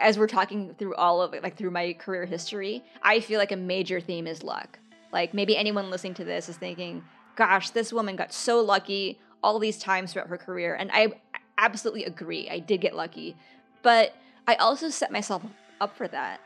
As 0.00 0.18
we're 0.18 0.26
talking 0.26 0.74
through 0.76 0.96
all 0.96 1.22
of 1.22 1.34
it, 1.34 1.42
like 1.44 1.56
through 1.56 1.70
my 1.70 1.92
career 1.92 2.24
history, 2.24 2.82
I 3.02 3.20
feel 3.20 3.38
like 3.38 3.52
a 3.52 3.56
major 3.56 4.00
theme 4.00 4.26
is 4.26 4.42
luck. 4.42 4.80
Like 5.12 5.32
maybe 5.32 5.56
anyone 5.56 5.88
listening 5.88 6.14
to 6.14 6.24
this 6.24 6.48
is 6.48 6.56
thinking, 6.56 7.04
gosh, 7.36 7.70
this 7.70 7.92
woman 7.92 8.16
got 8.16 8.32
so 8.32 8.60
lucky 8.60 9.20
all 9.42 9.60
these 9.60 9.78
times 9.78 10.12
throughout 10.12 10.28
her 10.28 10.36
career. 10.36 10.74
And 10.74 10.90
I 10.92 11.12
absolutely 11.58 12.04
agree. 12.04 12.48
I 12.50 12.58
did 12.58 12.80
get 12.80 12.96
lucky. 12.96 13.36
But 13.82 14.14
I 14.48 14.56
also 14.56 14.90
set 14.90 15.12
myself 15.12 15.44
up 15.80 15.96
for 15.96 16.08
that. 16.08 16.40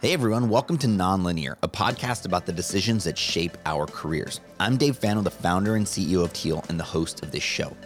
Hey 0.00 0.12
everyone, 0.12 0.48
welcome 0.48 0.78
to 0.78 0.86
Nonlinear, 0.88 1.56
a 1.62 1.68
podcast 1.68 2.24
about 2.24 2.46
the 2.46 2.52
decisions 2.52 3.04
that 3.04 3.18
shape 3.18 3.56
our 3.64 3.86
careers. 3.86 4.40
I'm 4.58 4.76
Dave 4.76 4.96
Fano, 4.96 5.22
the 5.22 5.30
founder 5.30 5.76
and 5.76 5.86
CEO 5.86 6.24
of 6.24 6.32
Teal 6.32 6.64
and 6.68 6.78
the 6.78 6.84
host 6.84 7.22
of 7.22 7.30
this 7.30 7.42
show. 7.42 7.76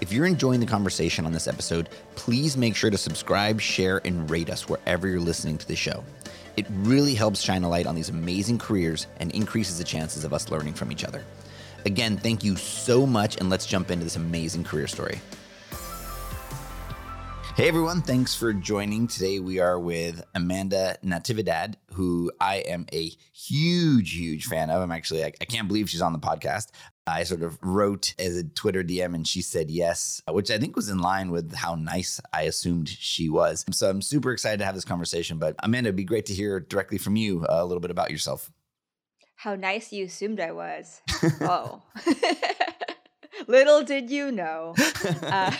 If 0.00 0.12
you're 0.12 0.26
enjoying 0.26 0.60
the 0.60 0.66
conversation 0.66 1.26
on 1.26 1.32
this 1.32 1.46
episode, 1.46 1.90
please 2.14 2.56
make 2.56 2.74
sure 2.74 2.88
to 2.88 2.96
subscribe, 2.96 3.60
share, 3.60 4.00
and 4.06 4.30
rate 4.30 4.48
us 4.48 4.66
wherever 4.66 5.06
you're 5.06 5.20
listening 5.20 5.58
to 5.58 5.68
the 5.68 5.76
show. 5.76 6.02
It 6.56 6.64
really 6.70 7.14
helps 7.14 7.42
shine 7.42 7.64
a 7.64 7.68
light 7.68 7.86
on 7.86 7.94
these 7.94 8.08
amazing 8.08 8.56
careers 8.56 9.08
and 9.18 9.30
increases 9.32 9.76
the 9.76 9.84
chances 9.84 10.24
of 10.24 10.32
us 10.32 10.50
learning 10.50 10.72
from 10.72 10.90
each 10.90 11.04
other. 11.04 11.22
Again, 11.84 12.16
thank 12.16 12.42
you 12.42 12.56
so 12.56 13.06
much, 13.06 13.36
and 13.36 13.50
let's 13.50 13.66
jump 13.66 13.90
into 13.90 14.04
this 14.04 14.16
amazing 14.16 14.64
career 14.64 14.86
story. 14.86 15.20
Hey 17.56 17.68
everyone, 17.68 18.00
thanks 18.00 18.34
for 18.34 18.54
joining. 18.54 19.06
Today 19.06 19.38
we 19.38 19.58
are 19.58 19.78
with 19.78 20.24
Amanda 20.34 20.96
Natividad, 21.04 21.74
who 21.92 22.32
I 22.40 22.58
am 22.58 22.86
a 22.90 23.12
huge, 23.34 24.14
huge 24.14 24.46
fan 24.46 24.70
of. 24.70 24.80
I'm 24.80 24.92
actually, 24.92 25.24
I, 25.24 25.32
I 25.42 25.44
can't 25.44 25.68
believe 25.68 25.90
she's 25.90 26.00
on 26.00 26.14
the 26.14 26.18
podcast. 26.18 26.68
I 27.06 27.24
sort 27.24 27.42
of 27.42 27.58
wrote 27.62 28.14
as 28.18 28.36
a 28.36 28.44
Twitter 28.44 28.84
DM 28.84 29.14
and 29.14 29.26
she 29.26 29.42
said 29.42 29.70
yes, 29.70 30.22
which 30.28 30.50
I 30.50 30.58
think 30.58 30.76
was 30.76 30.88
in 30.88 30.98
line 30.98 31.30
with 31.30 31.54
how 31.54 31.74
nice 31.74 32.20
I 32.32 32.42
assumed 32.42 32.88
she 32.88 33.28
was. 33.28 33.64
So 33.72 33.88
I'm 33.88 34.02
super 34.02 34.32
excited 34.32 34.58
to 34.58 34.64
have 34.64 34.74
this 34.74 34.84
conversation. 34.84 35.38
But 35.38 35.56
Amanda, 35.60 35.88
it'd 35.88 35.96
be 35.96 36.04
great 36.04 36.26
to 36.26 36.34
hear 36.34 36.60
directly 36.60 36.98
from 36.98 37.16
you 37.16 37.44
uh, 37.46 37.62
a 37.62 37.64
little 37.64 37.80
bit 37.80 37.90
about 37.90 38.10
yourself. 38.10 38.50
How 39.36 39.54
nice 39.54 39.92
you 39.92 40.04
assumed 40.04 40.38
I 40.38 40.52
was. 40.52 41.00
oh. 41.40 41.82
Little 43.46 43.82
did 43.82 44.10
you 44.10 44.30
know. 44.30 44.74
Uh, 45.22 45.54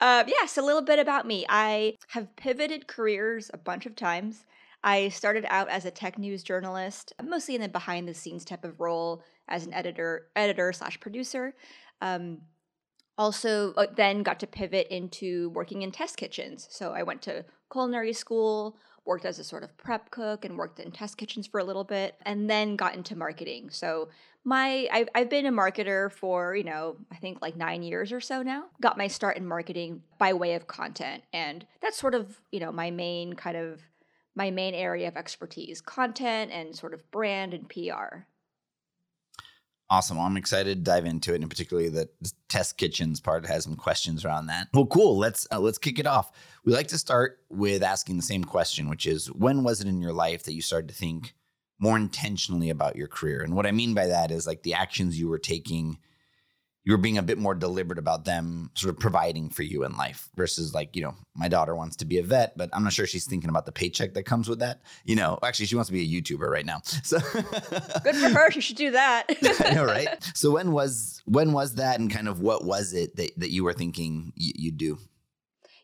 uh, 0.00 0.24
yes, 0.26 0.56
a 0.56 0.62
little 0.62 0.82
bit 0.82 0.98
about 0.98 1.26
me. 1.26 1.44
I 1.48 1.96
have 2.08 2.34
pivoted 2.36 2.86
careers 2.86 3.50
a 3.52 3.58
bunch 3.58 3.84
of 3.84 3.96
times. 3.96 4.46
I 4.86 5.08
started 5.08 5.44
out 5.48 5.68
as 5.68 5.84
a 5.84 5.90
tech 5.90 6.16
news 6.16 6.44
journalist, 6.44 7.12
mostly 7.20 7.56
in 7.56 7.60
the 7.60 7.68
behind 7.68 8.06
the 8.06 8.14
scenes 8.14 8.44
type 8.44 8.64
of 8.64 8.80
role 8.80 9.20
as 9.48 9.66
an 9.66 9.74
editor, 9.74 10.28
editor 10.36 10.72
slash 10.72 11.00
producer. 11.00 11.56
Um, 12.00 12.42
also, 13.18 13.72
uh, 13.72 13.86
then 13.96 14.22
got 14.22 14.38
to 14.40 14.46
pivot 14.46 14.86
into 14.88 15.50
working 15.50 15.82
in 15.82 15.90
test 15.90 16.16
kitchens. 16.16 16.68
So 16.70 16.92
I 16.92 17.02
went 17.02 17.20
to 17.22 17.44
culinary 17.72 18.12
school, 18.12 18.76
worked 19.04 19.24
as 19.24 19.40
a 19.40 19.44
sort 19.44 19.64
of 19.64 19.76
prep 19.76 20.12
cook, 20.12 20.44
and 20.44 20.56
worked 20.56 20.78
in 20.78 20.92
test 20.92 21.16
kitchens 21.18 21.48
for 21.48 21.58
a 21.58 21.64
little 21.64 21.82
bit, 21.82 22.14
and 22.24 22.48
then 22.48 22.76
got 22.76 22.94
into 22.94 23.16
marketing. 23.16 23.70
So 23.70 24.08
my 24.44 24.86
I've, 24.92 25.08
I've 25.16 25.28
been 25.28 25.46
a 25.46 25.50
marketer 25.50 26.12
for 26.12 26.54
you 26.54 26.62
know 26.62 26.98
i 27.10 27.16
think 27.16 27.42
like 27.42 27.56
nine 27.56 27.82
years 27.82 28.12
or 28.12 28.20
so 28.20 28.42
now 28.42 28.66
got 28.80 28.96
my 28.96 29.08
start 29.08 29.36
in 29.36 29.44
marketing 29.44 30.02
by 30.18 30.32
way 30.34 30.54
of 30.54 30.68
content 30.68 31.24
and 31.32 31.66
that's 31.82 31.98
sort 31.98 32.14
of 32.14 32.40
you 32.52 32.60
know 32.60 32.70
my 32.70 32.92
main 32.92 33.32
kind 33.32 33.56
of 33.56 33.82
my 34.36 34.50
main 34.50 34.74
area 34.74 35.08
of 35.08 35.16
expertise 35.16 35.80
content 35.80 36.52
and 36.52 36.76
sort 36.76 36.94
of 36.94 37.10
brand 37.10 37.54
and 37.54 37.68
pr 37.68 38.24
Awesome. 39.88 40.16
Well, 40.16 40.26
I'm 40.26 40.36
excited 40.36 40.78
to 40.78 40.90
dive 40.90 41.06
into 41.06 41.32
it, 41.32 41.40
and 41.40 41.48
particularly 41.48 41.88
the 41.88 42.08
test 42.48 42.76
kitchens 42.76 43.20
part 43.20 43.46
has 43.46 43.62
some 43.62 43.76
questions 43.76 44.24
around 44.24 44.46
that. 44.46 44.66
Well, 44.74 44.86
cool. 44.86 45.16
Let's 45.16 45.46
uh, 45.52 45.60
let's 45.60 45.78
kick 45.78 46.00
it 46.00 46.08
off. 46.08 46.32
We 46.64 46.72
like 46.72 46.88
to 46.88 46.98
start 46.98 47.38
with 47.50 47.84
asking 47.84 48.16
the 48.16 48.22
same 48.22 48.42
question, 48.42 48.88
which 48.88 49.06
is, 49.06 49.28
when 49.32 49.62
was 49.62 49.80
it 49.80 49.86
in 49.86 50.00
your 50.00 50.12
life 50.12 50.42
that 50.42 50.54
you 50.54 50.62
started 50.62 50.88
to 50.88 50.94
think 50.94 51.34
more 51.78 51.96
intentionally 51.96 52.70
about 52.70 52.96
your 52.96 53.08
career. 53.08 53.42
And 53.42 53.54
what 53.54 53.66
I 53.66 53.72
mean 53.72 53.94
by 53.94 54.06
that 54.06 54.30
is 54.30 54.46
like 54.46 54.62
the 54.62 54.74
actions 54.74 55.18
you 55.18 55.28
were 55.28 55.38
taking, 55.38 55.98
you 56.86 56.92
were 56.92 56.98
being 56.98 57.18
a 57.18 57.22
bit 57.22 57.36
more 57.36 57.54
deliberate 57.54 57.98
about 57.98 58.24
them 58.24 58.70
sort 58.74 58.94
of 58.94 59.00
providing 59.00 59.50
for 59.50 59.64
you 59.64 59.82
in 59.82 59.96
life 59.96 60.28
versus 60.36 60.72
like, 60.72 60.94
you 60.94 61.02
know, 61.02 61.16
my 61.34 61.48
daughter 61.48 61.74
wants 61.74 61.96
to 61.96 62.04
be 62.04 62.18
a 62.18 62.22
vet, 62.22 62.56
but 62.56 62.70
I'm 62.72 62.84
not 62.84 62.92
sure 62.92 63.08
she's 63.08 63.26
thinking 63.26 63.50
about 63.50 63.66
the 63.66 63.72
paycheck 63.72 64.14
that 64.14 64.22
comes 64.22 64.48
with 64.48 64.60
that. 64.60 64.82
You 65.04 65.16
know, 65.16 65.36
actually, 65.42 65.66
she 65.66 65.74
wants 65.74 65.88
to 65.88 65.92
be 65.92 66.02
a 66.02 66.22
YouTuber 66.22 66.48
right 66.48 66.64
now. 66.64 66.80
So 67.02 67.18
good 67.20 68.16
for 68.16 68.28
her. 68.30 68.50
She 68.50 68.60
should 68.60 68.76
do 68.76 68.92
that. 68.92 69.26
I 69.64 69.74
know, 69.74 69.84
right? 69.84 70.08
So 70.34 70.52
when 70.52 70.72
was 70.72 71.22
when 71.24 71.52
was 71.52 71.74
that 71.74 72.00
and 72.00 72.10
kind 72.10 72.26
of 72.26 72.40
what 72.40 72.64
was 72.64 72.92
it 72.94 73.16
that, 73.16 73.30
that 73.38 73.50
you 73.50 73.64
were 73.64 73.72
thinking 73.72 74.32
y- 74.36 74.52
you'd 74.54 74.76
do? 74.76 74.98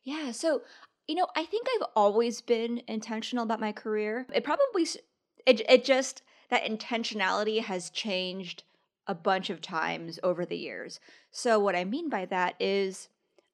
Yeah. 0.05 0.33
So 0.33 0.63
you 1.07 1.15
know, 1.17 1.27
I 1.37 1.45
think 1.45 1.67
I've 1.75 1.89
always 1.95 2.41
been 2.41 2.83
intentional 2.89 3.45
about 3.45 3.61
my 3.61 3.73
career. 3.73 4.27
It 4.35 4.45
probably 4.45 4.87
it 5.47 5.61
it 5.69 5.85
just 5.85 6.23
that 6.51 6.65
intentionality 6.65 7.63
has 7.63 7.91
changed 7.91 8.65
a 9.07 9.15
bunch 9.15 9.51
of 9.51 9.61
times 9.61 10.19
over 10.23 10.45
the 10.45 10.57
years. 10.57 11.01
So 11.31 11.59
what 11.59 11.75
I 11.75 11.85
mean 11.85 12.09
by 12.09 12.25
that 12.27 12.55
is 12.61 13.09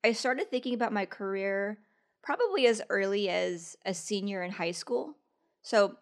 I 0.04 0.12
started 0.12 0.50
thinking 0.50 0.75
about 0.75 0.92
my 0.92 1.06
career 1.06 1.78
probably 2.22 2.66
as 2.66 2.82
early 2.91 3.28
as 3.28 3.76
a 3.84 3.94
senior 3.94 4.42
in 4.42 4.53
high 4.53 4.72
school. 4.72 5.14
So 5.62 5.97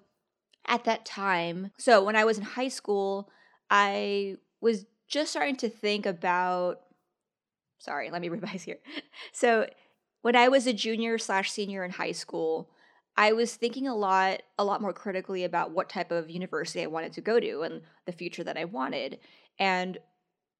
at 0.67 0.85
that 0.85 1.05
time, 1.05 1.71
so 1.79 2.03
when 2.03 2.17
I 2.17 2.25
was 2.25 2.39
in 2.39 2.45
high 2.45 2.69
school, 2.69 3.31
I 3.71 4.37
was 4.61 4.87
just 5.09 5.31
starting 5.31 5.56
to 5.56 5.69
think 5.69 6.06
about 6.06 6.81
sorry, 7.79 8.11
let 8.11 8.21
me 8.21 8.29
revise 8.31 8.65
here. 8.65 8.79
So 9.33 9.69
when 10.23 10.35
I 10.35 10.49
was 10.49 10.67
a 10.67 10.73
junior 10.73 11.19
slash 11.19 11.53
senior 11.53 11.85
in 11.85 11.93
high 11.93 12.12
school, 12.12 12.71
I 13.16 13.32
was 13.32 13.54
thinking 13.54 13.88
a 13.88 13.94
lot, 13.94 14.43
a 14.59 14.65
lot 14.65 14.82
more 14.82 14.93
critically 14.93 15.44
about 15.44 15.71
what 15.71 15.88
type 15.88 16.10
of 16.10 16.31
university 16.31 16.82
I 16.82 16.87
wanted 16.87 17.15
to 17.15 17.21
go 17.21 17.41
to 17.41 17.62
and 17.62 17.81
the 18.04 18.12
future 18.12 18.44
that 18.44 18.59
I 18.59 18.65
wanted. 18.65 19.19
And, 19.59 19.99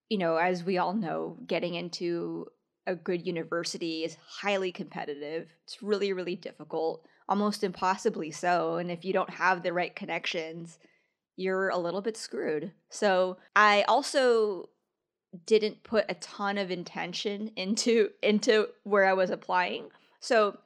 you 0.09 0.19
know, 0.19 0.37
as 0.37 0.65
we 0.65 0.78
all 0.78 0.95
know, 0.95 1.37
getting 1.47 1.75
into 1.75 2.47
a 2.87 2.95
good 2.95 3.27
university 3.27 4.05
is 4.05 4.16
highly 4.27 4.72
competitive. 4.72 5.49
It's 5.65 5.83
really, 5.83 6.12
really 6.12 6.37
difficult, 6.37 7.05
almost 7.28 7.65
impossibly 7.65 8.31
so. 8.31 8.77
And 8.77 8.91
if 8.91 9.05
you 9.05 9.12
don't 9.12 9.31
have 9.31 9.62
the 9.62 9.72
right 9.72 9.95
connections, 9.95 10.78
you're 11.37 11.69
a 11.69 11.78
little 11.78 12.00
bit 12.00 12.16
screwed. 12.16 12.72
So 12.89 13.37
I 13.55 13.84
also 13.89 14.71
didn't 15.45 15.83
put 15.83 16.06
a 16.09 16.15
ton 16.15 16.56
of 16.56 16.71
intention 16.71 17.50
into 17.56 18.11
into 18.22 18.69
where 18.84 19.05
I 19.05 19.12
was 19.12 19.31
applying. 19.31 19.91
So 20.21 20.56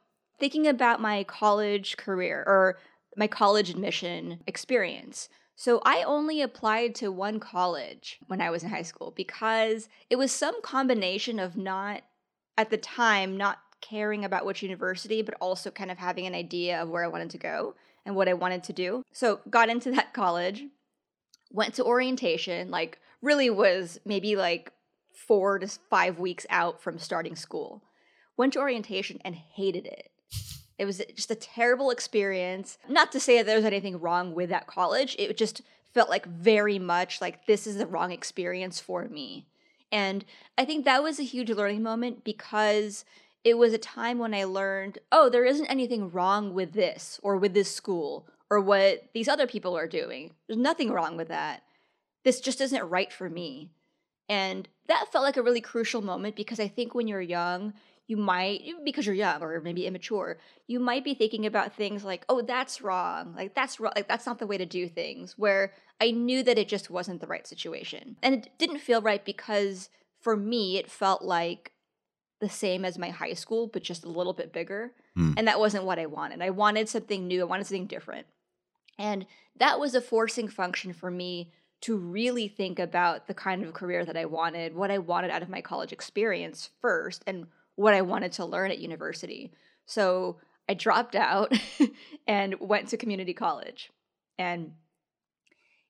thinking 0.41 0.67
about 0.67 0.99
my 0.99 1.23
college 1.23 1.95
career 1.97 2.43
or 2.47 2.79
my 3.15 3.27
college 3.27 3.69
admission 3.69 4.39
experience. 4.47 5.29
So 5.55 5.79
I 5.85 6.01
only 6.01 6.41
applied 6.41 6.95
to 6.95 7.11
one 7.11 7.39
college 7.39 8.17
when 8.25 8.41
I 8.41 8.49
was 8.49 8.63
in 8.63 8.69
high 8.69 8.81
school 8.81 9.13
because 9.15 9.87
it 10.09 10.15
was 10.15 10.31
some 10.31 10.59
combination 10.63 11.37
of 11.37 11.55
not, 11.55 12.01
at 12.57 12.71
the 12.71 12.77
time, 12.77 13.37
not 13.37 13.59
caring 13.81 14.25
about 14.25 14.45
which 14.45 14.63
university, 14.63 15.21
but 15.21 15.35
also 15.39 15.69
kind 15.69 15.91
of 15.91 15.99
having 15.99 16.25
an 16.25 16.33
idea 16.33 16.81
of 16.81 16.89
where 16.89 17.03
I 17.03 17.07
wanted 17.07 17.29
to 17.29 17.37
go 17.37 17.75
and 18.03 18.15
what 18.15 18.27
I 18.27 18.33
wanted 18.33 18.63
to 18.63 18.73
do. 18.73 19.03
So 19.11 19.41
got 19.47 19.69
into 19.69 19.91
that 19.91 20.13
college, 20.15 20.63
went 21.51 21.75
to 21.75 21.85
orientation, 21.85 22.71
like 22.71 22.97
really 23.21 23.51
was 23.51 23.99
maybe 24.05 24.35
like 24.35 24.71
four 25.13 25.59
to 25.59 25.67
five 25.67 26.17
weeks 26.17 26.47
out 26.49 26.81
from 26.81 26.97
starting 26.97 27.35
school. 27.35 27.83
Went 28.37 28.53
to 28.53 28.59
orientation 28.59 29.19
and 29.23 29.35
hated 29.35 29.85
it. 29.85 30.10
It 30.81 30.85
was 30.85 30.99
just 31.15 31.29
a 31.29 31.35
terrible 31.35 31.91
experience. 31.91 32.79
Not 32.89 33.11
to 33.11 33.19
say 33.19 33.37
that 33.37 33.45
there 33.45 33.55
was 33.55 33.65
anything 33.65 33.99
wrong 33.99 34.33
with 34.33 34.49
that 34.49 34.65
college, 34.65 35.15
it 35.19 35.37
just 35.37 35.61
felt 35.93 36.09
like 36.09 36.25
very 36.25 36.79
much 36.79 37.21
like 37.21 37.45
this 37.45 37.67
is 37.67 37.77
the 37.77 37.85
wrong 37.85 38.11
experience 38.11 38.79
for 38.79 39.07
me. 39.07 39.45
And 39.91 40.25
I 40.57 40.65
think 40.65 40.83
that 40.85 41.03
was 41.03 41.19
a 41.19 41.23
huge 41.23 41.51
learning 41.51 41.83
moment 41.83 42.23
because 42.23 43.05
it 43.43 43.59
was 43.59 43.73
a 43.73 43.77
time 43.77 44.17
when 44.17 44.33
I 44.33 44.45
learned, 44.45 44.97
oh, 45.11 45.29
there 45.29 45.45
isn't 45.45 45.67
anything 45.67 46.09
wrong 46.09 46.51
with 46.51 46.73
this 46.73 47.19
or 47.21 47.37
with 47.37 47.53
this 47.53 47.69
school 47.69 48.25
or 48.49 48.59
what 48.59 49.03
these 49.13 49.27
other 49.27 49.45
people 49.45 49.77
are 49.77 49.87
doing. 49.87 50.31
There's 50.47 50.57
nothing 50.57 50.89
wrong 50.89 51.15
with 51.15 51.27
that. 51.27 51.61
This 52.23 52.41
just 52.41 52.59
isn't 52.59 52.89
right 52.89 53.13
for 53.13 53.29
me. 53.29 53.69
And 54.31 54.69
that 54.87 55.11
felt 55.11 55.25
like 55.25 55.35
a 55.35 55.43
really 55.43 55.59
crucial 55.59 56.01
moment 56.01 56.37
because 56.37 56.57
I 56.57 56.69
think 56.69 56.95
when 56.95 57.05
you're 57.05 57.19
young, 57.19 57.73
you 58.07 58.15
might 58.15 58.61
because 58.85 59.05
you're 59.05 59.13
young 59.13 59.43
or 59.43 59.59
maybe 59.59 59.85
immature 59.85 60.37
you 60.67 60.79
might 60.79 61.03
be 61.03 61.13
thinking 61.13 61.45
about 61.45 61.75
things 61.75 62.05
like 62.05 62.23
oh 62.29 62.41
that's 62.41 62.81
wrong. 62.81 63.33
Like 63.35 63.53
that's 63.53 63.79
wrong. 63.79 63.91
Like 63.93 64.07
that's 64.07 64.25
not 64.25 64.39
the 64.39 64.47
way 64.47 64.57
to 64.57 64.65
do 64.65 64.87
things 64.87 65.37
where 65.37 65.73
i 65.99 66.11
knew 66.11 66.43
that 66.43 66.57
it 66.57 66.69
just 66.69 66.89
wasn't 66.89 67.19
the 67.19 67.27
right 67.27 67.45
situation. 67.45 68.15
And 68.23 68.35
it 68.35 68.49
didn't 68.57 68.79
feel 68.79 69.01
right 69.01 69.23
because 69.23 69.89
for 70.21 70.37
me 70.37 70.77
it 70.77 70.89
felt 70.89 71.23
like 71.23 71.73
the 72.39 72.49
same 72.49 72.85
as 72.85 72.97
my 72.97 73.09
high 73.09 73.33
school 73.33 73.67
but 73.67 73.83
just 73.83 74.05
a 74.05 74.09
little 74.09 74.33
bit 74.33 74.53
bigger. 74.53 74.93
Mm. 75.17 75.33
and 75.37 75.45
that 75.49 75.59
wasn't 75.59 75.83
what 75.83 75.99
i 75.99 76.05
wanted. 76.05 76.41
I 76.41 76.51
wanted 76.51 76.87
something 76.87 77.27
new. 77.27 77.41
I 77.41 77.49
wanted 77.51 77.67
something 77.67 77.87
different. 77.87 78.27
And 78.97 79.25
that 79.57 79.77
was 79.77 79.93
a 79.93 79.99
forcing 79.99 80.47
function 80.47 80.93
for 80.93 81.11
me 81.11 81.51
to 81.81 81.97
really 81.97 82.47
think 82.47 82.79
about 82.79 83.27
the 83.27 83.33
kind 83.33 83.63
of 83.63 83.73
career 83.73 84.05
that 84.05 84.17
I 84.17 84.25
wanted, 84.25 84.75
what 84.75 84.91
I 84.91 84.99
wanted 84.99 85.31
out 85.31 85.41
of 85.41 85.49
my 85.49 85.61
college 85.61 85.91
experience 85.91 86.69
first, 86.79 87.23
and 87.25 87.47
what 87.75 87.93
I 87.93 88.01
wanted 88.01 88.31
to 88.33 88.45
learn 88.45 88.71
at 88.71 88.79
university. 88.79 89.51
So 89.85 90.37
I 90.69 90.73
dropped 90.73 91.15
out 91.15 91.51
and 92.27 92.59
went 92.59 92.89
to 92.89 92.97
community 92.97 93.33
college. 93.33 93.91
And 94.37 94.73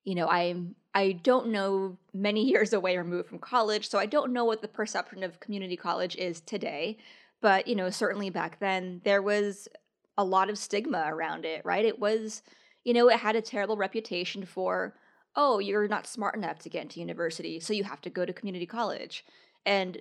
you 0.04 0.14
know, 0.14 0.28
I'm 0.28 0.74
I 0.94 1.12
don't 1.12 1.48
know 1.48 1.98
many 2.12 2.44
years 2.48 2.72
away 2.72 2.96
removed 2.96 3.28
from 3.28 3.38
college, 3.38 3.88
so 3.88 3.98
I 3.98 4.06
don't 4.06 4.32
know 4.32 4.44
what 4.44 4.62
the 4.62 4.68
perception 4.68 5.22
of 5.22 5.40
community 5.40 5.76
college 5.76 6.16
is 6.16 6.40
today. 6.40 6.98
But, 7.40 7.66
you 7.66 7.74
know, 7.74 7.90
certainly 7.90 8.30
back 8.30 8.60
then 8.60 9.00
there 9.04 9.20
was 9.20 9.68
a 10.16 10.24
lot 10.24 10.48
of 10.48 10.58
stigma 10.58 11.04
around 11.08 11.44
it, 11.44 11.64
right? 11.64 11.84
It 11.84 11.98
was, 11.98 12.42
you 12.84 12.94
know, 12.94 13.08
it 13.08 13.18
had 13.18 13.36
a 13.36 13.42
terrible 13.42 13.76
reputation 13.76 14.46
for, 14.46 14.94
oh, 15.36 15.58
you're 15.58 15.88
not 15.88 16.06
smart 16.06 16.34
enough 16.34 16.58
to 16.60 16.68
get 16.68 16.82
into 16.82 17.00
university, 17.00 17.58
so 17.60 17.72
you 17.72 17.84
have 17.84 18.00
to 18.02 18.10
go 18.10 18.24
to 18.24 18.32
community 18.32 18.66
college. 18.66 19.24
And 19.64 20.00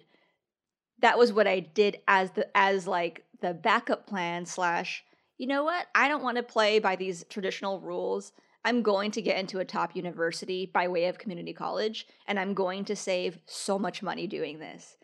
that 0.99 1.17
was 1.17 1.33
what 1.33 1.47
I 1.47 1.59
did 1.59 1.97
as 2.07 2.31
the 2.31 2.45
as 2.55 2.87
like 2.87 3.23
the 3.41 3.53
backup 3.53 4.07
plan 4.07 4.45
slash, 4.45 5.03
you 5.37 5.47
know 5.47 5.63
what? 5.63 5.87
I 5.95 6.07
don't 6.07 6.23
want 6.23 6.37
to 6.37 6.43
play 6.43 6.79
by 6.79 6.95
these 6.95 7.25
traditional 7.29 7.79
rules. 7.79 8.33
I'm 8.63 8.83
going 8.83 9.09
to 9.11 9.21
get 9.21 9.39
into 9.39 9.59
a 9.59 9.65
top 9.65 9.95
university 9.95 10.69
by 10.71 10.87
way 10.87 11.05
of 11.05 11.17
community 11.17 11.53
college, 11.53 12.05
and 12.27 12.39
I'm 12.39 12.53
going 12.53 12.85
to 12.85 12.95
save 12.95 13.39
so 13.47 13.79
much 13.79 14.03
money 14.03 14.27
doing 14.27 14.59
this. 14.59 14.97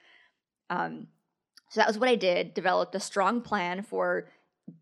Um, 0.69 1.07
so 1.69 1.79
that 1.79 1.87
was 1.87 1.97
what 1.97 2.09
I 2.09 2.15
did. 2.15 2.53
Developed 2.53 2.95
a 2.95 2.99
strong 2.99 3.41
plan 3.41 3.81
for, 3.81 4.29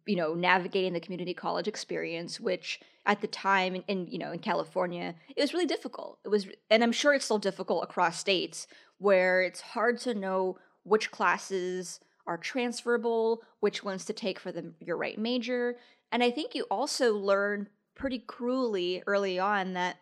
you 0.05 0.15
know, 0.15 0.33
navigating 0.33 0.93
the 0.93 0.99
community 0.99 1.33
college 1.33 1.67
experience, 1.67 2.39
which 2.39 2.79
at 3.05 3.21
the 3.21 3.27
time 3.27 3.75
in, 3.75 3.83
in 3.87 4.07
you 4.07 4.17
know 4.17 4.31
in 4.31 4.39
California 4.39 5.15
it 5.35 5.41
was 5.41 5.53
really 5.53 5.65
difficult. 5.65 6.19
It 6.23 6.29
was, 6.29 6.47
and 6.69 6.83
I'm 6.83 6.91
sure 6.91 7.13
it's 7.13 7.25
still 7.25 7.39
difficult 7.39 7.83
across 7.83 8.19
states 8.19 8.67
where 8.97 9.41
it's 9.41 9.61
hard 9.61 9.99
to 9.99 10.13
know 10.13 10.57
which 10.83 11.11
classes 11.11 11.99
are 12.27 12.37
transferable, 12.37 13.41
which 13.59 13.83
ones 13.83 14.05
to 14.05 14.13
take 14.13 14.39
for 14.39 14.51
the 14.51 14.73
your 14.79 14.97
right 14.97 15.17
major, 15.17 15.77
and 16.11 16.23
I 16.23 16.31
think 16.31 16.55
you 16.55 16.63
also 16.71 17.15
learn 17.15 17.69
pretty 17.95 18.19
cruelly 18.19 19.03
early 19.07 19.39
on 19.39 19.73
that 19.73 19.97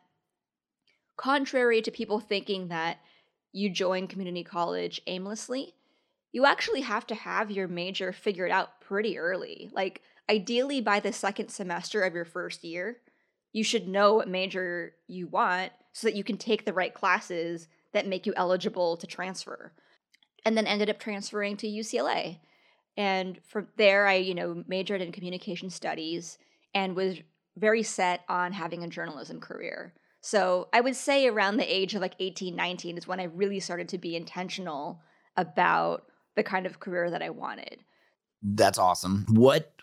contrary 1.15 1.81
to 1.81 1.91
people 1.91 2.19
thinking 2.19 2.69
that 2.69 2.97
you 3.51 3.69
join 3.69 4.07
community 4.07 4.43
college 4.43 4.99
aimlessly, 5.05 5.75
you 6.33 6.45
actually 6.45 6.81
have 6.81 7.07
to 7.07 7.15
have 7.15 7.51
your 7.51 7.67
major 7.67 8.11
figured 8.11 8.51
out 8.51 8.81
pretty 8.81 9.17
early. 9.17 9.69
Like, 9.71 10.01
ideally, 10.29 10.81
by 10.81 10.99
the 10.99 11.13
second 11.13 11.49
semester 11.49 12.01
of 12.01 12.15
your 12.15 12.25
first 12.25 12.63
year, 12.63 12.97
you 13.53 13.63
should 13.63 13.87
know 13.87 14.15
what 14.15 14.27
major 14.27 14.95
you 15.07 15.27
want 15.27 15.71
so 15.93 16.07
that 16.07 16.15
you 16.15 16.23
can 16.23 16.37
take 16.37 16.65
the 16.65 16.73
right 16.73 16.93
classes 16.93 17.67
that 17.93 18.07
make 18.07 18.25
you 18.25 18.33
eligible 18.35 18.97
to 18.97 19.05
transfer. 19.05 19.71
And 20.43 20.57
then 20.57 20.65
ended 20.65 20.89
up 20.89 20.99
transferring 20.99 21.55
to 21.57 21.67
UCLA. 21.67 22.39
And 22.97 23.39
from 23.47 23.67
there, 23.77 24.07
I, 24.07 24.15
you 24.15 24.33
know, 24.33 24.63
majored 24.67 25.01
in 25.01 25.11
communication 25.11 25.69
studies 25.69 26.39
and 26.73 26.95
was 26.95 27.19
very 27.55 27.83
set 27.83 28.21
on 28.27 28.53
having 28.53 28.83
a 28.83 28.87
journalism 28.87 29.39
career. 29.39 29.93
So 30.21 30.67
I 30.73 30.81
would 30.81 30.95
say 30.95 31.27
around 31.27 31.57
the 31.57 31.73
age 31.73 31.93
of 31.93 32.01
like 32.01 32.15
18, 32.19 32.55
19 32.55 32.97
is 32.97 33.07
when 33.07 33.19
I 33.19 33.25
really 33.25 33.59
started 33.59 33.89
to 33.89 33.99
be 33.99 34.15
intentional 34.15 35.01
about 35.37 36.05
the 36.35 36.43
kind 36.43 36.65
of 36.65 36.79
career 36.79 37.09
that 37.09 37.21
I 37.21 37.29
wanted. 37.29 37.83
That's 38.41 38.77
awesome. 38.77 39.25
What 39.29 39.73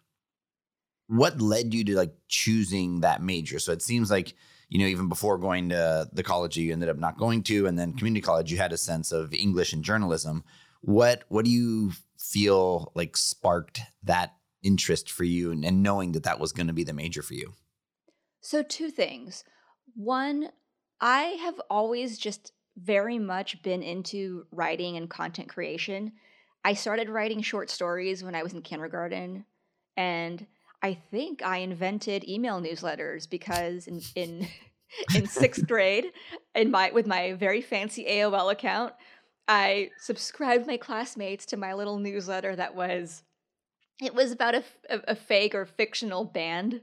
what 1.06 1.40
led 1.40 1.74
you 1.74 1.82
to 1.84 1.96
like 1.96 2.14
choosing 2.28 3.00
that 3.00 3.22
major? 3.22 3.58
So 3.58 3.72
it 3.72 3.82
seems 3.82 4.10
like, 4.10 4.34
you 4.68 4.78
know, 4.78 4.86
even 4.86 5.08
before 5.08 5.38
going 5.38 5.70
to 5.70 6.08
the 6.12 6.22
college 6.22 6.56
you 6.56 6.72
ended 6.72 6.88
up 6.88 6.98
not 6.98 7.18
going 7.18 7.42
to 7.44 7.66
and 7.66 7.78
then 7.78 7.94
community 7.94 8.20
college 8.20 8.52
you 8.52 8.58
had 8.58 8.72
a 8.72 8.78
sense 8.78 9.10
of 9.12 9.34
English 9.34 9.72
and 9.72 9.82
journalism. 9.82 10.44
What 10.82 11.24
what 11.28 11.44
do 11.44 11.50
you 11.50 11.92
feel 12.18 12.92
like 12.94 13.16
sparked 13.16 13.80
that 14.04 14.34
interest 14.62 15.10
for 15.10 15.24
you 15.24 15.50
and, 15.52 15.64
and 15.64 15.82
knowing 15.82 16.12
that 16.12 16.24
that 16.24 16.38
was 16.38 16.52
going 16.52 16.66
to 16.66 16.72
be 16.72 16.84
the 16.84 16.92
major 16.92 17.22
for 17.22 17.34
you? 17.34 17.54
So, 18.40 18.62
two 18.62 18.90
things. 18.90 19.44
One, 19.94 20.50
I 21.00 21.22
have 21.42 21.60
always 21.68 22.18
just 22.18 22.52
very 22.76 23.18
much 23.18 23.62
been 23.62 23.82
into 23.82 24.46
writing 24.50 24.96
and 24.96 25.10
content 25.10 25.48
creation. 25.48 26.12
I 26.64 26.74
started 26.74 27.08
writing 27.08 27.42
short 27.42 27.70
stories 27.70 28.22
when 28.22 28.34
I 28.34 28.42
was 28.42 28.52
in 28.52 28.62
kindergarten, 28.62 29.44
and 29.96 30.46
I 30.82 30.94
think 30.94 31.42
I 31.42 31.58
invented 31.58 32.28
email 32.28 32.60
newsletters 32.60 33.28
because 33.28 33.86
in 33.86 34.00
in, 34.14 34.46
in 35.14 35.26
sixth 35.26 35.66
grade, 35.68 36.12
in 36.54 36.70
my 36.70 36.90
with 36.90 37.06
my 37.06 37.32
very 37.34 37.60
fancy 37.60 38.04
AOL 38.04 38.52
account, 38.52 38.94
I 39.48 39.90
subscribed 39.98 40.66
my 40.66 40.76
classmates 40.76 41.46
to 41.46 41.56
my 41.56 41.74
little 41.74 41.98
newsletter 41.98 42.54
that 42.56 42.74
was 42.74 43.22
it 44.02 44.14
was 44.14 44.32
about 44.32 44.54
a, 44.54 44.64
a, 44.88 45.00
a 45.08 45.14
fake 45.14 45.54
or 45.54 45.66
fictional 45.66 46.24
band 46.24 46.80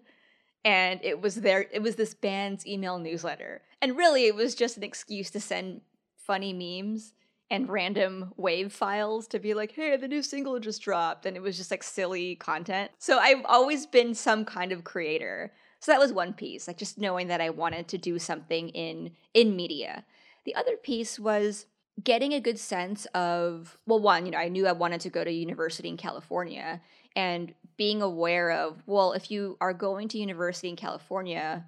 and 0.63 0.99
it 1.03 1.21
was 1.21 1.35
there 1.35 1.65
it 1.71 1.81
was 1.81 1.95
this 1.95 2.13
band's 2.13 2.67
email 2.67 2.99
newsletter. 2.99 3.61
And 3.81 3.97
really 3.97 4.25
it 4.25 4.35
was 4.35 4.53
just 4.53 4.75
an 4.75 4.83
excuse 4.83 5.29
to 5.31 5.39
send 5.39 5.81
funny 6.17 6.51
memes 6.51 7.13
and 7.49 7.69
random 7.69 8.33
wave 8.35 8.73
files 8.73 9.27
to 9.27 9.39
be 9.39 9.53
like 9.53 9.71
hey 9.71 9.95
the 9.95 10.07
new 10.07 10.21
single 10.21 10.59
just 10.59 10.81
dropped 10.81 11.25
and 11.25 11.37
it 11.37 11.41
was 11.41 11.57
just 11.57 11.71
like 11.71 11.83
silly 11.83 12.35
content. 12.35 12.91
So 12.99 13.19
i've 13.19 13.45
always 13.45 13.85
been 13.85 14.13
some 14.13 14.45
kind 14.45 14.71
of 14.71 14.83
creator. 14.83 15.53
So 15.79 15.91
that 15.91 15.99
was 15.99 16.11
one 16.11 16.33
piece 16.33 16.67
like 16.67 16.77
just 16.77 16.97
knowing 16.97 17.27
that 17.27 17.41
i 17.41 17.49
wanted 17.49 17.87
to 17.89 17.97
do 17.97 18.19
something 18.19 18.69
in 18.69 19.11
in 19.33 19.55
media. 19.55 20.03
The 20.45 20.55
other 20.55 20.77
piece 20.77 21.19
was 21.19 21.65
getting 22.03 22.33
a 22.33 22.39
good 22.39 22.59
sense 22.59 23.05
of 23.07 23.77
well 23.85 23.99
one 23.99 24.25
you 24.25 24.31
know 24.31 24.37
i 24.37 24.47
knew 24.47 24.67
i 24.67 24.71
wanted 24.71 25.01
to 25.01 25.09
go 25.09 25.23
to 25.23 25.31
university 25.31 25.89
in 25.89 25.97
california 25.97 26.79
and 27.15 27.53
being 27.75 28.01
aware 28.01 28.51
of 28.51 28.83
well 28.85 29.13
if 29.13 29.31
you 29.31 29.57
are 29.59 29.73
going 29.73 30.07
to 30.07 30.19
university 30.19 30.69
in 30.69 30.75
california 30.75 31.65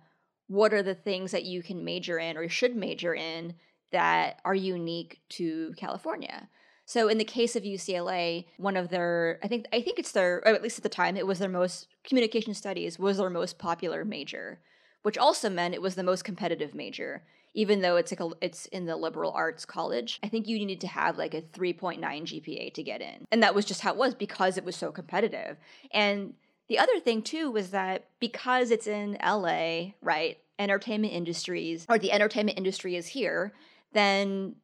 what 0.48 0.74
are 0.74 0.84
the 0.84 0.96
things 0.96 1.32
that 1.32 1.46
you 1.46 1.64
can 1.64 1.84
major 1.84 2.20
in 2.20 2.38
or 2.38 2.48
should 2.48 2.76
major 2.76 3.16
in 3.16 3.54
that 3.92 4.40
are 4.46 4.56
unique 4.56 5.20
to 5.30 5.74
california 5.78 6.48
so 6.86 7.08
in 7.08 7.18
the 7.18 7.24
case 7.24 7.56
of 7.56 7.64
ucla 7.64 8.46
one 8.58 8.78
of 8.78 8.90
their 8.90 9.40
i 9.44 9.48
think 9.48 9.66
i 9.74 9.82
think 9.82 10.00
it's 10.00 10.12
their 10.12 10.46
at 10.48 10.62
least 10.62 10.80
at 10.80 10.84
the 10.84 10.90
time 10.90 11.16
it 11.18 11.28
was 11.28 11.40
their 11.40 11.50
most 11.50 11.88
communication 12.04 12.54
studies 12.54 13.00
was 13.00 13.18
their 13.18 13.30
most 13.30 13.58
popular 13.58 14.06
major 14.06 14.60
which 15.02 15.18
also 15.18 15.50
meant 15.50 15.74
it 15.74 15.82
was 15.82 15.96
the 15.96 16.04
most 16.04 16.24
competitive 16.24 16.74
major 16.74 17.24
even 17.54 17.82
though 17.82 17.96
it's 17.96 18.12
like 18.12 18.20
a, 18.20 18.30
it's 18.42 18.68
in 18.68 18.86
the 18.86 18.96
liberal 18.96 19.32
arts 19.32 19.66
college, 19.66 20.20
I 20.24 20.28
think 20.28 20.48
you 20.48 20.58
needed 20.58 20.82
to 20.82 20.88
have 20.88 21.18
like 21.18 21.34
a 21.34 21.42
3.9 21.42 22.00
GPA 22.00 22.74
to 22.74 22.84
get 22.84 23.02
in. 23.02 23.26
And 23.32 23.42
that 23.44 23.56
was 23.56 23.66
just 23.66 23.82
how 23.82 23.92
it 23.92 23.98
was 23.98 24.14
because 24.14 24.58
it 24.58 24.66
was 24.66 24.76
so 24.76 24.92
competitive. 24.92 25.58
And 25.92 26.34
the 26.68 26.80
other 26.80 27.00
thing 27.00 27.22
too 27.22 27.50
was 27.50 27.72
that 27.72 28.06
because 28.20 28.72
it's 28.72 28.88
in 28.88 29.18
LA, 29.26 29.92
right? 30.02 30.38
Entertainment 30.60 31.14
industries 31.14 31.86
or 31.90 31.98
the 31.98 32.12
entertainment 32.12 32.58
industry 32.58 32.96
is 32.96 33.08
here, 33.08 33.54
then 33.94 34.56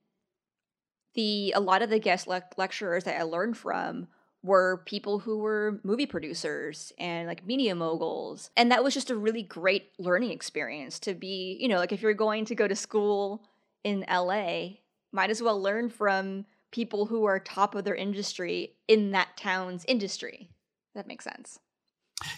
the 1.15 1.53
a 1.55 1.59
lot 1.59 1.81
of 1.81 1.89
the 1.89 1.99
guest 1.99 2.27
le- 2.27 2.43
lecturers 2.57 3.05
that 3.05 3.19
I 3.19 3.23
learned 3.23 3.57
from 3.57 4.07
were 4.43 4.83
people 4.85 5.19
who 5.19 5.39
were 5.39 5.79
movie 5.83 6.05
producers 6.05 6.93
and 6.99 7.27
like 7.27 7.45
media 7.47 7.73
moguls. 7.73 8.51
And 8.55 8.71
that 8.71 8.83
was 8.83 8.93
just 8.93 9.09
a 9.09 9.15
really 9.15 9.41
great 9.41 9.89
learning 9.97 10.31
experience 10.31 10.99
to 10.99 11.15
be, 11.15 11.57
you 11.59 11.67
know, 11.67 11.77
like 11.77 11.91
if 11.91 12.01
you're 12.01 12.13
going 12.13 12.45
to 12.45 12.55
go 12.55 12.67
to 12.67 12.75
school 12.75 13.43
in 13.83 14.05
LA, 14.07 14.77
might 15.11 15.31
as 15.31 15.41
well 15.41 15.59
learn 15.59 15.89
from 15.89 16.45
people 16.71 17.07
who 17.07 17.25
are 17.25 17.39
top 17.39 17.73
of 17.73 17.85
their 17.85 17.95
industry 17.95 18.75
in 18.87 19.11
that 19.11 19.35
town's 19.35 19.83
industry. 19.87 20.51
That 20.93 21.07
makes 21.07 21.23
sense. 21.23 21.59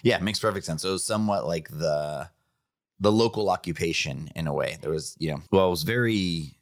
Yeah, 0.01 0.15
it 0.15 0.24
makes 0.24 0.39
perfect 0.39 0.65
sense. 0.65 0.84
So 0.84 0.89
it 0.89 0.94
was 0.94 1.03
somewhat 1.03 1.46
like 1.46 1.70
the 1.70 2.29
the 3.00 3.12
local 3.12 3.50
occupation 3.50 4.29
in 4.36 4.48
a 4.48 4.53
way. 4.53 4.77
There 4.82 4.91
was, 4.91 5.15
you 5.20 5.32
know, 5.32 5.41
well, 5.51 5.67
it 5.67 5.72
was 5.72 5.84
very 5.84 6.58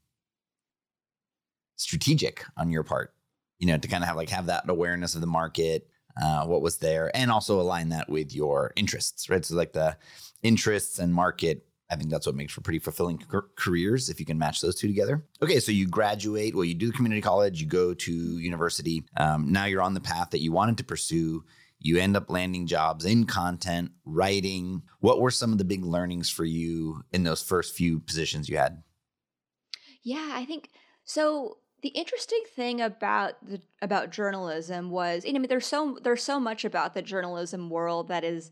strategic 1.75 2.45
on 2.57 2.71
your 2.71 2.83
part 2.83 3.15
you 3.59 3.67
know, 3.67 3.77
to 3.77 3.87
kind 3.87 4.03
of 4.03 4.07
have 4.07 4.17
like 4.17 4.29
have 4.29 4.47
that 4.47 4.69
awareness 4.69 5.15
of 5.15 5.21
the 5.21 5.27
market, 5.27 5.87
uh, 6.21 6.45
what 6.45 6.61
was 6.61 6.77
there, 6.77 7.15
and 7.15 7.31
also 7.31 7.59
align 7.59 7.89
that 7.89 8.09
with 8.09 8.33
your 8.33 8.73
interests, 8.75 9.29
right? 9.29 9.45
So 9.45 9.55
like 9.55 9.73
the 9.73 9.97
interests 10.43 10.99
and 10.99 11.13
market. 11.13 11.65
I 11.89 11.95
think 11.95 12.09
that's 12.09 12.25
what 12.25 12.35
makes 12.35 12.51
for 12.51 12.61
pretty 12.61 12.79
fulfilling 12.79 13.21
careers 13.55 14.09
if 14.09 14.19
you 14.19 14.25
can 14.25 14.39
match 14.39 14.59
those 14.59 14.73
two 14.73 14.87
together. 14.87 15.23
Okay, 15.43 15.59
so 15.59 15.71
you 15.71 15.87
graduate, 15.87 16.55
well, 16.55 16.63
you 16.63 16.73
do 16.73 16.91
community 16.91 17.21
college, 17.21 17.61
you 17.61 17.67
go 17.67 17.93
to 17.93 18.11
university. 18.11 19.03
Um, 19.17 19.51
now 19.51 19.65
you're 19.65 19.83
on 19.83 19.93
the 19.93 20.01
path 20.01 20.31
that 20.31 20.41
you 20.41 20.51
wanted 20.51 20.79
to 20.79 20.83
pursue. 20.83 21.43
You 21.77 21.99
end 21.99 22.17
up 22.17 22.31
landing 22.31 22.65
jobs 22.65 23.05
in 23.05 23.25
content, 23.25 23.91
writing. 24.03 24.81
What 24.99 25.21
were 25.21 25.29
some 25.29 25.51
of 25.51 25.59
the 25.59 25.63
big 25.63 25.85
learnings 25.85 26.27
for 26.27 26.43
you 26.43 27.03
in 27.13 27.21
those 27.21 27.43
first 27.43 27.75
few 27.75 27.99
positions 27.99 28.49
you 28.49 28.57
had? 28.57 28.81
Yeah, 30.01 30.31
I 30.33 30.45
think 30.45 30.71
so 31.03 31.57
the 31.85 31.89
interesting 31.89 32.41
thing 32.55 32.81
about 32.81 33.33
the 33.47 33.61
about 33.79 34.09
journalism 34.09 34.89
was, 34.89 35.23
you 35.23 35.31
know, 35.31 35.37
I 35.37 35.41
mean, 35.41 35.49
there's 35.49 35.67
so 35.67 35.99
there's 36.01 36.23
so 36.23 36.39
much 36.39 36.65
about 36.65 36.95
the 36.95 37.03
journalism 37.03 37.69
world 37.69 38.07
that 38.07 38.23
is 38.23 38.49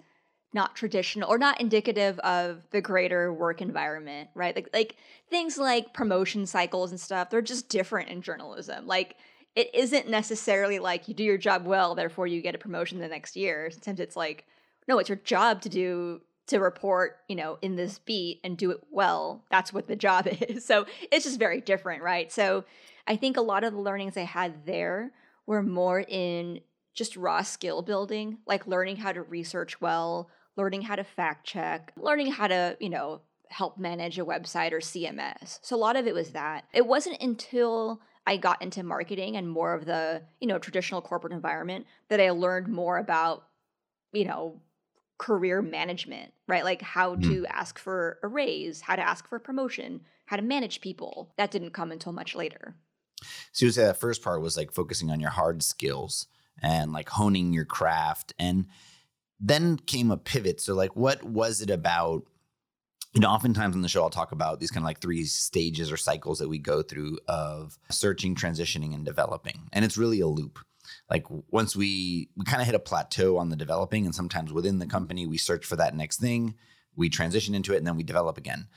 not 0.53 0.75
traditional 0.75 1.27
or 1.27 1.39
not 1.39 1.59
indicative 1.59 2.19
of 2.19 2.69
the 2.69 2.79
greater 2.79 3.33
work 3.33 3.59
environment, 3.59 4.29
right? 4.35 4.55
Like 4.55 4.69
like 4.71 4.97
things 5.31 5.57
like 5.57 5.95
promotion 5.95 6.45
cycles 6.45 6.91
and 6.91 6.99
stuff, 6.99 7.31
they're 7.31 7.41
just 7.41 7.69
different 7.69 8.09
in 8.09 8.21
journalism. 8.21 8.85
Like 8.85 9.15
it 9.55 9.73
isn't 9.73 10.07
necessarily 10.07 10.77
like 10.77 11.07
you 11.07 11.15
do 11.15 11.23
your 11.23 11.39
job 11.39 11.65
well, 11.65 11.95
therefore 11.95 12.27
you 12.27 12.39
get 12.39 12.53
a 12.53 12.59
promotion 12.59 12.99
the 12.99 13.07
next 13.07 13.35
year. 13.35 13.71
Sometimes 13.71 13.99
it's 13.99 14.15
like, 14.15 14.45
no, 14.87 14.99
it's 14.99 15.09
your 15.09 15.15
job 15.15 15.59
to 15.61 15.69
do 15.69 16.21
to 16.45 16.59
report, 16.59 17.17
you 17.27 17.35
know, 17.35 17.57
in 17.63 17.77
this 17.77 17.97
beat 17.97 18.41
and 18.43 18.59
do 18.59 18.69
it 18.69 18.81
well. 18.91 19.43
That's 19.49 19.73
what 19.73 19.87
the 19.87 19.95
job 19.95 20.27
is. 20.49 20.63
So 20.63 20.85
it's 21.11 21.25
just 21.25 21.39
very 21.39 21.61
different, 21.61 22.03
right? 22.03 22.31
So 22.31 22.63
I 23.07 23.15
think 23.15 23.38
a 23.38 23.41
lot 23.41 23.63
of 23.63 23.74
the 23.74 23.79
learnings 23.79 24.17
I 24.17 24.22
had 24.22 24.65
there 24.65 25.12
were 25.45 25.62
more 25.62 26.00
in 26.00 26.62
just 26.93 27.17
raw 27.17 27.41
skill 27.41 27.81
building, 27.81 28.38
like 28.45 28.67
learning 28.67 28.98
how 28.98 29.12
to 29.12 29.24
research 29.24 29.81
well, 29.81 30.29
learning 30.55 30.83
how 30.83 30.95
to 30.95 31.03
fact 31.03 31.45
check, 31.45 31.91
learning 31.98 32.31
how 32.31 32.48
to, 32.48 32.77
you 32.79 32.89
know, 32.89 33.22
help 33.50 33.77
manage 33.77 34.19
a 34.19 34.25
website 34.25 34.72
or 34.72 34.79
CMS. 34.79 35.60
So 35.62 35.75
a 35.75 35.77
lot 35.77 35.95
of 35.95 36.07
it 36.07 36.13
was 36.13 36.31
that. 36.31 36.65
It 36.74 36.86
wasn't 36.86 37.22
until 37.22 38.01
I 38.25 38.38
got 38.38 38.62
into 38.62 38.83
marketing 38.83 39.36
and 39.36 39.50
more 39.50 39.74
of 39.74 39.86
the, 39.86 40.24
you 40.39 40.48
know, 40.48 40.60
traditional 40.60 41.01
corporate 41.01 41.33
environment 41.33 41.86
that 42.10 42.22
I 42.22 42.29
learned 42.31 42.67
more 42.67 42.98
about, 42.98 43.48
you 44.12 44.25
know, 44.25 44.62
career 45.17 45.62
management, 45.62 46.33
right? 46.48 46.63
Like 46.63 46.81
how 46.81 47.15
mm. 47.15 47.24
to 47.24 47.45
ask 47.48 47.77
for 47.77 48.19
a 48.24 48.27
raise, 48.27 48.81
how 48.81 48.95
to 48.95 49.01
ask 49.01 49.27
for 49.27 49.36
a 49.36 49.41
promotion, 49.41 50.01
how 50.25 50.36
to 50.36 50.41
manage 50.41 50.81
people. 50.81 51.33
That 51.38 51.51
didn't 51.51 51.72
come 51.72 51.91
until 51.91 52.13
much 52.13 52.36
later. 52.36 52.75
So 53.51 53.65
you 53.65 53.72
say 53.72 53.84
that 53.86 54.00
first 54.00 54.24
part 54.24 54.42
was 54.42 54.58
like 54.58 54.72
focusing 54.72 55.10
on 55.10 55.20
your 55.20 55.30
hard 55.30 55.63
skills 55.63 56.27
and 56.62 56.92
like 56.92 57.10
honing 57.10 57.53
your 57.53 57.65
craft. 57.65 58.34
And 58.39 58.68
then 59.39 59.77
came 59.77 60.12
a 60.12 60.18
pivot. 60.18 60.62
So 60.62 60.74
like 60.74 60.96
what 60.96 61.24
was 61.24 61.62
it 61.62 61.70
about? 61.70 62.24
You 63.13 63.22
know, 63.22 63.30
oftentimes 63.30 63.75
on 63.75 63.84
the 63.84 63.89
show 63.89 64.01
I'll 64.01 64.10
talk 64.10 64.32
about 64.32 64.60
these 64.60 64.72
kind 64.72 64.84
of 64.84 64.88
like 64.88 65.00
three 65.00 65.25
stages 65.25 65.92
or 65.92 65.98
cycles 65.98 66.39
that 66.39 66.50
we 66.50 66.58
go 66.58 66.82
through 66.82 67.20
of 67.27 67.77
searching, 67.92 68.34
transitioning, 68.34 68.96
and 68.96 69.06
developing. 69.06 69.70
And 69.72 69.86
it's 69.86 69.98
really 69.98 70.20
a 70.20 70.27
loop 70.27 70.60
like 71.10 71.25
once 71.51 71.75
we 71.75 72.30
we 72.36 72.46
kind 72.46 72.62
of 72.62 72.65
hit 72.65 72.75
a 72.75 72.80
plateau 72.80 73.38
on 73.38 73.50
the 73.50 73.56
developing 73.56 74.06
and 74.06 74.15
sometimes 74.15 74.51
within 74.51 74.80
the 74.80 74.86
company 74.86 75.25
we 75.25 75.38
search 75.38 75.65
for 75.65 75.75
that 75.75 75.96
next 75.96 76.20
thing 76.20 76.56
we 76.96 77.10
transition 77.10 77.56
into 77.56 77.74
it 77.74 77.77
and 77.77 77.88
then 77.88 77.96
we 77.96 78.03
develop 78.03 78.38
again 78.38 78.68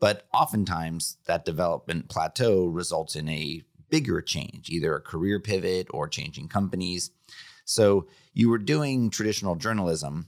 but 0.00 0.26
oftentimes 0.32 1.18
that 1.26 1.44
development 1.44 2.08
plateau 2.08 2.66
results 2.66 3.16
in 3.16 3.28
a 3.28 3.62
bigger 3.94 4.20
change 4.20 4.68
either 4.70 4.96
a 4.96 5.00
career 5.00 5.38
pivot 5.38 5.86
or 5.90 6.08
changing 6.08 6.48
companies 6.48 7.12
so 7.64 8.08
you 8.32 8.50
were 8.50 8.58
doing 8.58 9.08
traditional 9.08 9.54
journalism 9.54 10.26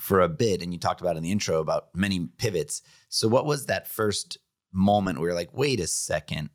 for 0.00 0.20
a 0.20 0.28
bit 0.28 0.62
and 0.62 0.72
you 0.72 0.78
talked 0.78 1.00
about 1.00 1.16
in 1.16 1.22
the 1.24 1.32
intro 1.32 1.58
about 1.58 1.88
many 1.96 2.28
pivots 2.38 2.82
so 3.08 3.26
what 3.26 3.44
was 3.44 3.66
that 3.66 3.88
first 3.88 4.38
moment 4.72 5.18
where 5.18 5.30
you're 5.30 5.34
like 5.34 5.52
wait 5.52 5.80
a 5.80 5.86
second 5.88 6.48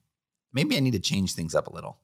maybe 0.54 0.78
i 0.78 0.80
need 0.80 0.94
to 0.94 1.02
change 1.02 1.34
things 1.34 1.54
up 1.54 1.68
a 1.68 1.74
little 1.74 1.98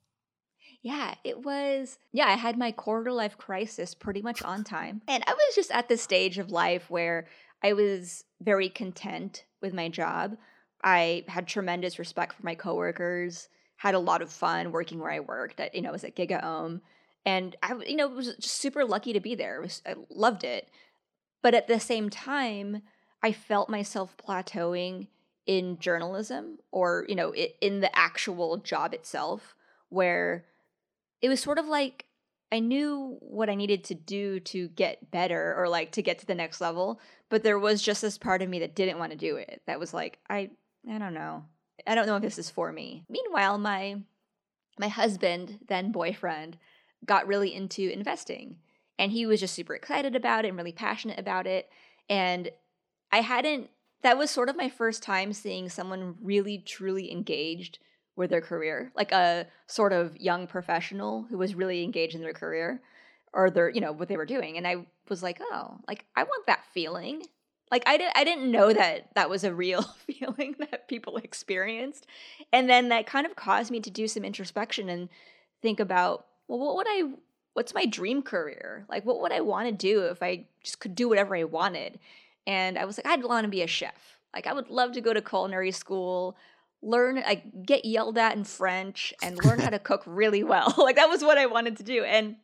yeah, 0.83 1.15
it 1.25 1.43
was. 1.43 1.97
Yeah, 2.13 2.27
I 2.27 2.35
had 2.35 2.57
my 2.57 2.71
quarter 2.71 3.11
life 3.11 3.37
crisis 3.37 3.93
pretty 3.93 4.21
much 4.21 4.41
on 4.43 4.63
time. 4.63 5.01
And 5.07 5.23
I 5.27 5.33
was 5.33 5.55
just 5.55 5.71
at 5.71 5.89
the 5.89 5.97
stage 5.97 6.37
of 6.37 6.51
life 6.51 6.89
where 6.89 7.25
I 7.63 7.73
was 7.73 8.23
very 8.39 8.69
content 8.69 9.43
with 9.61 9.73
my 9.73 9.89
job. 9.89 10.37
I 10.83 11.25
had 11.27 11.47
tremendous 11.47 11.99
respect 11.99 12.33
for 12.33 12.45
my 12.45 12.55
coworkers, 12.55 13.49
had 13.77 13.95
a 13.95 13.99
lot 13.99 14.21
of 14.21 14.31
fun 14.31 14.71
working 14.71 14.99
where 14.99 15.11
I 15.11 15.19
worked. 15.19 15.59
At, 15.59 15.73
you 15.73 15.81
know, 15.81 15.89
I 15.89 15.93
was 15.93 16.03
at 16.03 16.15
GigaOM. 16.15 16.81
And 17.25 17.55
I, 17.61 17.75
you 17.85 17.95
know, 17.95 18.07
was 18.07 18.35
just 18.35 18.61
super 18.61 18.85
lucky 18.85 19.13
to 19.13 19.19
be 19.19 19.35
there. 19.35 19.61
Was, 19.61 19.81
I 19.85 19.95
loved 20.09 20.43
it. 20.43 20.69
But 21.41 21.53
at 21.53 21.67
the 21.67 21.79
same 21.79 22.09
time, 22.09 22.81
I 23.21 23.31
felt 23.31 23.69
myself 23.69 24.15
plateauing 24.17 25.07
in 25.45 25.79
journalism 25.79 26.59
or, 26.71 27.05
you 27.07 27.15
know, 27.15 27.33
in 27.33 27.79
the 27.81 27.95
actual 27.97 28.57
job 28.57 28.93
itself, 28.93 29.55
where 29.89 30.45
it 31.21 31.29
was 31.29 31.39
sort 31.39 31.57
of 31.57 31.67
like 31.67 32.05
I 32.51 32.59
knew 32.59 33.17
what 33.19 33.49
I 33.49 33.55
needed 33.55 33.83
to 33.85 33.95
do 33.95 34.39
to 34.41 34.69
get 34.69 35.11
better 35.11 35.53
or 35.57 35.67
like 35.67 35.91
to 35.93 36.01
get 36.01 36.19
to 36.19 36.25
the 36.25 36.35
next 36.35 36.61
level, 36.61 36.99
but 37.29 37.43
there 37.43 37.59
was 37.59 37.81
just 37.81 38.01
this 38.01 38.17
part 38.17 38.41
of 38.41 38.49
me 38.49 38.59
that 38.59 38.75
didn't 38.75 38.99
want 38.99 39.11
to 39.11 39.17
do 39.17 39.35
it. 39.35 39.61
That 39.67 39.79
was 39.79 39.93
like, 39.93 40.19
I 40.29 40.49
I 40.89 40.97
don't 40.97 41.13
know. 41.13 41.43
I 41.87 41.95
don't 41.95 42.07
know 42.07 42.17
if 42.17 42.21
this 42.21 42.37
is 42.37 42.49
for 42.49 42.71
me. 42.71 43.03
Meanwhile, 43.09 43.57
my 43.57 44.01
my 44.79 44.89
husband, 44.89 45.59
then 45.67 45.91
boyfriend, 45.91 46.57
got 47.05 47.27
really 47.27 47.53
into 47.53 47.89
investing 47.89 48.57
and 48.99 49.11
he 49.11 49.25
was 49.25 49.39
just 49.39 49.55
super 49.55 49.75
excited 49.75 50.15
about 50.15 50.45
it 50.45 50.49
and 50.49 50.57
really 50.57 50.71
passionate 50.71 51.19
about 51.19 51.47
it 51.47 51.69
and 52.09 52.49
I 53.11 53.21
hadn't 53.21 53.69
that 54.03 54.17
was 54.17 54.29
sort 54.29 54.49
of 54.49 54.55
my 54.55 54.69
first 54.69 55.01
time 55.01 55.33
seeing 55.33 55.69
someone 55.69 56.15
really 56.21 56.59
truly 56.59 57.11
engaged 57.11 57.79
with 58.15 58.29
their 58.29 58.41
career, 58.41 58.91
like 58.95 59.11
a 59.11 59.47
sort 59.67 59.93
of 59.93 60.17
young 60.17 60.47
professional 60.47 61.23
who 61.29 61.37
was 61.37 61.55
really 61.55 61.83
engaged 61.83 62.15
in 62.15 62.21
their 62.21 62.33
career 62.33 62.81
or 63.33 63.49
their, 63.49 63.69
you 63.69 63.81
know, 63.81 63.91
what 63.91 64.07
they 64.07 64.17
were 64.17 64.25
doing. 64.25 64.57
And 64.57 64.67
I 64.67 64.87
was 65.09 65.21
like, 65.21 65.39
oh, 65.41 65.77
like 65.87 66.05
I 66.15 66.23
want 66.23 66.47
that 66.47 66.65
feeling. 66.73 67.23
Like 67.71 67.83
I 67.85 67.97
didn't, 67.97 68.17
I 68.17 68.23
didn't 68.23 68.51
know 68.51 68.71
that 68.73 69.09
that 69.15 69.29
was 69.29 69.43
a 69.43 69.53
real 69.53 69.81
feeling 70.07 70.55
that 70.59 70.87
people 70.87 71.17
experienced, 71.17 72.07
and 72.53 72.69
then 72.69 72.89
that 72.89 73.07
kind 73.07 73.25
of 73.25 73.35
caused 73.35 73.71
me 73.71 73.79
to 73.81 73.89
do 73.89 74.07
some 74.07 74.23
introspection 74.23 74.89
and 74.89 75.09
think 75.61 75.79
about, 75.79 76.25
well, 76.47 76.59
what 76.59 76.75
would 76.77 76.87
I, 76.87 77.03
what's 77.53 77.73
my 77.73 77.85
dream 77.85 78.21
career? 78.21 78.85
Like, 78.89 79.05
what 79.05 79.21
would 79.21 79.31
I 79.31 79.41
want 79.41 79.67
to 79.67 79.73
do 79.73 80.01
if 80.05 80.21
I 80.21 80.45
just 80.63 80.79
could 80.79 80.95
do 80.95 81.09
whatever 81.09 81.35
I 81.35 81.43
wanted? 81.43 81.99
And 82.45 82.77
I 82.77 82.85
was 82.85 82.97
like, 82.97 83.07
I'd 83.07 83.23
want 83.23 83.43
to 83.45 83.49
be 83.49 83.63
a 83.63 83.67
chef. 83.67 84.19
Like, 84.33 84.47
I 84.47 84.53
would 84.53 84.69
love 84.69 84.93
to 84.93 85.01
go 85.01 85.13
to 85.13 85.21
culinary 85.21 85.71
school 85.71 86.37
learn 86.81 87.15
like 87.15 87.65
get 87.65 87.85
yelled 87.85 88.17
at 88.17 88.35
in 88.35 88.43
french 88.43 89.13
and 89.21 89.43
learn 89.43 89.59
how 89.59 89.69
to 89.69 89.79
cook 89.89 90.03
really 90.05 90.43
well 90.43 90.73
like 90.77 90.95
that 90.95 91.09
was 91.09 91.23
what 91.23 91.37
i 91.37 91.45
wanted 91.45 91.75
to 91.75 91.83
do 91.83 92.03
and 92.03 92.35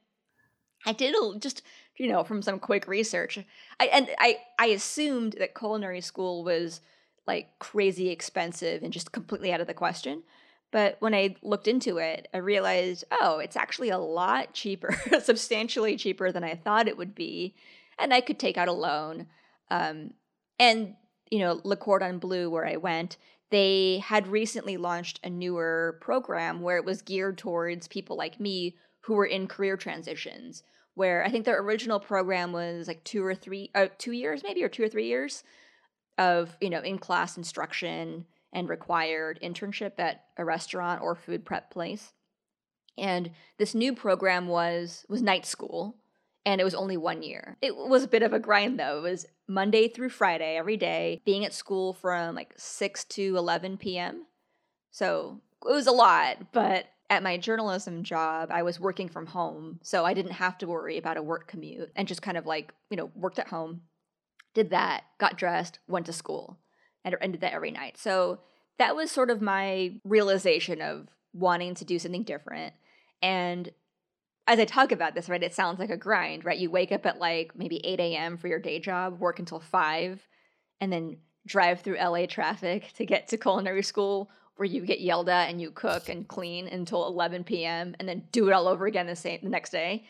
i 0.85 0.91
did 0.91 1.15
just 1.39 1.61
you 1.97 2.11
know 2.11 2.23
from 2.23 2.41
some 2.41 2.59
quick 2.59 2.87
research 2.87 3.39
i 3.79 3.85
and 3.85 4.09
i 4.19 4.37
i 4.59 4.67
assumed 4.67 5.35
that 5.39 5.55
culinary 5.55 6.01
school 6.01 6.43
was 6.43 6.81
like 7.27 7.57
crazy 7.59 8.09
expensive 8.09 8.83
and 8.83 8.93
just 8.93 9.11
completely 9.11 9.53
out 9.53 9.61
of 9.61 9.67
the 9.67 9.73
question. 9.73 10.23
But 10.71 10.97
when 10.99 11.13
i 11.13 11.35
looked 11.43 11.67
into 11.67 11.97
it 11.99 12.27
i 12.33 12.37
realized 12.37 13.03
oh 13.11 13.39
it's 13.39 13.55
actually 13.55 13.89
a 13.89 13.97
lot 13.97 14.53
cheaper 14.53 14.95
substantially 15.21 15.95
cheaper 15.97 16.31
than 16.31 16.43
i 16.43 16.55
thought 16.55 16.87
it 16.87 16.97
would 16.97 17.13
be 17.13 17.55
and 17.99 18.13
i 18.13 18.21
could 18.21 18.39
take 18.39 18.57
out 18.57 18.67
a 18.67 18.73
loan. 18.73 19.27
Um, 19.69 20.15
and 20.59 20.95
you 21.29 21.39
know 21.39 21.61
le 21.63 21.77
cordon 21.77 22.17
bleu 22.17 22.49
where 22.49 22.65
i 22.65 22.75
went 22.75 23.17
they 23.49 23.99
had 24.03 24.27
recently 24.27 24.77
launched 24.77 25.19
a 25.23 25.29
newer 25.29 25.99
program 26.01 26.61
where 26.61 26.77
it 26.77 26.85
was 26.85 27.03
geared 27.03 27.37
towards 27.37 27.87
people 27.87 28.17
like 28.17 28.39
me 28.39 28.75
who 29.01 29.13
were 29.13 29.25
in 29.25 29.47
career 29.47 29.77
transitions 29.77 30.63
where 30.95 31.23
i 31.23 31.29
think 31.29 31.45
their 31.45 31.61
original 31.61 31.99
program 31.99 32.51
was 32.51 32.87
like 32.87 33.03
two 33.03 33.23
or 33.23 33.35
three 33.35 33.69
uh, 33.75 33.87
two 33.97 34.11
years 34.11 34.41
maybe 34.43 34.63
or 34.63 34.69
two 34.69 34.83
or 34.83 34.89
three 34.89 35.07
years 35.07 35.43
of 36.17 36.57
you 36.61 36.69
know 36.69 36.81
in 36.81 36.97
class 36.97 37.37
instruction 37.37 38.25
and 38.53 38.69
required 38.69 39.39
internship 39.43 39.93
at 39.97 40.25
a 40.37 40.45
restaurant 40.45 41.01
or 41.01 41.15
food 41.15 41.43
prep 41.43 41.71
place. 41.71 42.13
And 42.97 43.31
this 43.57 43.73
new 43.73 43.93
program 43.93 44.47
was 44.47 45.05
was 45.09 45.21
night 45.21 45.45
school 45.45 45.97
and 46.45 46.61
it 46.61 46.63
was 46.63 46.75
only 46.75 46.97
one 46.97 47.23
year. 47.23 47.57
It 47.61 47.75
was 47.75 48.03
a 48.03 48.07
bit 48.07 48.21
of 48.21 48.33
a 48.33 48.39
grind 48.39 48.79
though. 48.79 48.99
It 48.99 49.09
was 49.09 49.25
Monday 49.47 49.87
through 49.87 50.09
Friday 50.09 50.55
every 50.55 50.77
day, 50.77 51.21
being 51.25 51.43
at 51.43 51.53
school 51.53 51.93
from 51.93 52.35
like 52.35 52.53
6 52.55 53.03
to 53.05 53.35
11 53.37 53.77
p.m. 53.77 54.27
So 54.91 55.41
it 55.65 55.71
was 55.71 55.87
a 55.87 55.91
lot, 55.91 56.51
but 56.51 56.85
at 57.13 57.23
my 57.23 57.37
journalism 57.37 58.03
job, 58.03 58.49
I 58.51 58.63
was 58.63 58.79
working 58.79 59.07
from 59.07 59.27
home. 59.27 59.79
So 59.83 60.03
I 60.03 60.13
didn't 60.13 60.33
have 60.33 60.57
to 60.59 60.67
worry 60.67 60.97
about 60.97 61.17
a 61.17 61.23
work 61.23 61.47
commute 61.47 61.91
and 61.95 62.07
just 62.07 62.21
kind 62.21 62.37
of 62.37 62.45
like, 62.45 62.73
you 62.89 62.97
know, 62.97 63.11
worked 63.15 63.39
at 63.39 63.47
home, 63.47 63.81
did 64.53 64.71
that, 64.71 65.03
got 65.19 65.37
dressed, 65.37 65.79
went 65.87 66.07
to 66.07 66.13
school, 66.13 66.59
and, 67.05 67.15
and 67.21 67.33
did 67.33 67.41
that 67.41 67.53
every 67.53 67.71
night. 67.71 67.97
So 67.97 68.39
that 68.79 68.95
was 68.95 69.11
sort 69.11 69.29
of 69.29 69.41
my 69.41 69.93
realization 70.03 70.81
of 70.81 71.07
wanting 71.33 71.75
to 71.75 71.85
do 71.85 71.99
something 71.99 72.23
different. 72.23 72.73
And 73.21 73.69
as 74.47 74.59
I 74.59 74.65
talk 74.65 74.91
about 74.91 75.15
this, 75.15 75.29
right, 75.29 75.41
it 75.41 75.53
sounds 75.53 75.79
like 75.79 75.91
a 75.91 75.97
grind, 75.97 76.43
right? 76.43 76.57
You 76.57 76.69
wake 76.69 76.91
up 76.91 77.05
at 77.05 77.19
like 77.19 77.55
maybe 77.55 77.85
8 77.85 77.99
a.m. 77.99 78.37
for 78.37 78.47
your 78.47 78.59
day 78.59 78.79
job, 78.79 79.19
work 79.19 79.39
until 79.39 79.59
5, 79.59 80.27
and 80.81 80.91
then 80.91 81.17
drive 81.45 81.81
through 81.81 81.97
LA 81.97 82.25
traffic 82.25 82.91
to 82.95 83.05
get 83.05 83.27
to 83.29 83.37
culinary 83.37 83.83
school 83.83 84.29
where 84.55 84.67
you 84.67 84.85
get 84.85 85.01
yelled 85.01 85.29
at 85.29 85.49
and 85.49 85.59
you 85.59 85.71
cook 85.71 86.09
and 86.09 86.27
clean 86.27 86.67
until 86.67 87.07
11 87.07 87.43
p.m. 87.43 87.95
and 87.99 88.07
then 88.07 88.23
do 88.31 88.47
it 88.47 88.53
all 88.53 88.67
over 88.67 88.85
again 88.85 89.07
the 89.07 89.15
same 89.15 89.39
the 89.43 89.49
next 89.49 89.71
day. 89.71 90.05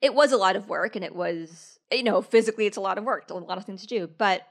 It 0.00 0.14
was 0.14 0.32
a 0.32 0.36
lot 0.36 0.56
of 0.56 0.68
work 0.68 0.96
and 0.96 1.04
it 1.04 1.14
was, 1.14 1.78
you 1.90 2.02
know, 2.02 2.22
physically 2.22 2.66
it's 2.66 2.76
a 2.76 2.80
lot 2.80 2.98
of 2.98 3.04
work, 3.04 3.28
a 3.30 3.34
lot 3.34 3.58
of 3.58 3.64
things 3.64 3.82
to 3.82 3.86
do. 3.86 4.06
But 4.06 4.42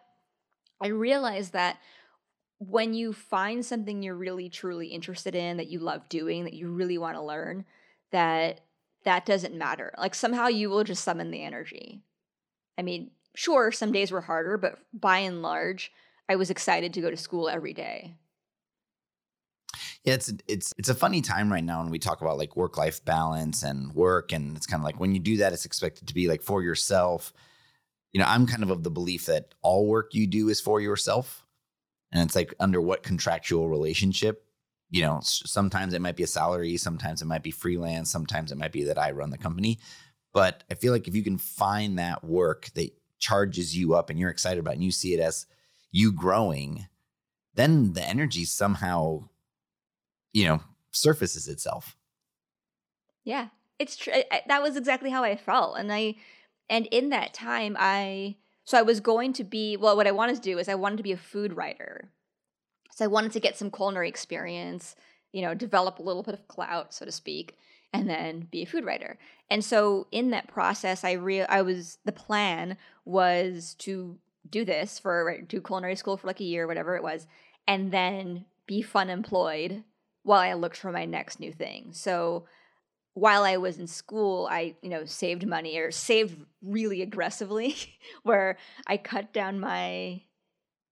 I 0.81 0.87
realized 0.87 1.53
that 1.53 1.77
when 2.59 2.93
you 2.93 3.11
find 3.11 3.65
something 3.65 4.03
you're 4.03 4.15
really 4.15 4.47
truly 4.47 4.87
interested 4.87 5.33
in, 5.33 5.57
that 5.57 5.67
you 5.67 5.79
love 5.79 6.07
doing, 6.09 6.43
that 6.43 6.53
you 6.53 6.69
really 6.69 6.97
want 6.97 7.15
to 7.15 7.21
learn, 7.21 7.65
that 8.11 8.61
that 9.03 9.25
doesn't 9.25 9.55
matter. 9.55 9.93
Like 9.97 10.13
somehow 10.13 10.47
you 10.47 10.69
will 10.69 10.83
just 10.83 11.03
summon 11.03 11.31
the 11.31 11.43
energy. 11.43 12.03
I 12.77 12.83
mean, 12.83 13.11
sure, 13.35 13.71
some 13.71 13.91
days 13.91 14.11
were 14.11 14.21
harder, 14.21 14.57
but 14.57 14.77
by 14.93 15.19
and 15.19 15.41
large, 15.41 15.91
I 16.29 16.35
was 16.35 16.49
excited 16.49 16.93
to 16.93 17.01
go 17.01 17.09
to 17.09 17.17
school 17.17 17.49
every 17.49 17.73
day. 17.73 18.15
Yeah, 20.03 20.15
it's 20.15 20.33
it's 20.47 20.73
it's 20.77 20.89
a 20.89 20.95
funny 20.95 21.21
time 21.21 21.51
right 21.51 21.63
now 21.63 21.81
when 21.81 21.91
we 21.91 21.99
talk 21.99 22.21
about 22.21 22.37
like 22.39 22.55
work 22.55 22.77
life 22.77 23.03
balance 23.05 23.61
and 23.61 23.93
work, 23.93 24.31
and 24.31 24.57
it's 24.57 24.65
kind 24.65 24.81
of 24.81 24.85
like 24.85 24.99
when 24.99 25.13
you 25.13 25.19
do 25.19 25.37
that, 25.37 25.53
it's 25.53 25.65
expected 25.65 26.07
to 26.07 26.13
be 26.13 26.27
like 26.27 26.41
for 26.41 26.63
yourself. 26.63 27.33
You 28.11 28.19
know, 28.19 28.25
I'm 28.27 28.47
kind 28.47 28.63
of 28.63 28.71
of 28.71 28.83
the 28.83 28.89
belief 28.89 29.27
that 29.27 29.53
all 29.61 29.85
work 29.85 30.13
you 30.13 30.25
do 30.27 30.49
is 30.49 30.59
for 30.59 30.81
yourself, 30.81 31.45
and 32.11 32.23
it's 32.23 32.35
like 32.35 32.53
under 32.59 32.81
what 32.81 33.03
contractual 33.03 33.69
relationship. 33.69 34.43
You 34.89 35.03
know, 35.03 35.19
sometimes 35.23 35.93
it 35.93 36.01
might 36.01 36.17
be 36.17 36.23
a 36.23 36.27
salary, 36.27 36.77
sometimes 36.77 37.21
it 37.21 37.25
might 37.25 37.43
be 37.43 37.51
freelance, 37.51 38.11
sometimes 38.11 38.51
it 38.51 38.57
might 38.57 38.73
be 38.73 38.85
that 38.85 38.97
I 38.97 39.11
run 39.11 39.29
the 39.29 39.37
company. 39.37 39.79
But 40.33 40.63
I 40.71 40.73
feel 40.73 40.93
like 40.93 41.07
if 41.07 41.15
you 41.15 41.23
can 41.23 41.37
find 41.37 41.99
that 41.99 42.23
work 42.23 42.71
that 42.73 42.89
charges 43.19 43.77
you 43.77 43.93
up 43.93 44.09
and 44.09 44.19
you're 44.19 44.29
excited 44.31 44.59
about, 44.59 44.73
and 44.73 44.83
you 44.83 44.91
see 44.91 45.13
it 45.13 45.19
as 45.19 45.45
you 45.91 46.11
growing, 46.11 46.87
then 47.53 47.93
the 47.93 48.03
energy 48.03 48.45
somehow 48.45 49.29
you 50.33 50.45
know, 50.45 50.61
surfaces 50.91 51.47
itself. 51.47 51.95
Yeah, 53.23 53.47
it's 53.79 53.95
true. 53.95 54.13
That 54.47 54.61
was 54.61 54.75
exactly 54.75 55.09
how 55.09 55.23
I 55.23 55.35
felt, 55.35 55.77
and 55.77 55.91
I, 55.91 56.15
and 56.69 56.87
in 56.87 57.09
that 57.09 57.33
time, 57.33 57.75
I 57.79 58.37
so 58.63 58.77
I 58.77 58.83
was 58.83 58.99
going 58.99 59.33
to 59.33 59.43
be 59.43 59.77
well. 59.77 59.95
What 59.95 60.07
I 60.07 60.11
wanted 60.11 60.35
to 60.37 60.41
do 60.41 60.57
is 60.57 60.69
I 60.69 60.75
wanted 60.75 60.97
to 60.97 61.03
be 61.03 61.11
a 61.11 61.17
food 61.17 61.53
writer, 61.53 62.11
so 62.91 63.05
I 63.05 63.07
wanted 63.07 63.31
to 63.33 63.39
get 63.39 63.57
some 63.57 63.71
culinary 63.71 64.09
experience, 64.09 64.95
you 65.31 65.41
know, 65.41 65.53
develop 65.53 65.99
a 65.99 66.03
little 66.03 66.23
bit 66.23 66.33
of 66.33 66.47
clout, 66.47 66.93
so 66.93 67.05
to 67.05 67.11
speak, 67.11 67.57
and 67.93 68.09
then 68.09 68.47
be 68.51 68.63
a 68.63 68.67
food 68.67 68.85
writer. 68.85 69.17
And 69.49 69.63
so 69.63 70.07
in 70.11 70.31
that 70.31 70.47
process, 70.47 71.03
I 71.03 71.13
real 71.13 71.45
I 71.49 71.61
was 71.61 71.99
the 72.05 72.11
plan 72.11 72.77
was 73.05 73.75
to 73.79 74.17
do 74.49 74.65
this 74.65 74.97
for 74.97 75.41
do 75.47 75.61
culinary 75.61 75.95
school 75.95 76.17
for 76.17 76.27
like 76.27 76.39
a 76.39 76.45
year, 76.45 76.67
whatever 76.67 76.95
it 76.95 77.03
was, 77.03 77.27
and 77.67 77.91
then 77.91 78.45
be 78.65 78.81
fun 78.81 79.09
employed 79.09 79.83
while 80.23 80.39
I 80.39 80.53
looked 80.53 80.77
for 80.77 80.91
my 80.91 81.05
next 81.05 81.39
new 81.39 81.51
thing. 81.51 81.89
So 81.93 82.45
while 83.13 83.43
I 83.43 83.57
was 83.57 83.77
in 83.77 83.87
school, 83.87 84.47
I, 84.49 84.75
you 84.81 84.89
know, 84.89 85.05
saved 85.05 85.45
money 85.45 85.77
or 85.77 85.91
saved 85.91 86.45
really 86.61 87.01
aggressively 87.01 87.75
where 88.23 88.57
I 88.87 88.97
cut 88.97 89.33
down 89.33 89.59
my 89.59 90.21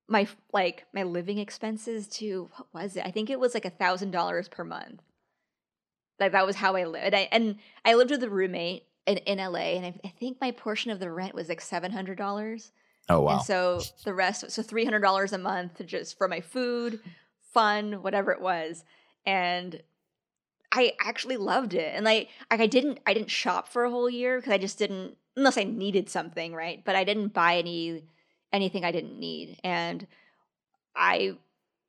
my 0.07 0.27
like 0.51 0.85
my 0.91 1.03
living 1.03 1.37
expenses 1.37 2.07
to 2.07 2.49
what 2.55 2.67
was 2.73 2.95
it? 2.97 3.05
I 3.05 3.11
think 3.11 3.29
it 3.29 3.39
was 3.39 3.53
like 3.53 3.65
a 3.65 3.69
thousand 3.69 4.11
dollars 4.11 4.49
per 4.49 4.63
month. 4.63 5.01
Like 6.19 6.31
that 6.31 6.45
was 6.45 6.55
how 6.55 6.75
I 6.75 6.85
lived. 6.85 7.13
And 7.13 7.15
I, 7.15 7.29
and 7.31 7.55
I 7.85 7.93
lived 7.93 8.11
with 8.11 8.23
a 8.23 8.29
roommate 8.29 8.83
in, 9.05 9.17
in 9.17 9.37
LA 9.37 9.77
and 9.77 9.85
I, 9.85 9.99
I 10.03 10.09
think 10.19 10.41
my 10.41 10.51
portion 10.51 10.91
of 10.91 10.99
the 10.99 11.11
rent 11.11 11.35
was 11.35 11.47
like 11.47 11.61
seven 11.61 11.91
hundred 11.91 12.17
dollars. 12.17 12.71
Oh 13.07 13.21
wow. 13.21 13.37
And 13.37 13.43
so 13.43 13.81
the 14.03 14.13
rest 14.13 14.49
so 14.49 14.63
three 14.63 14.83
hundred 14.83 15.01
dollars 15.01 15.31
a 15.31 15.37
month 15.37 15.85
just 15.85 16.17
for 16.17 16.27
my 16.27 16.41
food, 16.41 16.99
fun, 17.53 18.01
whatever 18.01 18.31
it 18.31 18.41
was 18.41 18.83
and 19.29 19.83
I 20.71 20.93
actually 20.99 21.37
loved 21.37 21.75
it. 21.75 21.93
And 21.93 22.03
like, 22.03 22.29
like 22.49 22.59
I 22.59 22.65
didn't 22.65 22.99
I 23.05 23.13
didn't 23.13 23.29
shop 23.29 23.67
for 23.67 23.83
a 23.83 23.91
whole 23.91 24.09
year 24.09 24.37
because 24.37 24.51
I 24.51 24.57
just 24.57 24.79
didn't 24.79 25.17
unless 25.37 25.57
I 25.57 25.63
needed 25.63 26.09
something, 26.09 26.53
right? 26.53 26.83
But 26.83 26.95
I 26.95 27.03
didn't 27.03 27.33
buy 27.33 27.57
any 27.57 28.03
anything 28.51 28.83
I 28.83 28.91
didn't 28.91 29.19
need. 29.19 29.59
And 29.63 30.07
I 30.95 31.37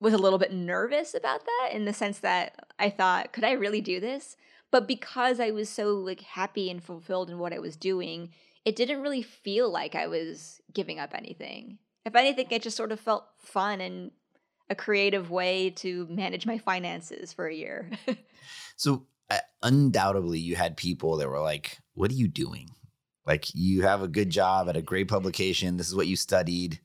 was 0.01 0.13
a 0.13 0.19
little 0.19 0.39
bit 0.39 0.53
nervous 0.53 1.15
about 1.15 1.45
that 1.45 1.71
in 1.73 1.87
the 1.87 1.95
sense 1.95 2.19
that 2.19 2.67
I 2.79 2.91
thought, 2.91 3.33
could 3.33 3.45
I 3.45 3.53
really 3.53 3.81
do 3.81 4.01
this? 4.01 4.37
But 4.71 4.87
because 4.87 5.41
I 5.41 5.51
was 5.51 5.69
so 5.69 5.95
like 5.95 6.21
happy 6.21 6.71
and 6.71 6.85
fulfilled 6.85 7.31
in 7.31 7.39
what 7.39 7.55
I 7.55 7.59
was 7.59 7.77
doing, 7.77 8.31
it 8.67 8.77
didn't 8.77 9.01
really 9.01 9.23
feel 9.23 9.71
like 9.71 9.95
I 9.95 10.07
was 10.07 10.61
giving 10.75 10.99
up 10.99 11.15
anything. 11.15 11.79
If 12.05 12.15
anything, 12.15 12.49
it 12.51 12.63
just 12.63 12.77
sort 12.77 12.93
of 12.93 13.01
felt 13.01 13.25
fun 13.39 13.81
and 13.81 14.11
a 14.71 14.75
creative 14.75 15.31
way 15.31 15.71
to 15.71 16.07
manage 16.09 16.47
my 16.47 16.57
finances 16.57 17.33
for 17.33 17.49
a 17.49 17.55
year. 17.55 17.91
so, 18.77 19.05
uh, 19.29 19.39
undoubtedly, 19.63 20.39
you 20.39 20.57
had 20.57 20.77
people 20.77 21.17
that 21.17 21.29
were 21.29 21.41
like, 21.41 21.79
What 21.95 22.11
are 22.11 22.15
you 22.15 22.29
doing? 22.29 22.71
Like, 23.27 23.55
you 23.55 23.83
have 23.83 24.03
a 24.03 24.09
good 24.09 24.31
job 24.31 24.69
at 24.69 24.77
a 24.77 24.83
great 24.83 25.09
publication. 25.09 25.77
This 25.77 25.89
is 25.89 25.95
what 25.95 26.07
you 26.07 26.17
studied. 26.17 26.81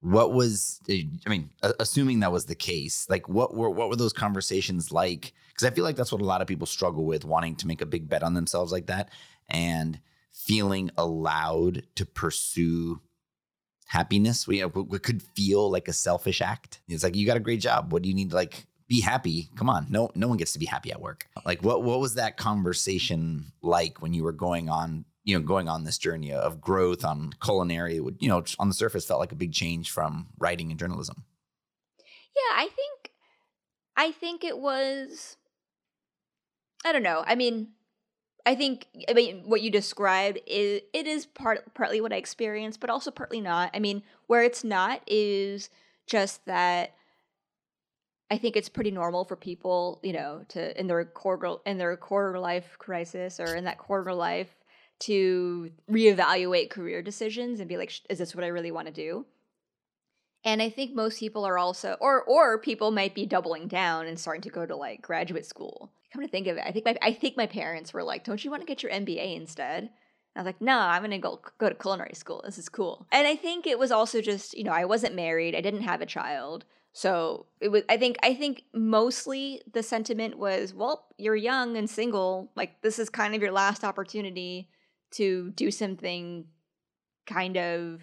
What 0.00 0.32
was, 0.32 0.80
I 0.88 1.28
mean, 1.28 1.50
assuming 1.78 2.20
that 2.20 2.32
was 2.32 2.46
the 2.46 2.54
case, 2.54 3.06
like, 3.10 3.28
what 3.28 3.54
were, 3.54 3.68
what 3.68 3.90
were 3.90 3.96
those 3.96 4.14
conversations 4.14 4.90
like? 4.90 5.34
Because 5.48 5.70
I 5.70 5.74
feel 5.74 5.84
like 5.84 5.96
that's 5.96 6.10
what 6.10 6.22
a 6.22 6.24
lot 6.24 6.40
of 6.40 6.48
people 6.48 6.66
struggle 6.66 7.04
with 7.04 7.26
wanting 7.26 7.54
to 7.56 7.66
make 7.66 7.82
a 7.82 7.86
big 7.86 8.08
bet 8.08 8.22
on 8.22 8.32
themselves 8.32 8.72
like 8.72 8.86
that 8.86 9.10
and 9.48 10.00
feeling 10.32 10.90
allowed 10.96 11.82
to 11.96 12.06
pursue 12.06 13.00
happiness. 13.90 14.46
We, 14.46 14.64
we 14.64 15.00
could 15.00 15.20
feel 15.34 15.68
like 15.68 15.88
a 15.88 15.92
selfish 15.92 16.40
act. 16.40 16.80
It's 16.88 17.02
like 17.02 17.16
you 17.16 17.26
got 17.26 17.36
a 17.36 17.40
great 17.40 17.60
job. 17.60 17.92
What 17.92 18.02
do 18.02 18.08
you 18.08 18.14
need 18.14 18.32
like 18.32 18.66
be 18.86 19.00
happy? 19.00 19.50
Come 19.56 19.68
on, 19.68 19.86
no 19.90 20.10
no 20.14 20.28
one 20.28 20.36
gets 20.36 20.52
to 20.52 20.60
be 20.60 20.66
happy 20.66 20.92
at 20.92 21.00
work. 21.00 21.26
Like 21.44 21.62
what 21.64 21.82
what 21.82 21.98
was 21.98 22.14
that 22.14 22.36
conversation 22.36 23.52
like 23.62 24.00
when 24.00 24.14
you 24.14 24.22
were 24.22 24.32
going 24.32 24.68
on 24.68 25.04
you 25.24 25.36
know 25.36 25.44
going 25.44 25.68
on 25.68 25.82
this 25.82 25.98
journey 25.98 26.32
of 26.32 26.60
growth 26.60 27.04
on 27.04 27.32
culinary? 27.42 27.96
It 27.96 28.04
would 28.04 28.18
you 28.20 28.28
know 28.28 28.44
on 28.60 28.68
the 28.68 28.74
surface 28.74 29.04
felt 29.04 29.18
like 29.18 29.32
a 29.32 29.36
big 29.36 29.52
change 29.52 29.90
from 29.90 30.28
writing 30.38 30.70
and 30.70 30.78
journalism. 30.78 31.24
Yeah, 31.98 32.62
I 32.62 32.68
think 32.68 33.10
I 33.96 34.12
think 34.12 34.44
it 34.44 34.58
was. 34.58 35.36
I 36.84 36.92
don't 36.92 37.02
know. 37.02 37.24
I 37.26 37.34
mean, 37.34 37.72
I 38.50 38.56
think 38.56 38.88
I 39.08 39.12
mean 39.12 39.42
what 39.44 39.62
you 39.62 39.70
described 39.70 40.40
is 40.44 40.80
it 40.92 41.06
is 41.06 41.24
part 41.24 41.72
partly 41.72 42.00
what 42.00 42.12
I 42.12 42.16
experienced, 42.16 42.80
but 42.80 42.90
also 42.90 43.12
partly 43.12 43.40
not. 43.40 43.70
I 43.72 43.78
mean, 43.78 44.02
where 44.26 44.42
it's 44.42 44.64
not 44.64 45.02
is 45.06 45.70
just 46.08 46.44
that 46.46 46.96
I 48.28 48.38
think 48.38 48.56
it's 48.56 48.68
pretty 48.68 48.90
normal 48.90 49.24
for 49.24 49.36
people, 49.36 50.00
you 50.02 50.12
know, 50.12 50.44
to 50.48 50.78
in 50.80 50.88
their 50.88 51.04
quarter 51.04 51.58
in 51.64 51.78
their 51.78 51.96
quarter 51.96 52.40
life 52.40 52.76
crisis 52.76 53.38
or 53.38 53.54
in 53.54 53.62
that 53.66 53.78
quarter 53.78 54.12
life 54.12 54.52
to 55.00 55.70
reevaluate 55.88 56.70
career 56.70 57.02
decisions 57.02 57.60
and 57.60 57.68
be 57.68 57.76
like, 57.76 57.92
is 58.10 58.18
this 58.18 58.34
what 58.34 58.42
I 58.42 58.48
really 58.48 58.72
want 58.72 58.88
to 58.88 58.92
do? 58.92 59.26
And 60.44 60.62
I 60.62 60.70
think 60.70 60.94
most 60.94 61.18
people 61.18 61.44
are 61.44 61.58
also, 61.58 61.96
or 62.00 62.22
or 62.22 62.58
people 62.58 62.90
might 62.90 63.14
be 63.14 63.26
doubling 63.26 63.68
down 63.68 64.06
and 64.06 64.18
starting 64.18 64.42
to 64.42 64.50
go 64.50 64.64
to 64.66 64.76
like 64.76 65.02
graduate 65.02 65.46
school 65.46 65.92
come 66.12 66.22
to 66.22 66.28
think 66.28 66.46
of 66.46 66.56
it, 66.56 66.64
I 66.66 66.72
think 66.72 66.84
my 66.84 66.96
I 67.02 67.12
think 67.12 67.36
my 67.36 67.46
parents 67.46 67.92
were 67.92 68.02
like, 68.02 68.24
"Don't 68.24 68.44
you 68.44 68.50
want 68.50 68.62
to 68.62 68.66
get 68.66 68.82
your 68.82 68.92
MBA 68.92 69.36
instead?" 69.36 69.84
And 69.84 69.90
I 70.36 70.40
was 70.40 70.46
like, 70.46 70.60
"No, 70.60 70.78
I'm 70.78 71.02
going 71.02 71.10
to 71.12 71.18
go 71.18 71.40
go 71.58 71.68
to 71.68 71.74
culinary 71.74 72.14
school. 72.14 72.42
This 72.44 72.58
is 72.58 72.68
cool." 72.68 73.06
And 73.12 73.26
I 73.26 73.36
think 73.36 73.66
it 73.66 73.78
was 73.78 73.92
also 73.92 74.20
just, 74.20 74.56
you 74.56 74.64
know, 74.64 74.72
I 74.72 74.84
wasn't 74.84 75.14
married, 75.14 75.54
I 75.54 75.60
didn't 75.60 75.82
have 75.82 76.00
a 76.00 76.06
child. 76.06 76.64
So, 76.92 77.46
it 77.60 77.68
was 77.68 77.82
I 77.88 77.96
think 77.96 78.16
I 78.22 78.34
think 78.34 78.64
mostly 78.74 79.62
the 79.72 79.82
sentiment 79.82 80.38
was, 80.38 80.74
"Well, 80.74 81.06
you're 81.18 81.36
young 81.36 81.76
and 81.76 81.88
single, 81.88 82.50
like 82.56 82.82
this 82.82 82.98
is 82.98 83.10
kind 83.10 83.34
of 83.34 83.42
your 83.42 83.52
last 83.52 83.84
opportunity 83.84 84.68
to 85.12 85.50
do 85.52 85.70
something 85.70 86.46
kind 87.26 87.56
of 87.56 88.00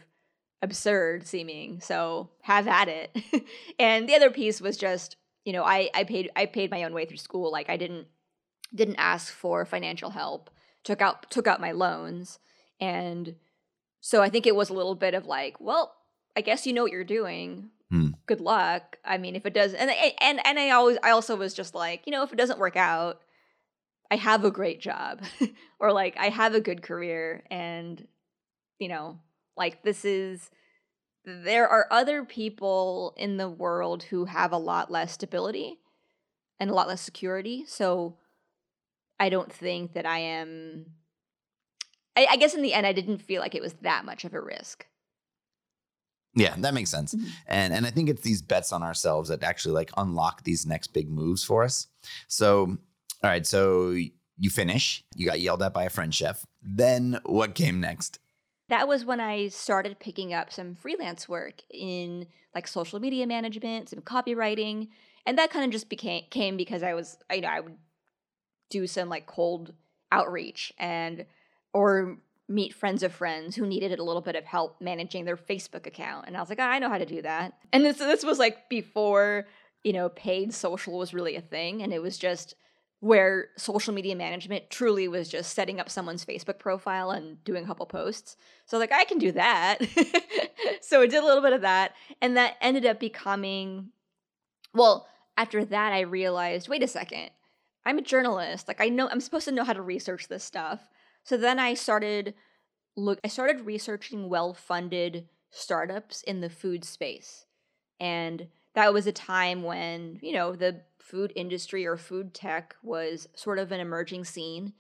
absurd 0.61 1.25
seeming. 1.27 1.79
So, 1.81 2.29
have 2.41 2.67
at 2.67 2.87
it." 2.87 3.15
and 3.79 4.07
the 4.07 4.15
other 4.15 4.31
piece 4.31 4.61
was 4.61 4.77
just 4.77 5.17
you 5.47 5.53
know, 5.53 5.63
I 5.63 5.89
I 5.93 6.03
paid 6.03 6.29
I 6.35 6.45
paid 6.45 6.69
my 6.69 6.83
own 6.83 6.93
way 6.93 7.05
through 7.05 7.17
school. 7.17 7.49
Like 7.49 7.69
I 7.69 7.77
didn't 7.77 8.07
didn't 8.75 8.97
ask 8.97 9.33
for 9.33 9.63
financial 9.63 10.09
help. 10.09 10.49
Took 10.83 11.01
out 11.01 11.31
took 11.31 11.47
out 11.47 11.61
my 11.61 11.71
loans 11.71 12.39
and 12.81 13.35
so 14.01 14.21
I 14.21 14.29
think 14.29 14.45
it 14.45 14.57
was 14.57 14.69
a 14.69 14.73
little 14.73 14.93
bit 14.93 15.13
of 15.13 15.25
like, 15.25 15.59
well, 15.61 15.95
I 16.35 16.41
guess 16.41 16.67
you 16.67 16.73
know 16.73 16.83
what 16.83 16.91
you're 16.91 17.05
doing. 17.05 17.69
Hmm. 17.89 18.09
Good 18.25 18.41
luck. 18.41 18.97
I 19.05 19.17
mean, 19.17 19.37
if 19.37 19.45
it 19.45 19.53
does 19.53 19.73
and 19.73 19.89
and 20.19 20.45
and 20.45 20.59
I 20.59 20.71
always 20.71 20.97
I 21.01 21.11
also 21.11 21.37
was 21.37 21.53
just 21.53 21.73
like, 21.73 22.03
you 22.05 22.11
know, 22.11 22.23
if 22.23 22.33
it 22.33 22.37
doesn't 22.37 22.59
work 22.59 22.75
out, 22.75 23.21
I 24.11 24.17
have 24.17 24.43
a 24.43 24.51
great 24.51 24.81
job 24.81 25.21
or 25.79 25.93
like 25.93 26.17
I 26.17 26.27
have 26.27 26.55
a 26.55 26.59
good 26.59 26.81
career 26.81 27.43
and 27.49 28.05
you 28.79 28.89
know, 28.89 29.19
like 29.57 29.83
this 29.83 30.05
is 30.05 30.49
there 31.25 31.67
are 31.67 31.87
other 31.91 32.23
people 32.23 33.13
in 33.17 33.37
the 33.37 33.49
world 33.49 34.03
who 34.03 34.25
have 34.25 34.51
a 34.51 34.57
lot 34.57 34.89
less 34.89 35.13
stability 35.13 35.79
and 36.59 36.69
a 36.69 36.73
lot 36.73 36.87
less 36.87 37.01
security. 37.01 37.65
So 37.67 38.15
I 39.19 39.29
don't 39.29 39.51
think 39.51 39.93
that 39.93 40.05
I 40.05 40.19
am. 40.19 40.85
I, 42.15 42.27
I 42.31 42.37
guess 42.37 42.55
in 42.55 42.61
the 42.61 42.73
end, 42.73 42.87
I 42.87 42.93
didn't 42.93 43.21
feel 43.21 43.41
like 43.41 43.55
it 43.55 43.61
was 43.61 43.73
that 43.81 44.05
much 44.05 44.23
of 44.25 44.33
a 44.33 44.41
risk. 44.41 44.85
Yeah, 46.33 46.55
that 46.59 46.73
makes 46.73 46.91
sense. 46.91 47.13
Mm-hmm. 47.13 47.27
And 47.47 47.73
and 47.73 47.85
I 47.85 47.89
think 47.89 48.09
it's 48.09 48.21
these 48.21 48.41
bets 48.41 48.71
on 48.71 48.83
ourselves 48.83 49.29
that 49.29 49.43
actually 49.43 49.73
like 49.73 49.91
unlock 49.97 50.43
these 50.43 50.65
next 50.65 50.93
big 50.93 51.09
moves 51.09 51.43
for 51.43 51.63
us. 51.63 51.87
So, 52.27 52.77
all 53.23 53.29
right, 53.29 53.45
so 53.45 53.89
you 54.39 54.49
finish, 54.49 55.03
you 55.15 55.25
got 55.25 55.41
yelled 55.41 55.63
at 55.63 55.73
by 55.73 55.85
a 55.85 55.89
French 55.89 56.15
chef. 56.15 56.45
Then 56.61 57.19
what 57.25 57.55
came 57.55 57.81
next? 57.81 58.19
That 58.69 58.87
was 58.87 59.05
when 59.05 59.19
I 59.19 59.47
started 59.47 59.99
picking 59.99 60.33
up 60.33 60.51
some 60.51 60.75
freelance 60.75 61.27
work 61.27 61.61
in 61.69 62.27
like 62.53 62.67
social 62.67 62.99
media 62.99 63.25
management, 63.27 63.89
some 63.89 64.01
copywriting, 64.01 64.89
and 65.25 65.37
that 65.37 65.49
kind 65.49 65.65
of 65.65 65.71
just 65.71 65.89
became 65.89 66.23
came 66.29 66.57
because 66.57 66.83
I 66.83 66.93
was 66.93 67.17
you 67.31 67.41
know 67.41 67.49
I 67.49 67.59
would 67.59 67.77
do 68.69 68.87
some 68.87 69.09
like 69.09 69.25
cold 69.25 69.73
outreach 70.11 70.73
and 70.77 71.25
or 71.73 72.17
meet 72.49 72.73
friends 72.73 73.03
of 73.03 73.11
friends 73.11 73.55
who 73.55 73.67
needed 73.67 73.97
a 73.99 74.03
little 74.03 74.21
bit 74.21 74.35
of 74.35 74.45
help 74.45 74.79
managing 74.81 75.25
their 75.25 75.37
Facebook 75.37 75.85
account, 75.85 76.25
and 76.27 76.35
I 76.35 76.39
was 76.39 76.49
like, 76.49 76.59
oh, 76.59 76.63
I 76.63 76.79
know 76.79 76.89
how 76.89 76.97
to 76.97 77.05
do 77.05 77.21
that. 77.21 77.53
And 77.71 77.85
this 77.85 77.97
this 77.97 78.23
was 78.23 78.39
like 78.39 78.69
before 78.69 79.47
you 79.87 79.93
know, 79.93 80.09
paid 80.09 80.53
social 80.53 80.97
was 80.97 81.13
really 81.13 81.37
a 81.37 81.41
thing. 81.41 81.81
And 81.81 81.93
it 81.93 82.01
was 82.01 82.17
just 82.17 82.55
where 82.99 83.49
social 83.57 83.93
media 83.93 84.15
management 84.15 84.69
truly 84.69 85.07
was 85.07 85.29
just 85.29 85.53
setting 85.53 85.79
up 85.79 85.89
someone's 85.89 86.25
Facebook 86.25 86.57
profile 86.57 87.11
and 87.11 87.43
doing 87.43 87.63
a 87.63 87.67
couple 87.67 87.85
posts. 87.85 88.35
So 88.65 88.77
like 88.79 88.91
I 88.91 89.03
can 89.05 89.19
do 89.19 89.31
that. 89.33 89.77
so 90.81 91.01
I 91.01 91.07
did 91.07 91.21
a 91.21 91.25
little 91.25 91.43
bit 91.43 91.53
of 91.53 91.61
that 91.61 91.93
and 92.21 92.35
that 92.37 92.55
ended 92.59 92.85
up 92.85 92.99
becoming 92.99 93.89
well, 94.73 95.07
after 95.37 95.63
that 95.65 95.93
I 95.93 96.01
realized, 96.01 96.69
wait 96.69 96.83
a 96.83 96.87
second. 96.87 97.29
I'm 97.85 97.99
a 97.99 98.03
journalist. 98.03 98.67
Like 98.67 98.81
I 98.81 98.89
know 98.89 99.07
I'm 99.07 99.21
supposed 99.21 99.45
to 99.45 99.51
know 99.51 99.63
how 99.63 99.73
to 99.73 99.81
research 99.81 100.27
this 100.27 100.43
stuff. 100.43 100.89
So 101.23 101.37
then 101.37 101.59
I 101.59 101.75
started 101.75 102.33
look 102.95 103.19
I 103.23 103.27
started 103.27 103.65
researching 103.65 104.27
well-funded 104.27 105.27
startups 105.51 106.23
in 106.23 106.41
the 106.41 106.49
food 106.49 106.83
space. 106.83 107.45
And 107.99 108.47
that 108.73 108.93
was 108.93 109.07
a 109.07 109.11
time 109.11 109.63
when, 109.63 110.19
you 110.21 110.33
know, 110.33 110.55
the 110.55 110.81
food 111.07 111.31
industry 111.35 111.85
or 111.85 111.97
food 111.97 112.33
tech 112.33 112.75
was 112.83 113.27
sort 113.35 113.59
of 113.59 113.71
an 113.71 113.79
emerging 113.79 114.25
scene 114.25 114.73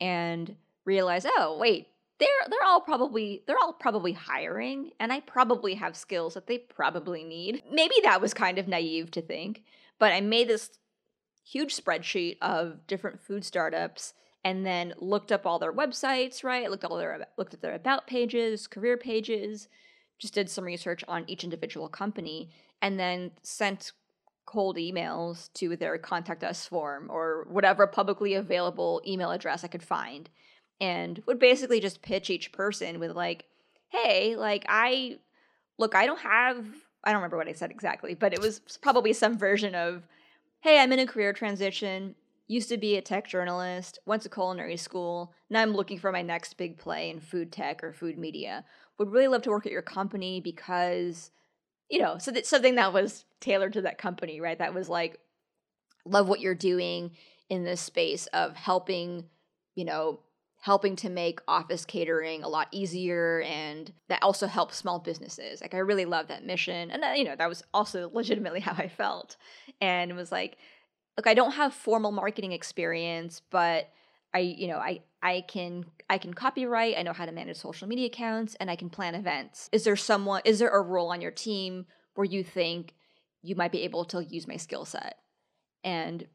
and 0.00 0.56
realized, 0.84 1.26
oh, 1.36 1.56
wait, 1.58 1.88
they're 2.18 2.28
they're 2.50 2.66
all 2.66 2.80
probably 2.80 3.44
they're 3.46 3.58
all 3.58 3.72
probably 3.72 4.12
hiring 4.12 4.90
and 4.98 5.12
I 5.12 5.20
probably 5.20 5.74
have 5.74 5.96
skills 5.96 6.34
that 6.34 6.48
they 6.48 6.58
probably 6.58 7.22
need. 7.22 7.62
Maybe 7.70 7.94
that 8.02 8.20
was 8.20 8.34
kind 8.34 8.58
of 8.58 8.66
naive 8.66 9.10
to 9.12 9.22
think, 9.22 9.62
but 9.98 10.12
I 10.12 10.20
made 10.20 10.48
this 10.48 10.70
huge 11.44 11.76
spreadsheet 11.76 12.38
of 12.42 12.86
different 12.86 13.20
food 13.20 13.44
startups 13.44 14.14
and 14.44 14.66
then 14.66 14.94
looked 14.98 15.30
up 15.30 15.46
all 15.46 15.58
their 15.58 15.72
websites, 15.72 16.42
right? 16.42 16.70
Looked 16.70 16.84
all 16.84 16.96
their 16.96 17.26
looked 17.36 17.54
at 17.54 17.60
their 17.60 17.74
about 17.74 18.08
pages, 18.08 18.66
career 18.66 18.96
pages, 18.96 19.68
just 20.18 20.34
did 20.34 20.50
some 20.50 20.64
research 20.64 21.04
on 21.06 21.24
each 21.28 21.44
individual 21.44 21.88
company 21.88 22.50
and 22.82 22.98
then 22.98 23.30
sent 23.42 23.92
cold 24.48 24.78
emails 24.78 25.52
to 25.52 25.76
their 25.76 25.98
contact 25.98 26.42
us 26.42 26.64
form 26.64 27.10
or 27.10 27.46
whatever 27.50 27.86
publicly 27.86 28.32
available 28.32 29.02
email 29.06 29.30
address 29.30 29.62
I 29.62 29.68
could 29.68 29.82
find 29.82 30.30
and 30.80 31.22
would 31.26 31.38
basically 31.38 31.80
just 31.80 32.00
pitch 32.00 32.30
each 32.30 32.50
person 32.50 32.98
with 32.98 33.10
like 33.10 33.44
hey 33.90 34.36
like 34.36 34.64
I 34.66 35.18
look 35.76 35.94
I 35.94 36.06
don't 36.06 36.20
have 36.20 36.64
I 37.04 37.10
don't 37.10 37.18
remember 37.18 37.36
what 37.36 37.46
I 37.46 37.52
said 37.52 37.70
exactly 37.70 38.14
but 38.14 38.32
it 38.32 38.40
was 38.40 38.62
probably 38.80 39.12
some 39.12 39.36
version 39.36 39.74
of 39.74 40.08
hey 40.60 40.80
I'm 40.80 40.92
in 40.92 40.98
a 41.00 41.06
career 41.06 41.34
transition 41.34 42.14
used 42.46 42.70
to 42.70 42.78
be 42.78 42.96
a 42.96 43.02
tech 43.02 43.28
journalist 43.28 43.98
went 44.06 44.22
to 44.22 44.30
culinary 44.30 44.78
school 44.78 45.34
now 45.50 45.60
I'm 45.60 45.74
looking 45.74 45.98
for 45.98 46.10
my 46.10 46.22
next 46.22 46.54
big 46.56 46.78
play 46.78 47.10
in 47.10 47.20
food 47.20 47.52
tech 47.52 47.84
or 47.84 47.92
food 47.92 48.16
media. 48.16 48.64
Would 48.98 49.12
really 49.12 49.28
love 49.28 49.42
to 49.42 49.50
work 49.50 49.66
at 49.66 49.72
your 49.72 49.82
company 49.82 50.40
because 50.40 51.30
you 51.88 52.00
know, 52.00 52.18
so 52.18 52.30
that's 52.30 52.48
something 52.48 52.74
that 52.76 52.92
was 52.92 53.24
tailored 53.40 53.72
to 53.74 53.82
that 53.82 53.98
company, 53.98 54.40
right? 54.40 54.58
That 54.58 54.74
was 54.74 54.88
like, 54.88 55.18
love 56.04 56.28
what 56.28 56.40
you're 56.40 56.54
doing 56.54 57.12
in 57.48 57.64
this 57.64 57.80
space 57.80 58.26
of 58.28 58.56
helping, 58.56 59.24
you 59.74 59.84
know, 59.84 60.20
helping 60.60 60.96
to 60.96 61.08
make 61.08 61.40
office 61.46 61.84
catering 61.84 62.42
a 62.42 62.48
lot 62.48 62.66
easier 62.72 63.42
and 63.42 63.92
that 64.08 64.22
also 64.22 64.46
helps 64.46 64.76
small 64.76 64.98
businesses. 64.98 65.60
Like 65.60 65.72
I 65.72 65.78
really 65.78 66.04
love 66.04 66.28
that 66.28 66.44
mission. 66.44 66.90
And 66.90 67.02
that, 67.02 67.16
you 67.16 67.24
know, 67.24 67.36
that 67.36 67.48
was 67.48 67.62
also 67.72 68.10
legitimately 68.12 68.60
how 68.68 68.72
I 68.72 68.88
felt. 68.88 69.36
And 69.80 70.16
was 70.16 70.32
like, 70.32 70.58
look, 71.16 71.26
I 71.26 71.34
don't 71.34 71.52
have 71.52 71.72
formal 71.72 72.10
marketing 72.12 72.52
experience, 72.52 73.40
but 73.50 73.88
I, 74.38 74.54
you 74.56 74.68
know, 74.68 74.78
I 74.78 75.00
I 75.22 75.44
can 75.48 75.84
I 76.08 76.18
can 76.18 76.32
copywrite, 76.32 76.98
I 76.98 77.02
know 77.02 77.12
how 77.12 77.26
to 77.26 77.32
manage 77.32 77.56
social 77.56 77.88
media 77.88 78.06
accounts, 78.06 78.54
and 78.60 78.70
I 78.70 78.76
can 78.76 78.88
plan 78.88 79.14
events. 79.14 79.68
Is 79.72 79.84
there 79.84 79.96
someone 79.96 80.42
is 80.44 80.60
there 80.60 80.70
a 80.70 80.80
role 80.80 81.10
on 81.10 81.20
your 81.20 81.32
team 81.32 81.86
where 82.14 82.24
you 82.24 82.44
think 82.44 82.94
you 83.42 83.56
might 83.56 83.72
be 83.72 83.82
able 83.82 84.04
to 84.06 84.24
use 84.24 84.46
my 84.46 84.56
skill 84.56 84.84
set? 84.84 85.16
And 85.82 86.26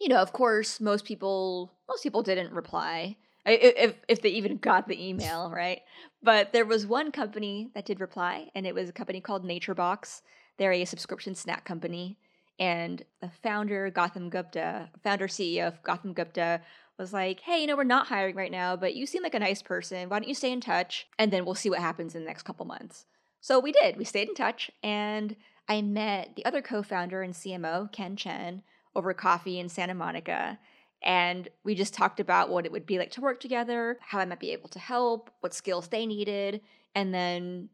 you 0.00 0.08
know, 0.08 0.16
of 0.16 0.32
course, 0.32 0.80
most 0.80 1.04
people 1.04 1.72
most 1.88 2.02
people 2.02 2.22
didn't 2.22 2.52
reply. 2.52 3.16
If 3.46 3.94
if 4.08 4.20
they 4.20 4.30
even 4.30 4.56
got 4.56 4.88
the 4.88 5.08
email, 5.08 5.50
right? 5.50 5.80
But 6.22 6.52
there 6.52 6.66
was 6.66 6.86
one 6.86 7.12
company 7.12 7.70
that 7.74 7.86
did 7.86 8.00
reply, 8.00 8.50
and 8.54 8.66
it 8.66 8.74
was 8.74 8.88
a 8.88 8.92
company 8.92 9.20
called 9.20 9.44
NatureBox. 9.44 10.22
They're 10.58 10.72
a 10.72 10.84
subscription 10.84 11.34
snack 11.34 11.64
company, 11.64 12.18
and 12.58 13.02
the 13.20 13.30
founder 13.42 13.90
Gautam 13.90 14.30
Gupta, 14.30 14.90
founder 15.02 15.28
CEO 15.28 15.68
of 15.68 15.82
Gautam 15.82 16.14
Gupta, 16.14 16.60
was 16.98 17.12
like, 17.12 17.40
hey, 17.40 17.60
you 17.60 17.66
know, 17.66 17.76
we're 17.76 17.84
not 17.84 18.06
hiring 18.06 18.36
right 18.36 18.50
now, 18.50 18.76
but 18.76 18.94
you 18.94 19.06
seem 19.06 19.22
like 19.22 19.34
a 19.34 19.40
nice 19.40 19.62
person. 19.62 20.08
Why 20.08 20.18
don't 20.18 20.28
you 20.28 20.34
stay 20.34 20.52
in 20.52 20.60
touch? 20.60 21.06
And 21.18 21.32
then 21.32 21.44
we'll 21.44 21.54
see 21.54 21.70
what 21.70 21.80
happens 21.80 22.14
in 22.14 22.22
the 22.22 22.28
next 22.28 22.42
couple 22.42 22.66
months. 22.66 23.06
So 23.40 23.58
we 23.58 23.72
did. 23.72 23.96
We 23.96 24.04
stayed 24.04 24.28
in 24.28 24.34
touch. 24.34 24.70
And 24.82 25.36
I 25.68 25.82
met 25.82 26.36
the 26.36 26.44
other 26.44 26.62
co 26.62 26.82
founder 26.82 27.22
and 27.22 27.34
CMO, 27.34 27.90
Ken 27.92 28.16
Chen, 28.16 28.62
over 28.94 29.12
coffee 29.14 29.58
in 29.58 29.68
Santa 29.68 29.94
Monica. 29.94 30.58
And 31.02 31.48
we 31.64 31.74
just 31.74 31.94
talked 31.94 32.20
about 32.20 32.50
what 32.50 32.64
it 32.64 32.72
would 32.72 32.86
be 32.86 32.98
like 32.98 33.10
to 33.12 33.20
work 33.20 33.40
together, 33.40 33.98
how 34.00 34.18
I 34.20 34.24
might 34.24 34.38
be 34.38 34.52
able 34.52 34.68
to 34.70 34.78
help, 34.78 35.30
what 35.40 35.54
skills 35.54 35.88
they 35.88 36.06
needed. 36.06 36.60
And 36.94 37.12
then 37.12 37.70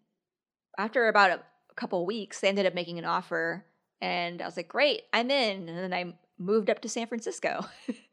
after 0.79 1.09
about 1.09 1.31
a 1.31 1.41
couple 1.75 2.07
weeks, 2.07 2.41
they 2.41 2.49
ended 2.49 2.67
up 2.67 2.75
making 2.75 2.99
an 2.99 3.05
offer. 3.05 3.67
And 4.01 4.41
I 4.41 4.47
was 4.47 4.57
like, 4.57 4.69
great, 4.69 5.03
I'm 5.13 5.31
in. 5.31 5.69
And 5.69 5.77
then 5.77 5.93
I 5.93 6.15
moved 6.39 6.71
up 6.71 6.81
to 6.83 6.89
San 6.89 7.07
Francisco. 7.07 7.67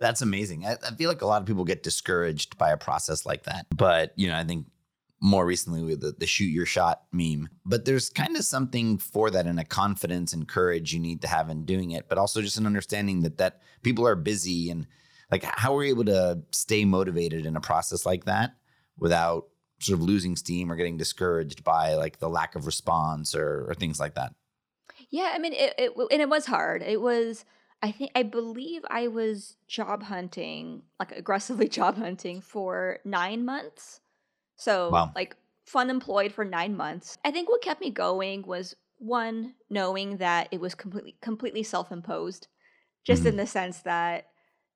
That's 0.00 0.22
amazing. 0.22 0.64
I, 0.66 0.76
I, 0.86 0.94
feel 0.94 1.10
like 1.10 1.20
a 1.20 1.26
lot 1.26 1.42
of 1.42 1.46
people 1.46 1.64
get 1.64 1.82
discouraged 1.82 2.56
by 2.56 2.70
a 2.70 2.78
process 2.78 3.26
like 3.26 3.42
that. 3.44 3.66
But, 3.74 4.12
you 4.16 4.28
know, 4.28 4.36
I 4.36 4.44
think 4.44 4.66
more 5.20 5.44
recently 5.44 5.82
with 5.82 6.18
the, 6.18 6.26
shoot 6.26 6.46
your 6.46 6.66
shot 6.66 7.02
meme. 7.12 7.48
But 7.66 7.84
there's 7.84 8.08
kind 8.08 8.36
of 8.36 8.44
something 8.44 8.96
for 8.96 9.30
that 9.30 9.46
and 9.46 9.60
a 9.60 9.64
confidence 9.64 10.32
and 10.32 10.48
courage 10.48 10.94
you 10.94 11.00
need 11.00 11.20
to 11.22 11.28
have 11.28 11.50
in 11.50 11.66
doing 11.66 11.90
it, 11.90 12.08
but 12.08 12.16
also 12.16 12.40
just 12.40 12.56
an 12.56 12.66
understanding 12.66 13.20
that 13.22 13.36
that 13.38 13.60
people 13.82 14.06
are 14.06 14.16
busy 14.16 14.70
and 14.70 14.86
like 15.30 15.44
how 15.44 15.76
are 15.76 15.84
you 15.84 15.90
able 15.90 16.06
to 16.06 16.40
stay 16.50 16.84
motivated 16.84 17.46
in 17.46 17.56
a 17.56 17.60
process 17.60 18.04
like 18.06 18.24
that 18.24 18.56
without 18.98 19.48
sort 19.80 19.98
of 19.98 20.02
losing 20.02 20.36
steam 20.36 20.72
or 20.72 20.76
getting 20.76 20.96
discouraged 20.96 21.62
by 21.62 21.94
like 21.94 22.18
the 22.18 22.28
lack 22.28 22.54
of 22.54 22.66
response 22.66 23.34
or, 23.34 23.66
or 23.68 23.74
things 23.74 24.00
like 24.00 24.14
that? 24.14 24.32
Yeah, 25.10 25.32
I 25.34 25.38
mean, 25.38 25.52
it, 25.52 25.74
it 25.76 25.92
and 26.10 26.22
it 26.22 26.28
was 26.28 26.46
hard. 26.46 26.82
It 26.82 27.00
was 27.00 27.44
I 27.82 27.92
think 27.92 28.10
I 28.14 28.22
believe 28.22 28.82
I 28.90 29.08
was 29.08 29.56
job 29.66 30.02
hunting, 30.02 30.82
like 30.98 31.12
aggressively 31.12 31.68
job 31.80 31.96
hunting 31.96 32.40
for 32.40 32.98
nine 33.04 33.44
months. 33.44 34.00
So 34.56 34.90
wow. 34.90 35.12
like 35.14 35.36
fun 35.64 35.88
employed 35.88 36.32
for 36.32 36.44
nine 36.44 36.76
months. 36.76 37.16
I 37.24 37.30
think 37.30 37.48
what 37.48 37.62
kept 37.62 37.80
me 37.80 37.90
going 37.90 38.42
was 38.46 38.76
one, 38.98 39.54
knowing 39.70 40.18
that 40.18 40.48
it 40.50 40.60
was 40.60 40.74
completely 40.74 41.16
completely 41.22 41.62
self-imposed, 41.62 42.48
just 43.04 43.20
mm-hmm. 43.20 43.28
in 43.30 43.36
the 43.36 43.46
sense 43.46 43.78
that, 43.80 44.26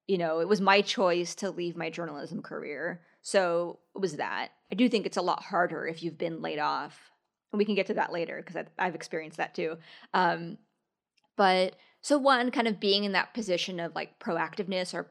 you 0.06 0.16
know, 0.16 0.40
it 0.40 0.48
was 0.48 0.60
my 0.60 0.80
choice 0.80 1.34
to 1.36 1.50
leave 1.50 1.76
my 1.76 1.90
journalism 1.90 2.40
career. 2.40 3.02
So 3.20 3.80
it 3.94 4.00
was 4.00 4.16
that. 4.16 4.48
I 4.72 4.74
do 4.74 4.88
think 4.88 5.04
it's 5.04 5.18
a 5.18 5.22
lot 5.22 5.42
harder 5.42 5.86
if 5.86 6.02
you've 6.02 6.18
been 6.18 6.40
laid 6.40 6.58
off. 6.58 7.10
And 7.52 7.58
we 7.58 7.64
can 7.64 7.74
get 7.74 7.86
to 7.86 7.94
that 7.94 8.12
later 8.12 8.42
because 8.44 8.64
I've 8.78 8.94
experienced 8.94 9.36
that 9.36 9.54
too. 9.54 9.76
Um, 10.12 10.58
but 11.36 11.76
so 12.04 12.18
one 12.18 12.50
kind 12.50 12.68
of 12.68 12.78
being 12.78 13.04
in 13.04 13.12
that 13.12 13.32
position 13.32 13.80
of 13.80 13.94
like 13.94 14.18
proactiveness 14.18 14.92
or 14.92 15.10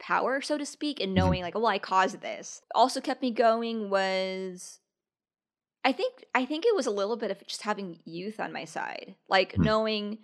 power, 0.00 0.40
so 0.40 0.58
to 0.58 0.66
speak, 0.66 0.98
and 0.98 1.10
mm-hmm. 1.10 1.14
knowing 1.14 1.42
like, 1.42 1.54
well, 1.54 1.68
I 1.68 1.78
caused 1.78 2.20
this. 2.20 2.62
Also 2.74 3.00
kept 3.00 3.22
me 3.22 3.30
going 3.30 3.88
was 3.90 4.80
I 5.84 5.92
think 5.92 6.24
I 6.34 6.44
think 6.44 6.64
it 6.66 6.74
was 6.74 6.86
a 6.86 6.90
little 6.90 7.16
bit 7.16 7.30
of 7.30 7.46
just 7.46 7.62
having 7.62 8.00
youth 8.04 8.40
on 8.40 8.52
my 8.52 8.64
side. 8.64 9.14
Like 9.28 9.52
mm-hmm. 9.52 9.62
knowing 9.62 10.18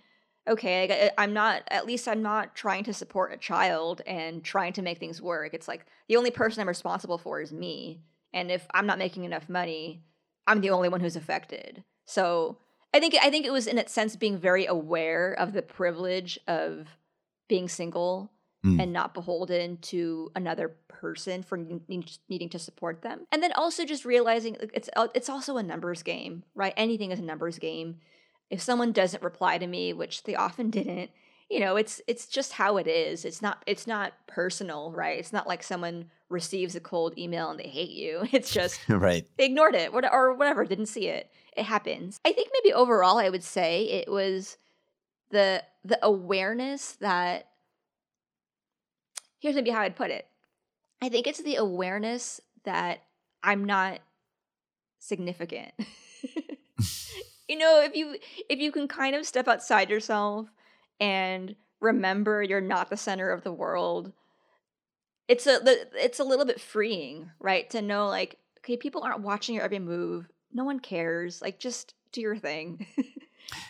okay, 0.48 1.12
I, 1.16 1.22
am 1.22 1.34
not 1.34 1.62
at 1.68 1.86
least 1.86 2.08
I'm 2.08 2.22
not 2.22 2.56
trying 2.56 2.82
to 2.84 2.92
support 2.92 3.32
a 3.32 3.36
child 3.36 4.02
and 4.04 4.42
trying 4.42 4.72
to 4.72 4.82
make 4.82 4.98
things 4.98 5.22
work. 5.22 5.54
It's 5.54 5.68
like 5.68 5.86
the 6.08 6.16
only 6.16 6.32
person 6.32 6.60
I'm 6.60 6.66
responsible 6.66 7.18
for 7.18 7.40
is 7.40 7.52
me. 7.52 8.02
And 8.34 8.50
if 8.50 8.66
I'm 8.74 8.86
not 8.86 8.98
making 8.98 9.22
enough 9.22 9.48
money, 9.48 10.02
I'm 10.48 10.62
the 10.62 10.70
only 10.70 10.88
one 10.88 11.00
who's 11.00 11.14
affected. 11.14 11.84
So 12.06 12.58
I 12.94 13.00
think 13.00 13.14
I 13.20 13.30
think 13.30 13.46
it 13.46 13.52
was 13.52 13.66
in 13.66 13.78
its 13.78 13.92
sense 13.92 14.16
being 14.16 14.38
very 14.38 14.66
aware 14.66 15.32
of 15.32 15.52
the 15.52 15.62
privilege 15.62 16.38
of 16.46 16.88
being 17.48 17.68
single 17.68 18.32
mm. 18.64 18.80
and 18.82 18.92
not 18.92 19.14
beholden 19.14 19.78
to 19.78 20.30
another 20.34 20.76
person 20.88 21.42
for 21.42 21.56
needing 21.58 22.48
to 22.48 22.58
support 22.58 23.02
them. 23.02 23.26
And 23.30 23.42
then 23.42 23.52
also 23.52 23.84
just 23.84 24.04
realizing 24.04 24.56
it's 24.72 24.88
it's 25.14 25.28
also 25.28 25.56
a 25.56 25.62
numbers 25.62 26.02
game, 26.02 26.44
right? 26.54 26.74
Anything 26.76 27.12
is 27.12 27.18
a 27.18 27.24
numbers 27.24 27.58
game. 27.58 27.98
If 28.50 28.62
someone 28.62 28.92
doesn't 28.92 29.22
reply 29.22 29.58
to 29.58 29.66
me, 29.66 29.92
which 29.92 30.22
they 30.22 30.34
often 30.34 30.70
didn't, 30.70 31.10
you 31.50 31.60
know, 31.60 31.76
it's 31.76 32.00
it's 32.06 32.26
just 32.26 32.52
how 32.52 32.76
it 32.76 32.86
is. 32.86 33.24
It's 33.24 33.40
not 33.40 33.62
it's 33.66 33.86
not 33.86 34.12
personal, 34.26 34.92
right? 34.92 35.18
It's 35.18 35.32
not 35.32 35.46
like 35.46 35.62
someone 35.62 36.10
receives 36.28 36.74
a 36.74 36.80
cold 36.80 37.16
email 37.16 37.50
and 37.50 37.58
they 37.58 37.68
hate 37.68 37.90
you. 37.90 38.22
It's 38.32 38.52
just 38.52 38.80
right. 38.88 39.26
They 39.38 39.46
ignored 39.46 39.74
it 39.74 39.90
or 39.92 40.34
whatever, 40.34 40.64
didn't 40.64 40.86
see 40.86 41.08
it. 41.08 41.30
It 41.56 41.64
happens. 41.64 42.20
I 42.24 42.32
think 42.32 42.50
maybe 42.52 42.74
overall 42.74 43.18
I 43.18 43.30
would 43.30 43.42
say 43.42 43.84
it 43.84 44.10
was 44.10 44.58
the 45.30 45.62
the 45.84 45.98
awareness 46.02 46.92
that 47.00 47.48
here's 49.40 49.54
maybe 49.54 49.70
how 49.70 49.80
I'd 49.80 49.96
put 49.96 50.10
it. 50.10 50.26
I 51.00 51.08
think 51.08 51.26
it's 51.26 51.42
the 51.42 51.56
awareness 51.56 52.40
that 52.64 53.04
I'm 53.42 53.64
not 53.64 54.00
significant. 54.98 55.72
you 57.48 57.56
know, 57.56 57.80
if 57.82 57.94
you 57.94 58.16
if 58.50 58.58
you 58.58 58.70
can 58.70 58.86
kind 58.86 59.14
of 59.14 59.24
step 59.24 59.48
outside 59.48 59.88
yourself 59.88 60.48
and 61.00 61.54
remember 61.80 62.42
you're 62.42 62.60
not 62.60 62.90
the 62.90 62.96
center 62.96 63.30
of 63.30 63.42
the 63.44 63.52
world, 63.52 64.12
it's 65.28 65.46
a 65.46 65.60
it's 65.94 66.18
a 66.20 66.24
little 66.24 66.44
bit 66.46 66.60
freeing, 66.60 67.30
right? 67.40 67.68
To 67.70 67.82
know 67.82 68.06
like, 68.08 68.38
okay, 68.60 68.76
people 68.76 69.02
aren't 69.02 69.20
watching 69.20 69.54
your 69.54 69.64
every 69.64 69.78
move. 69.78 70.28
No 70.52 70.64
one 70.64 70.80
cares. 70.80 71.42
Like 71.42 71.58
just 71.58 71.94
do 72.12 72.20
your 72.20 72.36
thing. 72.36 72.86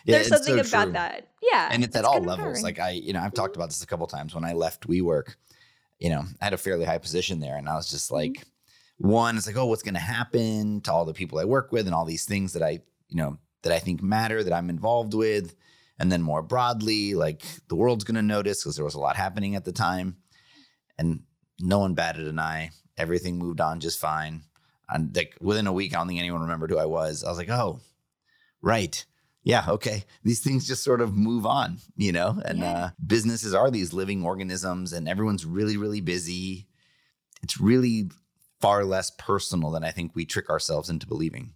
Yeah, 0.03 0.15
There's 0.17 0.27
it's 0.27 0.35
something 0.45 0.61
so 0.65 0.69
about 0.77 0.83
true. 0.85 0.93
that. 0.93 1.27
Yeah. 1.41 1.69
and 1.71 1.85
it's 1.85 1.95
at 1.95 2.03
all 2.03 2.19
levels. 2.21 2.61
Like 2.63 2.79
I, 2.79 2.89
you 2.91 3.13
know, 3.13 3.21
I've 3.21 3.33
talked 3.33 3.53
Mhm. 3.53 3.57
about 3.57 3.69
this 3.69 3.81
a 3.81 3.87
couple 3.87 4.07
times. 4.07 4.35
When 4.35 4.43
I 4.43 4.51
left 4.51 4.89
WeWork, 4.89 5.35
you 5.99 6.09
know, 6.09 6.25
I 6.41 6.43
had 6.43 6.53
a 6.53 6.57
fairly 6.57 6.83
high 6.83 6.97
position 6.97 7.39
there, 7.39 7.55
and 7.55 7.69
I 7.69 7.75
was 7.75 7.89
just 7.89 8.07
Mm-hmm. 8.11 8.15
like, 8.33 8.45
one, 8.97 9.37
it's 9.37 9.47
like, 9.47 9.55
oh, 9.55 9.67
what's 9.67 9.83
going 9.83 9.93
to 9.93 9.99
happen 10.01 10.81
to 10.81 10.91
all 10.91 11.05
the 11.05 11.13
people 11.13 11.39
I 11.39 11.45
work 11.45 11.71
with, 11.71 11.85
and 11.85 11.95
all 11.95 12.03
these 12.03 12.25
things 12.25 12.51
that 12.53 12.61
I, 12.63 12.71
you 13.07 13.15
know, 13.15 13.37
that 13.61 13.71
I 13.71 13.79
think 13.79 14.03
matter, 14.03 14.43
that 14.43 14.51
I'm 14.51 14.69
involved 14.69 15.13
with, 15.13 15.55
and 15.99 16.11
then 16.11 16.21
more 16.21 16.41
broadly, 16.41 17.13
like 17.13 17.43
the 17.67 17.75
world's 17.75 18.03
going 18.03 18.15
to 18.15 18.21
notice 18.21 18.63
because 18.63 18.75
there 18.75 18.85
was 18.85 18.95
a 18.95 18.99
lot 18.99 19.15
happening 19.17 19.55
at 19.55 19.65
the 19.65 19.71
time, 19.71 20.17
and 20.97 21.21
no 21.59 21.79
one 21.79 21.93
batted 21.93 22.27
an 22.27 22.39
eye. 22.39 22.71
Everything 22.97 23.37
moved 23.37 23.61
on 23.61 23.79
just 23.79 23.99
fine. 23.99 24.43
And 24.89 25.15
like 25.15 25.35
within 25.41 25.67
a 25.67 25.73
week, 25.73 25.93
I 25.93 25.97
don't 25.99 26.07
think 26.07 26.19
anyone 26.19 26.41
remembered 26.41 26.71
who 26.71 26.79
I 26.79 26.85
was. 26.85 27.23
I 27.23 27.29
was 27.29 27.37
like, 27.37 27.49
oh, 27.49 27.79
right 28.61 29.05
yeah 29.41 29.63
okay 29.69 30.03
these 30.25 30.41
things 30.41 30.67
just 30.67 30.83
sort 30.83 30.99
of 30.99 31.15
move 31.15 31.45
on 31.45 31.77
you 31.95 32.11
know 32.11 32.41
and 32.43 32.59
Yeah. 32.59 32.71
uh, 32.73 32.89
businesses 33.07 33.53
are 33.53 33.71
these 33.71 33.93
living 33.93 34.25
organisms 34.25 34.91
and 34.91 35.07
everyone's 35.07 35.45
really 35.45 35.77
really 35.77 36.01
busy 36.01 36.67
it's 37.41 37.57
really 37.57 38.11
far 38.59 38.83
less 38.83 39.11
personal 39.17 39.71
than 39.71 39.81
i 39.85 39.91
think 39.91 40.11
we 40.13 40.25
trick 40.25 40.49
ourselves 40.49 40.89
into 40.89 41.07
believing 41.07 41.53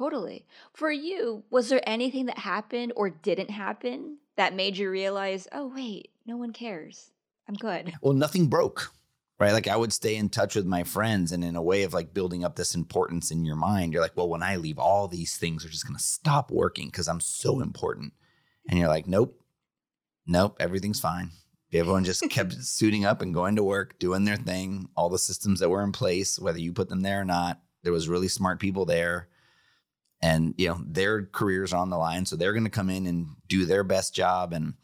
Totally. 0.00 0.46
For 0.72 0.90
you, 0.90 1.44
was 1.50 1.68
there 1.68 1.86
anything 1.86 2.24
that 2.26 2.38
happened 2.38 2.94
or 2.96 3.10
didn't 3.10 3.50
happen 3.50 4.16
that 4.36 4.54
made 4.54 4.78
you 4.78 4.88
realize, 4.90 5.46
oh, 5.52 5.66
wait, 5.66 6.08
no 6.24 6.38
one 6.38 6.54
cares? 6.54 7.10
I'm 7.46 7.54
good. 7.54 7.92
well 8.00 8.12
nothing 8.12 8.46
broke 8.46 8.92
right 9.40 9.52
like 9.52 9.66
i 9.66 9.74
would 9.74 9.92
stay 9.92 10.14
in 10.14 10.28
touch 10.28 10.54
with 10.54 10.66
my 10.66 10.84
friends 10.84 11.32
and 11.32 11.42
in 11.42 11.56
a 11.56 11.62
way 11.62 11.82
of 11.82 11.92
like 11.92 12.14
building 12.14 12.44
up 12.44 12.54
this 12.54 12.76
importance 12.76 13.32
in 13.32 13.44
your 13.44 13.56
mind 13.56 13.92
you're 13.92 14.02
like 14.02 14.16
well 14.16 14.28
when 14.28 14.42
i 14.42 14.54
leave 14.54 14.78
all 14.78 15.08
these 15.08 15.36
things 15.36 15.64
are 15.64 15.68
just 15.68 15.84
going 15.84 15.96
to 15.96 16.02
stop 16.02 16.52
working 16.52 16.86
because 16.86 17.08
i'm 17.08 17.18
so 17.18 17.60
important 17.60 18.12
and 18.68 18.78
you're 18.78 18.86
like 18.86 19.08
nope 19.08 19.42
nope 20.26 20.56
everything's 20.60 21.00
fine 21.00 21.32
everyone 21.72 22.04
just 22.04 22.22
kept 22.30 22.52
suiting 22.52 23.04
up 23.04 23.20
and 23.20 23.34
going 23.34 23.56
to 23.56 23.64
work 23.64 23.98
doing 23.98 24.24
their 24.24 24.36
thing 24.36 24.88
all 24.94 25.08
the 25.08 25.18
systems 25.18 25.58
that 25.58 25.70
were 25.70 25.82
in 25.82 25.90
place 25.90 26.38
whether 26.38 26.60
you 26.60 26.72
put 26.72 26.88
them 26.88 27.02
there 27.02 27.20
or 27.20 27.24
not 27.24 27.60
there 27.82 27.92
was 27.92 28.08
really 28.08 28.28
smart 28.28 28.60
people 28.60 28.84
there 28.84 29.26
and 30.22 30.54
you 30.58 30.68
know 30.68 30.80
their 30.86 31.24
careers 31.26 31.72
are 31.72 31.80
on 31.80 31.90
the 31.90 31.96
line 31.96 32.26
so 32.26 32.36
they're 32.36 32.52
going 32.52 32.64
to 32.64 32.70
come 32.70 32.90
in 32.90 33.06
and 33.06 33.26
do 33.48 33.64
their 33.64 33.84
best 33.84 34.14
job 34.14 34.52
and 34.52 34.74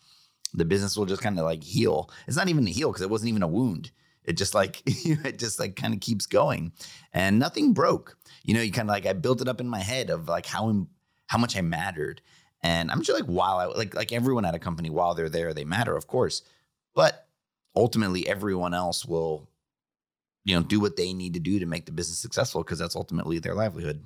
the 0.56 0.64
business 0.64 0.96
will 0.96 1.06
just 1.06 1.22
kind 1.22 1.38
of 1.38 1.44
like 1.44 1.62
heal. 1.62 2.10
It's 2.26 2.36
not 2.36 2.48
even 2.48 2.66
a 2.66 2.70
heal 2.70 2.90
because 2.90 3.02
it 3.02 3.10
wasn't 3.10 3.28
even 3.28 3.42
a 3.42 3.48
wound. 3.48 3.90
It 4.24 4.36
just 4.36 4.54
like 4.54 4.82
it 4.86 5.38
just 5.38 5.60
like 5.60 5.76
kind 5.76 5.94
of 5.94 6.00
keeps 6.00 6.26
going. 6.26 6.72
And 7.12 7.38
nothing 7.38 7.74
broke. 7.74 8.16
You 8.42 8.54
know 8.54 8.62
you 8.62 8.72
kind 8.72 8.88
of 8.88 8.92
like 8.92 9.06
i 9.06 9.12
built 9.12 9.40
it 9.40 9.48
up 9.48 9.60
in 9.60 9.68
my 9.68 9.80
head 9.80 10.10
of 10.10 10.28
like 10.28 10.46
how 10.46 10.86
how 11.26 11.38
much 11.38 11.56
i 11.56 11.60
mattered. 11.60 12.22
And 12.62 12.90
i'm 12.90 13.02
sure 13.02 13.14
like 13.14 13.26
while 13.26 13.58
i 13.58 13.66
like 13.66 13.94
like 13.94 14.12
everyone 14.12 14.44
at 14.44 14.54
a 14.54 14.58
company 14.58 14.90
while 14.90 15.14
they're 15.14 15.28
there 15.28 15.54
they 15.54 15.64
matter 15.64 15.96
of 15.96 16.06
course. 16.06 16.42
But 16.94 17.28
ultimately 17.74 18.26
everyone 18.26 18.72
else 18.72 19.04
will 19.04 19.48
you 20.44 20.56
know 20.56 20.62
do 20.62 20.80
what 20.80 20.96
they 20.96 21.12
need 21.12 21.34
to 21.34 21.40
do 21.40 21.58
to 21.58 21.66
make 21.66 21.84
the 21.84 21.92
business 21.92 22.18
successful 22.18 22.62
because 22.62 22.78
that's 22.78 22.96
ultimately 22.96 23.38
their 23.38 23.54
livelihood 23.54 24.02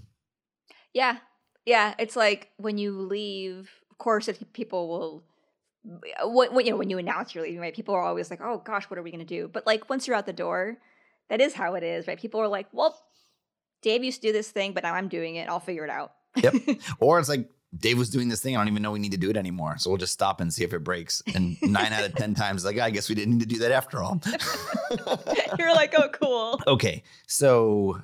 Yeah. 0.93 1.19
Yeah. 1.65 1.95
It's 1.99 2.17
like 2.17 2.51
when 2.57 2.79
you 2.79 2.93
leave, 2.93 3.71
of 3.91 3.99
course, 3.99 4.29
if 4.29 4.43
people 4.53 4.89
will. 4.89 5.25
When, 6.23 6.53
when 6.53 6.67
you 6.67 6.73
know 6.73 6.77
when 6.77 6.91
you 6.91 6.99
announce 6.99 7.35
you're 7.35 7.43
leaving, 7.43 7.61
right? 7.61 7.75
People 7.75 7.95
are 7.95 8.03
always 8.03 8.29
like, 8.31 8.43
"Oh 8.43 8.59
gosh, 8.59 8.85
what 8.91 8.99
are 8.99 9.03
we 9.03 9.11
gonna 9.11 9.25
do?" 9.25 9.49
But 9.49 9.67
like 9.67 9.89
once 9.89 10.07
you're 10.07 10.15
out 10.15 10.27
the 10.27 10.33
door, 10.35 10.77
that 11.31 11.41
is 11.41 11.55
how 11.55 11.75
it 11.75 11.83
is, 11.83 12.07
right? 12.07 12.21
People 12.21 12.39
are 12.43 12.49
like, 12.49 12.67
"Well, 12.73 13.03
Dave 13.81 14.05
used 14.05 14.21
to 14.21 14.29
do 14.29 14.33
this 14.35 14.51
thing, 14.51 14.75
but 14.75 14.83
now 14.83 14.93
I'm 14.93 15.09
doing 15.09 15.37
it. 15.37 15.49
I'll 15.49 15.59
figure 15.59 15.85
it 15.85 15.91
out." 15.91 16.13
Yep. 16.37 16.55
or 17.01 17.19
it's 17.19 17.31
like 17.31 17.49
Dave 17.77 17.99
was 17.99 18.11
doing 18.11 18.29
this 18.29 18.41
thing. 18.43 18.57
I 18.57 18.61
don't 18.61 18.69
even 18.69 18.83
know 18.83 18.91
we 18.91 18.99
need 18.99 19.13
to 19.13 19.19
do 19.19 19.31
it 19.31 19.37
anymore. 19.37 19.77
So 19.79 19.91
we'll 19.91 19.99
just 19.99 20.13
stop 20.13 20.41
and 20.41 20.53
see 20.53 20.65
if 20.65 20.73
it 20.73 20.83
breaks. 20.83 21.23
And 21.35 21.57
nine 21.63 21.93
out 21.93 22.05
of 22.05 22.15
10 22.15 22.35
times, 22.35 22.65
like, 22.65 22.79
I 22.79 22.91
guess 22.91 23.09
we 23.09 23.15
didn't 23.15 23.35
need 23.39 23.41
to 23.41 23.47
do 23.47 23.61
that 23.61 23.71
after 23.71 24.03
all. 24.03 24.21
you're 25.59 25.73
like, 25.73 25.95
"Oh, 25.97 26.09
cool." 26.09 26.61
okay. 26.67 27.05
So, 27.27 28.03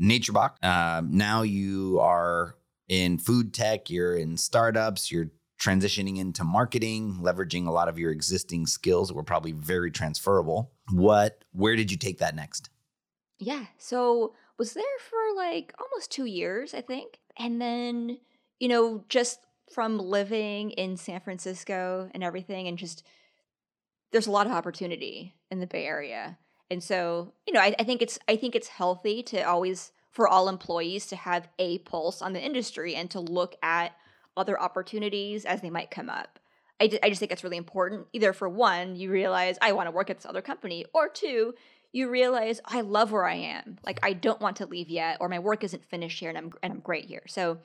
NatureBox, 0.00 0.64
um, 0.64 1.16
now 1.16 1.42
you 1.42 1.98
are 2.00 2.56
in 2.88 3.18
food 3.18 3.54
tech, 3.54 3.90
you're 3.90 4.16
in 4.16 4.36
startups, 4.36 5.10
you're 5.10 5.30
transitioning 5.60 6.18
into 6.18 6.44
marketing, 6.44 7.20
leveraging 7.22 7.66
a 7.66 7.70
lot 7.70 7.88
of 7.88 7.98
your 7.98 8.10
existing 8.10 8.66
skills 8.66 9.08
that 9.08 9.14
were 9.14 9.22
probably 9.22 9.52
very 9.52 9.90
transferable. 9.90 10.72
What, 10.90 11.44
where 11.52 11.76
did 11.76 11.90
you 11.90 11.96
take 11.96 12.18
that 12.18 12.34
next? 12.34 12.68
Yeah. 13.38 13.66
So 13.78 14.34
was 14.58 14.74
there 14.74 14.84
for 15.08 15.36
like 15.36 15.72
almost 15.80 16.10
two 16.10 16.24
years, 16.24 16.74
I 16.74 16.80
think. 16.80 17.18
And 17.38 17.60
then, 17.60 18.18
you 18.58 18.68
know, 18.68 19.04
just 19.08 19.40
from 19.72 19.98
living 19.98 20.70
in 20.72 20.96
San 20.96 21.20
Francisco 21.20 22.10
and 22.12 22.22
everything, 22.22 22.68
and 22.68 22.76
just 22.76 23.04
there's 24.10 24.26
a 24.26 24.30
lot 24.30 24.46
of 24.46 24.52
opportunity 24.52 25.34
in 25.50 25.60
the 25.60 25.66
Bay 25.66 25.86
Area. 25.86 26.38
And 26.72 26.82
so, 26.82 27.34
you 27.46 27.52
know, 27.52 27.60
I, 27.60 27.74
I 27.78 27.84
think 27.84 28.00
it's 28.00 28.18
I 28.26 28.36
think 28.36 28.56
it's 28.56 28.68
healthy 28.68 29.22
to 29.24 29.42
always 29.42 29.92
for 30.10 30.26
all 30.26 30.48
employees 30.48 31.06
to 31.08 31.16
have 31.16 31.46
a 31.58 31.78
pulse 31.80 32.22
on 32.22 32.32
the 32.32 32.40
industry 32.40 32.94
and 32.94 33.10
to 33.10 33.20
look 33.20 33.56
at 33.62 33.92
other 34.38 34.58
opportunities 34.58 35.44
as 35.44 35.60
they 35.60 35.68
might 35.68 35.90
come 35.90 36.08
up. 36.08 36.38
I, 36.80 36.98
I 37.02 37.10
just 37.10 37.20
think 37.20 37.30
it's 37.30 37.44
really 37.44 37.58
important. 37.58 38.06
Either 38.14 38.32
for 38.32 38.48
one, 38.48 38.96
you 38.96 39.10
realize 39.10 39.58
I 39.60 39.72
want 39.72 39.86
to 39.86 39.90
work 39.90 40.08
at 40.08 40.16
this 40.16 40.26
other 40.26 40.40
company, 40.40 40.86
or 40.94 41.10
two, 41.10 41.54
you 41.92 42.08
realize 42.08 42.62
I 42.64 42.80
love 42.80 43.12
where 43.12 43.26
I 43.26 43.34
am. 43.34 43.78
Like 43.84 44.00
I 44.02 44.14
don't 44.14 44.40
want 44.40 44.56
to 44.56 44.66
leave 44.66 44.88
yet, 44.88 45.18
or 45.20 45.28
my 45.28 45.40
work 45.40 45.64
isn't 45.64 45.84
finished 45.84 46.20
here, 46.20 46.30
and 46.30 46.38
I'm 46.38 46.52
and 46.62 46.72
I'm 46.72 46.80
great 46.80 47.04
here. 47.04 47.24
So, 47.28 47.58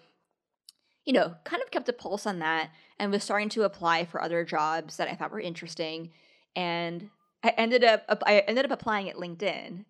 you 1.06 1.14
know, 1.14 1.36
kind 1.46 1.64
of 1.64 1.72
kept 1.72 1.88
a 1.88 1.94
pulse 1.94 2.26
on 2.26 2.40
that, 2.40 2.72
and 3.00 3.10
was 3.10 3.24
starting 3.24 3.50
to 3.50 3.64
apply 3.64 4.04
for 4.04 4.22
other 4.22 4.44
jobs 4.44 4.98
that 4.98 5.08
I 5.08 5.16
thought 5.16 5.32
were 5.32 5.40
interesting, 5.40 6.12
and 6.58 7.10
I 7.44 7.50
ended 7.58 7.84
up 7.84 8.04
I 8.26 8.40
ended 8.40 8.66
up 8.66 8.72
applying 8.72 9.10
at 9.10 9.16
LinkedIn, 9.16 9.86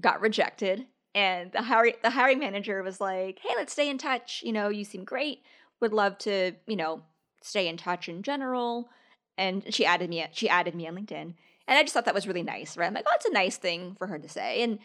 got 0.00 0.20
rejected, 0.20 0.86
and 1.14 1.52
the 1.52 1.62
hiring 1.62 1.94
the 2.02 2.10
hiring 2.10 2.38
manager 2.38 2.82
was 2.82 3.00
like, 3.00 3.40
"Hey, 3.42 3.54
let's 3.56 3.72
stay 3.72 3.88
in 3.88 3.98
touch. 3.98 4.42
You 4.44 4.52
know, 4.52 4.68
you 4.68 4.84
seem 4.84 5.04
great. 5.04 5.42
Would 5.80 5.92
love 5.92 6.18
to, 6.18 6.52
you 6.66 6.76
know, 6.76 7.02
stay 7.42 7.68
in 7.68 7.76
touch 7.76 8.08
in 8.08 8.22
general." 8.22 8.90
And 9.38 9.72
she 9.74 9.86
added 9.86 10.10
me. 10.10 10.26
She 10.32 10.48
added 10.48 10.74
me 10.74 10.86
on 10.88 10.96
LinkedIn, 10.96 11.34
and 11.68 11.78
I 11.78 11.82
just 11.82 11.94
thought 11.94 12.04
that 12.06 12.14
was 12.14 12.26
really 12.28 12.42
nice. 12.42 12.76
Right? 12.76 12.86
I'm 12.86 12.94
like, 12.94 13.06
"Oh, 13.08 13.14
it's 13.16 13.26
a 13.26 13.32
nice 13.32 13.56
thing 13.56 13.94
for 13.98 14.06
her 14.08 14.18
to 14.18 14.28
say," 14.28 14.62
and 14.62 14.78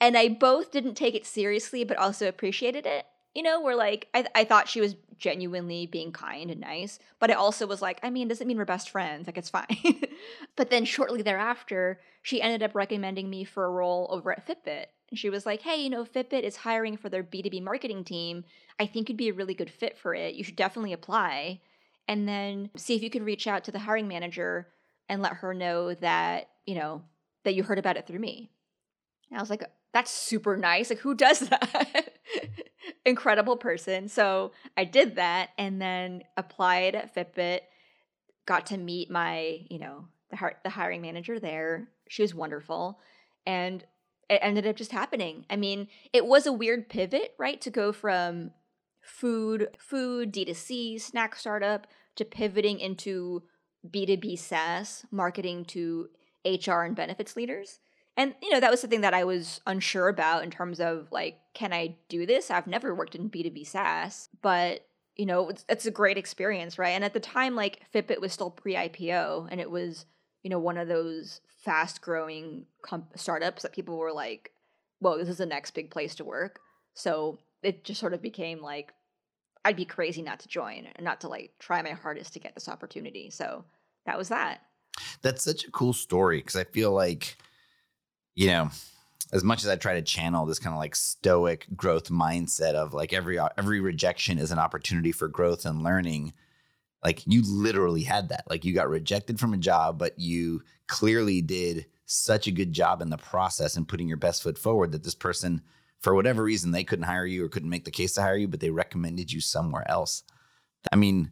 and 0.00 0.16
I 0.16 0.28
both 0.28 0.70
didn't 0.72 0.94
take 0.94 1.14
it 1.14 1.26
seriously, 1.26 1.84
but 1.84 1.96
also 1.98 2.28
appreciated 2.28 2.86
it. 2.86 3.06
You 3.34 3.42
know, 3.42 3.60
where 3.60 3.76
like 3.76 4.08
I 4.14 4.26
I 4.34 4.44
thought 4.44 4.68
she 4.68 4.80
was 4.80 4.96
genuinely 5.18 5.86
being 5.86 6.12
kind 6.12 6.50
and 6.50 6.60
nice, 6.60 6.98
but 7.18 7.30
I 7.30 7.34
also 7.34 7.66
was 7.66 7.82
like, 7.82 8.00
I 8.02 8.10
mean, 8.10 8.26
doesn't 8.26 8.46
mean 8.46 8.56
we're 8.56 8.64
best 8.64 8.90
friends. 8.90 9.26
Like 9.26 9.38
it's 9.38 9.50
fine. 9.50 9.66
but 10.56 10.70
then 10.70 10.84
shortly 10.84 11.22
thereafter, 11.22 12.00
she 12.22 12.42
ended 12.42 12.62
up 12.62 12.74
recommending 12.74 13.30
me 13.30 13.44
for 13.44 13.64
a 13.64 13.70
role 13.70 14.08
over 14.10 14.32
at 14.32 14.46
Fitbit. 14.46 14.86
And 15.10 15.18
she 15.18 15.30
was 15.30 15.44
like, 15.44 15.60
hey, 15.62 15.76
you 15.76 15.90
know, 15.90 16.04
Fitbit 16.04 16.42
is 16.42 16.56
hiring 16.56 16.96
for 16.96 17.08
their 17.08 17.22
B2B 17.22 17.62
marketing 17.62 18.04
team. 18.04 18.44
I 18.78 18.86
think 18.86 19.08
you'd 19.08 19.18
be 19.18 19.28
a 19.28 19.34
really 19.34 19.54
good 19.54 19.70
fit 19.70 19.98
for 19.98 20.14
it. 20.14 20.34
You 20.34 20.44
should 20.44 20.56
definitely 20.56 20.92
apply. 20.92 21.60
And 22.08 22.28
then 22.28 22.70
see 22.76 22.96
if 22.96 23.02
you 23.02 23.10
could 23.10 23.24
reach 23.24 23.46
out 23.46 23.64
to 23.64 23.72
the 23.72 23.78
hiring 23.78 24.08
manager 24.08 24.68
and 25.08 25.22
let 25.22 25.34
her 25.34 25.52
know 25.52 25.94
that, 25.94 26.48
you 26.64 26.76
know, 26.76 27.02
that 27.44 27.54
you 27.54 27.62
heard 27.62 27.78
about 27.78 27.96
it 27.96 28.06
through 28.06 28.20
me. 28.20 28.50
And 29.30 29.38
I 29.38 29.42
was 29.42 29.50
like, 29.50 29.64
that's 29.92 30.10
super 30.10 30.56
nice. 30.56 30.90
Like, 30.90 31.00
who 31.00 31.14
does 31.14 31.40
that? 31.48 32.14
Incredible 33.04 33.56
person. 33.56 34.08
So 34.08 34.52
I 34.76 34.84
did 34.84 35.16
that 35.16 35.50
and 35.58 35.80
then 35.80 36.22
applied 36.36 36.94
at 36.94 37.14
Fitbit, 37.14 37.60
got 38.46 38.66
to 38.66 38.76
meet 38.76 39.10
my, 39.10 39.60
you 39.68 39.78
know, 39.78 40.06
the, 40.30 40.52
the 40.64 40.70
hiring 40.70 41.02
manager 41.02 41.38
there. 41.38 41.88
She 42.08 42.22
was 42.22 42.34
wonderful. 42.34 43.00
And 43.46 43.84
it 44.28 44.38
ended 44.42 44.66
up 44.66 44.76
just 44.76 44.92
happening. 44.92 45.44
I 45.50 45.56
mean, 45.56 45.88
it 46.12 46.24
was 46.24 46.46
a 46.46 46.52
weird 46.52 46.88
pivot, 46.88 47.34
right? 47.38 47.60
To 47.62 47.70
go 47.70 47.92
from 47.92 48.52
food, 49.02 49.68
food, 49.78 50.32
D2C, 50.32 51.00
snack 51.00 51.34
startup 51.34 51.86
to 52.16 52.24
pivoting 52.24 52.78
into 52.78 53.42
B2B 53.88 54.38
SaaS, 54.38 55.04
marketing 55.10 55.64
to 55.66 56.08
HR 56.44 56.82
and 56.82 56.94
benefits 56.94 57.36
leaders. 57.36 57.80
And 58.16 58.34
you 58.42 58.50
know, 58.50 58.60
that 58.60 58.70
was 58.70 58.80
something 58.80 59.00
that 59.00 59.14
I 59.14 59.24
was 59.24 59.60
unsure 59.66 60.08
about 60.08 60.44
in 60.44 60.50
terms 60.50 60.80
of 60.80 61.08
like, 61.10 61.38
can 61.54 61.72
I 61.72 61.96
do 62.08 62.26
this? 62.26 62.50
I've 62.50 62.66
never 62.66 62.94
worked 62.94 63.14
in 63.14 63.30
B2B 63.30 63.66
SaaS, 63.66 64.28
but 64.42 64.86
you 65.16 65.26
know, 65.26 65.48
it's, 65.48 65.64
it's 65.68 65.86
a 65.86 65.90
great 65.90 66.16
experience, 66.16 66.78
right? 66.78 66.90
And 66.90 67.04
at 67.04 67.12
the 67.12 67.20
time, 67.20 67.54
like 67.54 67.80
Fitbit 67.94 68.20
was 68.20 68.32
still 68.32 68.50
pre-IPO, 68.50 69.48
and 69.50 69.60
it 69.60 69.70
was, 69.70 70.06
you 70.42 70.50
know, 70.50 70.58
one 70.58 70.78
of 70.78 70.88
those 70.88 71.40
fast-growing 71.64 72.64
comp- 72.82 73.18
startups 73.18 73.62
that 73.62 73.72
people 73.72 73.98
were 73.98 74.12
like, 74.12 74.52
"Well, 75.00 75.18
this 75.18 75.28
is 75.28 75.38
the 75.38 75.46
next 75.46 75.72
big 75.72 75.90
place 75.90 76.14
to 76.16 76.24
work." 76.24 76.60
So 76.94 77.38
it 77.62 77.84
just 77.84 78.00
sort 78.00 78.14
of 78.14 78.22
became 78.22 78.62
like 78.62 78.92
I'd 79.64 79.76
be 79.76 79.84
crazy 79.84 80.22
not 80.22 80.40
to 80.40 80.48
join 80.48 80.86
and 80.94 81.04
not 81.04 81.20
to 81.20 81.28
like 81.28 81.52
try 81.58 81.82
my 81.82 81.90
hardest 81.90 82.32
to 82.34 82.40
get 82.40 82.54
this 82.54 82.68
opportunity. 82.68 83.30
So 83.30 83.64
that 84.06 84.16
was 84.16 84.28
that. 84.28 84.62
That's 85.22 85.44
such 85.44 85.64
a 85.64 85.70
cool 85.70 85.92
story 85.92 86.38
because 86.38 86.56
I 86.56 86.64
feel 86.64 86.92
like, 86.92 87.36
you 88.40 88.46
know, 88.46 88.70
as 89.34 89.44
much 89.44 89.62
as 89.64 89.68
I 89.68 89.76
try 89.76 89.92
to 89.92 90.02
channel 90.02 90.46
this 90.46 90.58
kind 90.58 90.72
of 90.72 90.78
like 90.78 90.96
stoic 90.96 91.66
growth 91.76 92.08
mindset 92.08 92.72
of 92.72 92.94
like 92.94 93.12
every 93.12 93.38
every 93.58 93.80
rejection 93.80 94.38
is 94.38 94.50
an 94.50 94.58
opportunity 94.58 95.12
for 95.12 95.28
growth 95.28 95.66
and 95.66 95.82
learning, 95.82 96.32
like 97.04 97.22
you 97.26 97.42
literally 97.46 98.02
had 98.02 98.30
that. 98.30 98.44
Like 98.48 98.64
you 98.64 98.72
got 98.72 98.88
rejected 98.88 99.38
from 99.38 99.52
a 99.52 99.58
job, 99.58 99.98
but 99.98 100.18
you 100.18 100.62
clearly 100.86 101.42
did 101.42 101.84
such 102.06 102.46
a 102.46 102.50
good 102.50 102.72
job 102.72 103.02
in 103.02 103.10
the 103.10 103.18
process 103.18 103.76
and 103.76 103.86
putting 103.86 104.08
your 104.08 104.16
best 104.16 104.42
foot 104.42 104.56
forward 104.56 104.92
that 104.92 105.04
this 105.04 105.14
person 105.14 105.60
for 105.98 106.14
whatever 106.14 106.42
reason 106.42 106.70
they 106.70 106.82
couldn't 106.82 107.04
hire 107.04 107.26
you 107.26 107.44
or 107.44 107.50
couldn't 107.50 107.68
make 107.68 107.84
the 107.84 107.90
case 107.90 108.14
to 108.14 108.22
hire 108.22 108.38
you, 108.38 108.48
but 108.48 108.60
they 108.60 108.70
recommended 108.70 109.30
you 109.30 109.42
somewhere 109.42 109.84
else. 109.86 110.22
I 110.90 110.96
mean, 110.96 111.30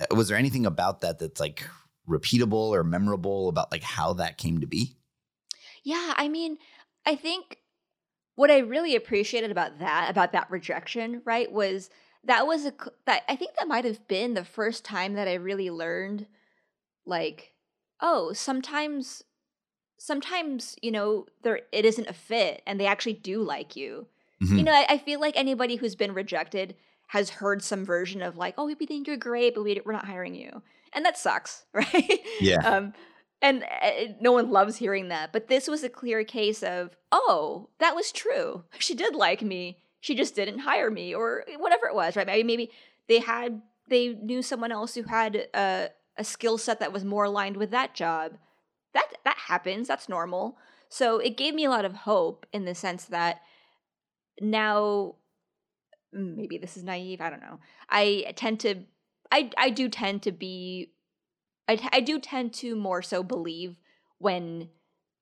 uh, 0.00 0.16
was 0.16 0.26
there 0.26 0.36
anything 0.36 0.66
about 0.66 1.02
that 1.02 1.20
that's 1.20 1.38
like 1.38 1.62
repeatable 2.08 2.70
or 2.70 2.82
memorable 2.82 3.48
about 3.48 3.70
like 3.70 3.84
how 3.84 4.14
that 4.14 4.36
came 4.36 4.58
to 4.58 4.66
be? 4.66 4.96
Yeah, 5.84 6.14
I 6.16 6.28
mean, 6.28 6.58
I 7.06 7.14
think 7.14 7.58
what 8.34 8.50
I 8.50 8.58
really 8.58 8.96
appreciated 8.96 9.50
about 9.50 9.78
that, 9.78 10.10
about 10.10 10.32
that 10.32 10.50
rejection, 10.50 11.22
right, 11.24 11.50
was 11.50 11.90
that 12.24 12.46
was 12.46 12.66
a 12.66 12.72
that 13.06 13.22
I 13.28 13.36
think 13.36 13.52
that 13.58 13.68
might 13.68 13.84
have 13.84 14.06
been 14.06 14.34
the 14.34 14.44
first 14.44 14.84
time 14.84 15.14
that 15.14 15.28
I 15.28 15.34
really 15.34 15.70
learned 15.70 16.26
like 17.06 17.52
oh, 18.00 18.32
sometimes 18.32 19.22
sometimes 19.98 20.76
you 20.82 20.90
know 20.90 21.26
there 21.42 21.60
it 21.72 21.84
isn't 21.84 22.08
a 22.08 22.12
fit 22.12 22.62
and 22.66 22.78
they 22.78 22.86
actually 22.86 23.14
do 23.14 23.42
like 23.42 23.76
you. 23.76 24.06
Mm-hmm. 24.42 24.56
you 24.56 24.64
know 24.64 24.72
I, 24.72 24.86
I, 24.88 24.98
feel 24.98 25.20
like 25.20 25.36
anybody 25.36 25.76
who's 25.76 25.94
been 25.94 26.14
rejected 26.14 26.74
has 27.08 27.28
heard 27.28 27.62
some 27.62 27.84
version 27.84 28.22
of 28.22 28.38
like 28.38 28.54
oh 28.56 28.64
we 28.64 28.74
think 28.74 29.06
you're 29.06 29.18
great 29.18 29.54
but 29.54 29.62
we, 29.64 29.78
we're 29.84 29.92
not 29.92 30.06
hiring 30.06 30.34
you. 30.34 30.62
And 30.92 31.04
that 31.04 31.18
sucks 31.18 31.64
right? 31.74 32.20
Yeah. 32.40 32.66
Um 32.66 32.94
and 33.42 33.64
uh, 33.64 34.12
no 34.20 34.32
one 34.32 34.50
loves 34.50 34.76
hearing 34.76 35.08
that 35.08 35.32
but 35.32 35.48
this 35.48 35.68
was 35.68 35.82
a 35.82 35.88
clear 35.88 36.24
case 36.24 36.62
of 36.62 36.96
oh 37.12 37.68
that 37.78 37.94
was 37.94 38.12
true. 38.12 38.64
She 38.78 38.94
did 38.94 39.14
like 39.14 39.42
me. 39.42 39.78
She 40.00 40.14
just 40.14 40.34
didn't 40.34 40.60
hire 40.60 40.90
me 40.90 41.14
or 41.14 41.44
whatever 41.58 41.86
it 41.86 41.94
was 41.94 42.16
right? 42.16 42.26
Maybe, 42.26 42.42
maybe 42.44 42.70
they 43.08 43.18
had 43.18 43.62
they 43.88 44.08
knew 44.08 44.40
someone 44.40 44.72
else 44.72 44.94
who 44.94 45.02
had 45.02 45.48
a, 45.52 45.88
a 46.16 46.24
skill 46.24 46.56
set 46.58 46.80
that 46.80 46.92
was 46.92 47.04
more 47.04 47.24
aligned 47.24 47.56
with 47.56 47.70
that 47.72 47.94
job. 47.94 48.38
That 48.94 49.06
that 49.24 49.36
happens. 49.36 49.88
That's 49.88 50.08
normal. 50.08 50.56
So 50.88 51.18
it 51.18 51.36
gave 51.36 51.54
me 51.54 51.64
a 51.64 51.70
lot 51.70 51.84
of 51.84 51.94
hope 51.94 52.46
in 52.52 52.64
the 52.64 52.74
sense 52.74 53.04
that 53.06 53.40
now 54.40 55.16
maybe 56.12 56.58
this 56.58 56.76
is 56.76 56.82
naive 56.82 57.20
i 57.20 57.30
don't 57.30 57.42
know. 57.42 57.60
I 57.88 58.32
tend 58.36 58.60
to 58.60 58.76
i 59.30 59.50
i 59.56 59.70
do 59.70 59.88
tend 59.88 60.22
to 60.22 60.32
be 60.32 60.92
i, 61.70 61.78
I 61.92 62.00
do 62.00 62.18
tend 62.18 62.52
to 62.54 62.76
more 62.76 63.02
so 63.02 63.22
believe 63.22 63.76
when 64.18 64.68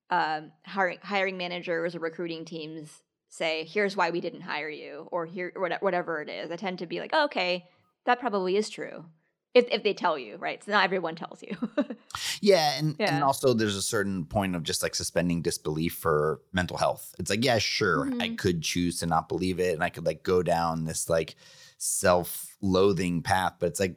um, 0.09 0.51
hiring 0.65 0.97
hiring 1.03 1.37
managers 1.37 1.95
or 1.95 1.99
recruiting 1.99 2.45
teams 2.45 3.03
say 3.29 3.63
here's 3.65 3.95
why 3.95 4.09
we 4.09 4.21
didn't 4.21 4.41
hire 4.41 4.69
you 4.69 5.07
or 5.11 5.25
here 5.25 5.53
whatever 5.81 6.21
it 6.21 6.29
is 6.29 6.51
i 6.51 6.55
tend 6.55 6.79
to 6.79 6.87
be 6.87 6.99
like 6.99 7.11
oh, 7.13 7.25
okay 7.25 7.65
that 8.05 8.19
probably 8.19 8.55
is 8.55 8.69
true 8.69 9.05
if 9.53 9.67
if 9.71 9.83
they 9.83 9.93
tell 9.93 10.17
you, 10.17 10.37
right? 10.37 10.63
So 10.63 10.71
not 10.71 10.83
everyone 10.83 11.15
tells 11.15 11.41
you. 11.41 11.55
yeah, 12.41 12.77
and 12.77 12.95
yeah. 12.99 13.15
and 13.15 13.23
also 13.23 13.53
there's 13.53 13.75
a 13.75 13.81
certain 13.81 14.25
point 14.25 14.55
of 14.55 14.63
just 14.63 14.83
like 14.83 14.93
suspending 14.93 15.41
disbelief 15.41 15.95
for 15.95 16.41
mental 16.53 16.77
health. 16.77 17.15
It's 17.19 17.29
like, 17.29 17.43
yeah, 17.43 17.57
sure, 17.57 18.05
mm-hmm. 18.05 18.21
I 18.21 18.29
could 18.35 18.61
choose 18.61 18.99
to 18.99 19.05
not 19.05 19.27
believe 19.27 19.59
it, 19.59 19.73
and 19.73 19.83
I 19.83 19.89
could 19.89 20.05
like 20.05 20.23
go 20.23 20.43
down 20.43 20.85
this 20.85 21.09
like 21.09 21.35
self-loathing 21.77 23.23
path, 23.23 23.55
but 23.59 23.67
it's 23.67 23.79
like 23.79 23.95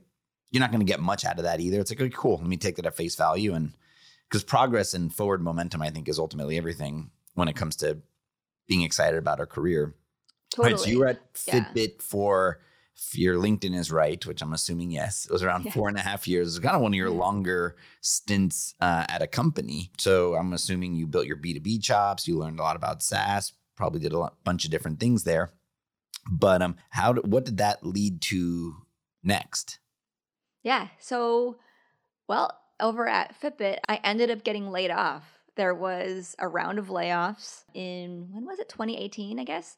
you're 0.53 0.61
not 0.61 0.71
going 0.71 0.85
to 0.85 0.91
get 0.91 1.01
much 1.01 1.25
out 1.25 1.39
of 1.39 1.45
that 1.45 1.61
either. 1.61 1.81
It's 1.81 1.91
like, 1.91 2.01
okay, 2.01 2.15
cool, 2.15 2.37
let 2.37 2.47
me 2.47 2.57
take 2.57 2.77
that 2.77 2.87
at 2.87 2.97
face 2.97 3.17
value, 3.17 3.55
and 3.55 3.73
because 4.29 4.45
progress 4.45 4.95
and 4.95 5.13
forward 5.13 5.43
momentum, 5.43 5.83
I 5.83 5.91
think, 5.91 6.09
is 6.09 6.19
ultimately 6.19 6.57
everything 6.57 7.11
when 7.35 7.49
it 7.49 7.57
comes 7.57 7.77
to 7.77 7.99
being 8.69 8.83
excited 8.83 9.19
about 9.19 9.41
our 9.41 9.47
career. 9.47 9.95
Totally. 10.51 10.73
Right, 10.73 10.81
so 10.81 10.91
you 10.91 10.99
were 11.01 11.07
at 11.07 11.35
Fitbit 11.35 11.75
yeah. 11.75 12.01
for 12.01 12.61
if 12.97 13.19
your 13.19 13.37
LinkedIn 13.37 13.75
is 13.75 13.91
right, 13.91 14.25
which 14.27 14.43
I'm 14.43 14.53
assuming 14.53 14.91
yes, 14.91 15.25
it 15.25 15.33
was 15.33 15.43
around 15.43 15.65
yeah. 15.65 15.73
four 15.73 15.89
and 15.89 15.97
a 15.97 16.03
half 16.03 16.29
years. 16.29 16.49
It's 16.49 16.65
kind 16.65 16.77
of 16.77 16.83
one 16.83 16.93
of 16.93 16.97
your 16.97 17.11
longer 17.11 17.77
stints 18.01 18.75
uh, 18.81 19.07
at 19.09 19.23
a 19.23 19.27
company. 19.27 19.91
So 19.99 20.35
I'm 20.35 20.53
assuming 20.53 20.95
you 20.95 21.07
built 21.07 21.27
your 21.27 21.37
B2B 21.37 21.83
chops. 21.83 22.29
You 22.29 22.39
learned 22.39 22.61
a 22.61 22.63
lot 22.63 22.77
about 22.77 23.03
SaaS. 23.03 23.53
Probably 23.77 24.01
did 24.01 24.13
a 24.13 24.19
lot, 24.19 24.37
bunch 24.45 24.65
of 24.65 24.71
different 24.71 25.01
things 25.01 25.25
there. 25.25 25.51
But 26.31 26.63
um, 26.63 26.77
how? 26.91 27.15
What 27.15 27.45
did 27.45 27.57
that 27.57 27.85
lead 27.85 28.21
to 28.23 28.77
next? 29.25 29.79
Yeah. 30.63 30.89
So, 30.99 31.57
well, 32.29 32.59
over 32.81 33.09
at 33.09 33.41
Fitbit, 33.41 33.79
I 33.89 34.01
ended 34.05 34.31
up 34.31 34.45
getting 34.45 34.71
laid 34.71 34.91
off. 34.91 35.25
There 35.57 35.75
was 35.75 36.35
a 36.39 36.49
round 36.49 36.79
of 36.79 36.89
layoffs 36.89 37.65
in 37.75 38.29
when 38.33 38.47
was 38.47 38.59
it? 38.59 38.69
2018, 38.69 39.39
I 39.39 39.45
guess. 39.45 39.77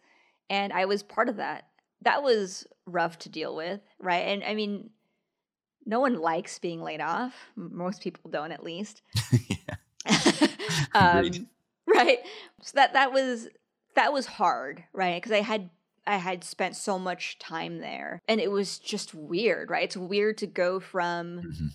And 0.49 0.73
I 0.73 0.85
was 0.85 1.03
part 1.03 1.29
of 1.29 1.37
that 1.37 1.64
that 2.05 2.23
was 2.23 2.66
rough 2.87 3.18
to 3.20 3.29
deal 3.29 3.57
with, 3.57 3.81
right? 3.99 4.29
And 4.29 4.44
I 4.44 4.55
mean, 4.55 4.90
no 5.85 6.01
one 6.01 6.20
likes 6.20 6.59
being 6.59 6.83
laid 6.83 7.01
off. 7.01 7.35
Most 7.57 8.03
people 8.03 8.31
don't, 8.31 8.53
at 8.53 8.62
least. 8.62 9.03
um, 10.94 11.49
right. 11.87 12.18
So 12.62 12.73
that 12.75 12.92
that 12.92 13.12
was 13.12 13.49
that 13.94 14.12
was 14.12 14.27
hard, 14.27 14.85
right? 14.92 15.20
Because 15.20 15.33
I 15.33 15.40
had 15.40 15.70
I 16.07 16.17
had 16.17 16.45
spent 16.45 16.77
so 16.77 16.99
much 16.99 17.38
time 17.38 17.79
there, 17.79 18.21
and 18.29 18.40
it 18.40 18.51
was 18.51 18.79
just 18.79 19.14
weird, 19.14 19.71
right? 19.71 19.85
It's 19.85 19.97
weird 19.97 20.38
to 20.38 20.47
go 20.47 20.81
from. 20.81 21.38
Mm-hmm. 21.38 21.67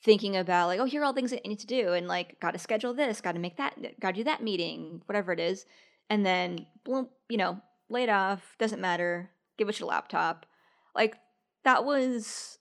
Thinking 0.00 0.36
about 0.36 0.68
like, 0.68 0.78
oh, 0.78 0.84
here 0.84 1.02
are 1.02 1.04
all 1.04 1.12
things 1.12 1.32
that 1.32 1.42
I 1.44 1.48
need 1.48 1.58
to 1.58 1.66
do, 1.66 1.92
and 1.92 2.06
like, 2.06 2.38
got 2.38 2.52
to 2.52 2.58
schedule 2.58 2.94
this, 2.94 3.20
got 3.20 3.32
to 3.32 3.40
make 3.40 3.56
that, 3.56 3.74
got 3.98 4.12
to 4.12 4.20
do 4.20 4.24
that 4.24 4.44
meeting, 4.44 5.02
whatever 5.06 5.32
it 5.32 5.40
is, 5.40 5.66
and 6.08 6.24
then, 6.24 6.66
boom, 6.84 7.08
you 7.28 7.36
know, 7.36 7.60
laid 7.90 8.08
off, 8.08 8.54
doesn't 8.58 8.80
matter, 8.80 9.30
give 9.56 9.68
us 9.68 9.80
your 9.80 9.88
laptop. 9.88 10.46
Like 10.94 11.16
that 11.64 11.84
was 11.84 12.58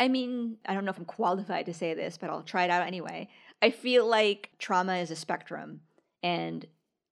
I 0.00 0.08
mean, 0.08 0.58
I 0.66 0.74
don't 0.74 0.84
know 0.84 0.90
if 0.90 0.98
I'm 0.98 1.04
qualified 1.04 1.66
to 1.66 1.74
say 1.74 1.94
this, 1.94 2.18
but 2.18 2.30
I'll 2.30 2.42
try 2.42 2.64
it 2.64 2.70
out 2.70 2.86
anyway. 2.86 3.28
I 3.60 3.70
feel 3.70 4.06
like 4.06 4.50
trauma 4.58 4.96
is 4.96 5.10
a 5.10 5.16
spectrum 5.16 5.80
and 6.22 6.64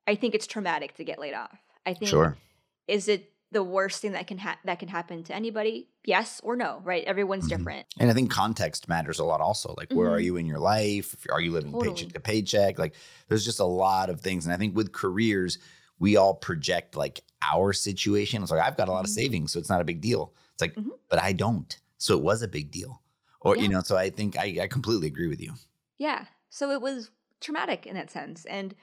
I 0.07 0.15
think 0.15 0.35
it's 0.35 0.47
traumatic 0.47 0.95
to 0.97 1.05
get 1.05 1.19
laid 1.19 1.35
off. 1.35 1.59
I 1.85 1.95
think 1.95 2.11
sure. 2.11 2.37
Is 2.88 3.09
it 3.09 3.33
the 3.53 3.62
worst 3.62 4.03
thing 4.03 4.12
that 4.12 4.27
can 4.27 4.38
ha- 4.38 4.59
that 4.64 4.79
can 4.79 4.88
happen 4.88 5.22
to 5.25 5.35
anybody? 5.35 5.88
Yes 6.05 6.40
or 6.42 6.57
no, 6.57 6.81
right? 6.85 7.05
Everyone's 7.05 7.44
mm-hmm. 7.49 7.57
different. 7.57 7.87
And 7.99 8.11
I 8.11 8.14
think 8.14 8.31
context 8.31 8.88
matters 8.88 9.18
a 9.18 9.25
lot 9.25 9.40
also. 9.40 9.75
Like 9.77 9.92
where 9.92 10.09
mm-hmm. 10.09 10.16
are 10.16 10.20
you 10.20 10.37
in 10.37 10.46
your 10.46 10.59
life? 10.59 11.16
Are 11.31 11.40
you 11.40 11.53
living 11.53 11.72
totally. 11.72 11.94
paycheck 11.94 12.12
to 12.12 12.20
paycheck? 12.20 12.79
Like 12.79 12.94
there's 13.29 13.44
just 13.44 13.61
a 13.61 13.64
lot 13.64 14.11
of 14.11 14.20
things 14.20 14.44
and 14.46 14.53
I 14.53 14.57
think 14.57 14.77
with 14.77 14.92
careers 14.92 15.59
we 15.99 16.16
all 16.16 16.35
project 16.35 16.96
like 16.96 17.22
our 17.42 17.72
situation. 17.72 18.42
It's 18.42 18.51
like, 18.51 18.61
I've 18.61 18.77
got 18.77 18.88
a 18.88 18.92
lot 18.92 19.01
of 19.01 19.07
mm-hmm. 19.07 19.14
savings, 19.14 19.53
so 19.53 19.59
it's 19.59 19.70
not 19.70 19.81
a 19.81 19.85
big 19.85 20.01
deal. 20.01 20.35
It's 20.53 20.61
like, 20.62 20.75
mm-hmm. 20.75 20.90
but 21.09 21.20
I 21.20 21.33
don't. 21.33 21.79
So 21.99 22.16
it 22.16 22.22
was 22.22 22.42
a 22.42 22.49
big 22.49 22.70
deal. 22.70 23.03
Or, 23.40 23.57
yeah. 23.57 23.62
you 23.62 23.68
know, 23.68 23.81
so 23.81 23.96
I 23.96 24.11
think 24.11 24.38
I, 24.38 24.59
I 24.62 24.66
completely 24.66 25.07
agree 25.07 25.29
with 25.29 25.40
you. 25.40 25.55
Yeah. 25.99 26.27
So 26.51 26.70
it 26.70 26.81
was 26.81 27.11
traumatic 27.40 27.87
in 27.87 27.94
that 27.94 28.11
sense. 28.11 28.44
And 28.46 28.75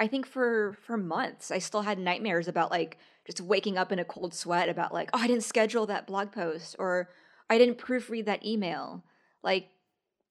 I 0.00 0.08
think 0.08 0.26
for 0.26 0.76
for 0.82 0.96
months 0.96 1.50
I 1.50 1.58
still 1.58 1.82
had 1.82 1.98
nightmares 1.98 2.48
about 2.48 2.70
like 2.70 2.98
just 3.26 3.40
waking 3.40 3.78
up 3.78 3.92
in 3.92 3.98
a 3.98 4.04
cold 4.04 4.34
sweat 4.34 4.68
about 4.68 4.94
like, 4.94 5.10
oh, 5.12 5.18
I 5.18 5.26
didn't 5.26 5.44
schedule 5.44 5.86
that 5.86 6.06
blog 6.06 6.32
post 6.32 6.74
or 6.78 7.10
I 7.48 7.58
didn't 7.58 7.78
proofread 7.78 8.24
that 8.24 8.44
email. 8.44 9.04
Like 9.42 9.68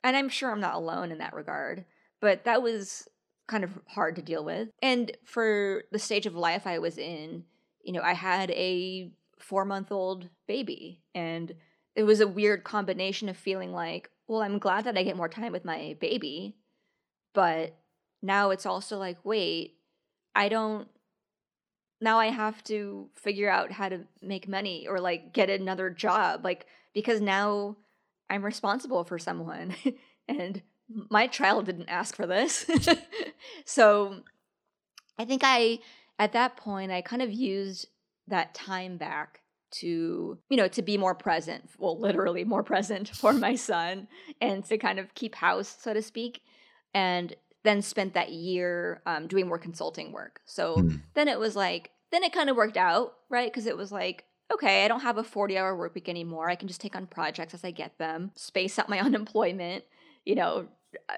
and 0.04 0.18
I'm 0.18 0.30
sure 0.30 0.52
I'm 0.52 0.60
not 0.60 0.76
alone 0.76 1.12
in 1.12 1.20
that 1.20 1.34
regard, 1.34 1.86
but 2.20 2.46
that 2.46 2.62
was 2.64 3.08
kind 3.48 3.64
of 3.64 3.78
hard 3.88 4.16
to 4.16 4.22
deal 4.22 4.44
with. 4.44 4.70
And 4.82 5.12
for 5.26 5.84
the 5.92 6.00
stage 6.00 6.26
of 6.26 6.36
life 6.36 6.66
I 6.66 6.80
was 6.80 6.98
in, 6.98 7.44
you 7.84 7.94
know, 7.94 8.02
I 8.02 8.14
had 8.14 8.52
a 8.52 9.12
four 9.40 9.66
month 9.66 9.92
old 9.92 10.30
baby. 10.48 11.02
And 11.14 11.54
it 11.96 12.04
was 12.04 12.22
a 12.22 12.28
weird 12.28 12.64
combination 12.64 13.30
of 13.30 13.38
feeling 13.38 13.72
like, 13.72 14.10
well, 14.28 14.42
I'm 14.42 14.60
glad 14.60 14.86
that 14.86 14.98
I 14.98 15.04
get 15.04 15.18
more 15.18 15.30
time 15.30 15.52
with 15.52 15.66
my 15.66 15.96
baby. 16.00 16.56
But 17.34 17.76
now 18.22 18.50
it's 18.50 18.66
also 18.66 18.98
like, 18.98 19.18
wait, 19.24 19.76
I 20.36 20.50
don't. 20.50 20.88
Now 22.02 22.20
I 22.20 22.28
have 22.28 22.64
to 22.66 23.10
figure 23.16 23.50
out 23.50 23.72
how 23.72 23.90
to 23.90 24.02
make 24.22 24.48
money 24.48 24.88
or 24.88 25.00
like 25.00 25.34
get 25.34 25.50
another 25.50 25.90
job. 25.90 26.46
Like, 26.46 26.66
because 26.94 27.20
now 27.20 27.76
I'm 28.30 28.46
responsible 28.46 29.04
for 29.04 29.20
someone. 29.20 29.76
and 30.28 30.62
my 31.10 31.28
child 31.28 31.66
didn't 31.66 31.90
ask 31.90 32.16
for 32.16 32.26
this. 32.26 32.66
so 33.66 34.22
I 35.18 35.26
think 35.26 35.42
I, 35.44 35.80
at 36.18 36.34
that 36.34 36.58
point, 36.58 36.92
I 36.92 37.02
kind 37.02 37.22
of 37.22 37.32
used 37.32 37.88
that 38.28 38.54
time 38.54 38.98
back 38.98 39.42
to, 39.72 40.38
you 40.50 40.58
know, 40.58 40.68
to 40.70 40.82
be 40.82 40.98
more 40.98 41.16
present, 41.16 41.70
well, 41.78 42.00
literally 42.00 42.44
more 42.44 42.64
present 42.74 43.10
for 43.10 43.34
my 43.34 43.56
son 43.56 44.08
and 44.42 44.64
to 44.66 44.78
kind 44.78 45.00
of 45.00 45.14
keep 45.16 45.36
house, 45.36 45.76
so 45.80 45.94
to 45.94 46.02
speak. 46.02 46.42
And 46.94 47.36
then 47.64 47.82
spent 47.82 48.14
that 48.14 48.32
year 48.32 49.02
um, 49.06 49.28
doing 49.28 49.48
more 49.48 49.58
consulting 49.58 50.12
work. 50.12 50.42
So 50.46 50.78
mm. 50.78 51.02
then 51.14 51.28
it 51.28 51.40
was 51.40 51.56
like, 51.56 51.92
then 52.12 52.24
it 52.24 52.34
kind 52.34 52.50
of 52.50 52.56
worked 52.56 52.78
out, 52.78 53.14
right? 53.30 53.52
Because 53.52 53.66
it 53.66 53.78
was 53.78 53.92
like, 53.92 54.26
okay, 54.52 54.84
I 54.84 54.88
don't 54.88 55.02
have 55.02 55.18
a 55.18 55.24
40 55.24 55.58
hour 55.58 55.76
work 55.76 55.94
week 55.94 56.10
anymore. 56.10 56.50
I 56.50 56.56
can 56.56 56.68
just 56.68 56.82
take 56.82 56.96
on 56.96 57.06
projects 57.06 57.54
as 57.54 57.64
I 57.64 57.72
get 57.72 57.98
them, 57.98 58.32
space 58.36 58.80
out 58.80 58.90
my 58.90 59.00
unemployment, 59.00 59.84
you 60.26 60.36
know, 60.36 60.68
uh, 61.10 61.14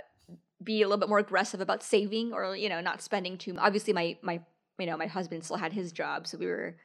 be 0.63 0.81
a 0.81 0.87
little 0.87 0.99
bit 0.99 1.09
more 1.09 1.19
aggressive 1.19 1.61
about 1.61 1.83
saving 1.83 2.33
or, 2.33 2.55
you 2.55 2.69
know, 2.69 2.81
not 2.81 3.01
spending 3.01 3.37
too 3.37 3.53
much. 3.53 3.63
Obviously, 3.63 3.93
my, 3.93 4.17
my, 4.21 4.41
you 4.77 4.85
know, 4.85 4.97
my 4.97 5.07
husband 5.07 5.43
still 5.43 5.57
had 5.57 5.73
his 5.73 5.91
job. 5.91 6.27
So 6.27 6.37
we 6.37 6.45
were, 6.45 6.75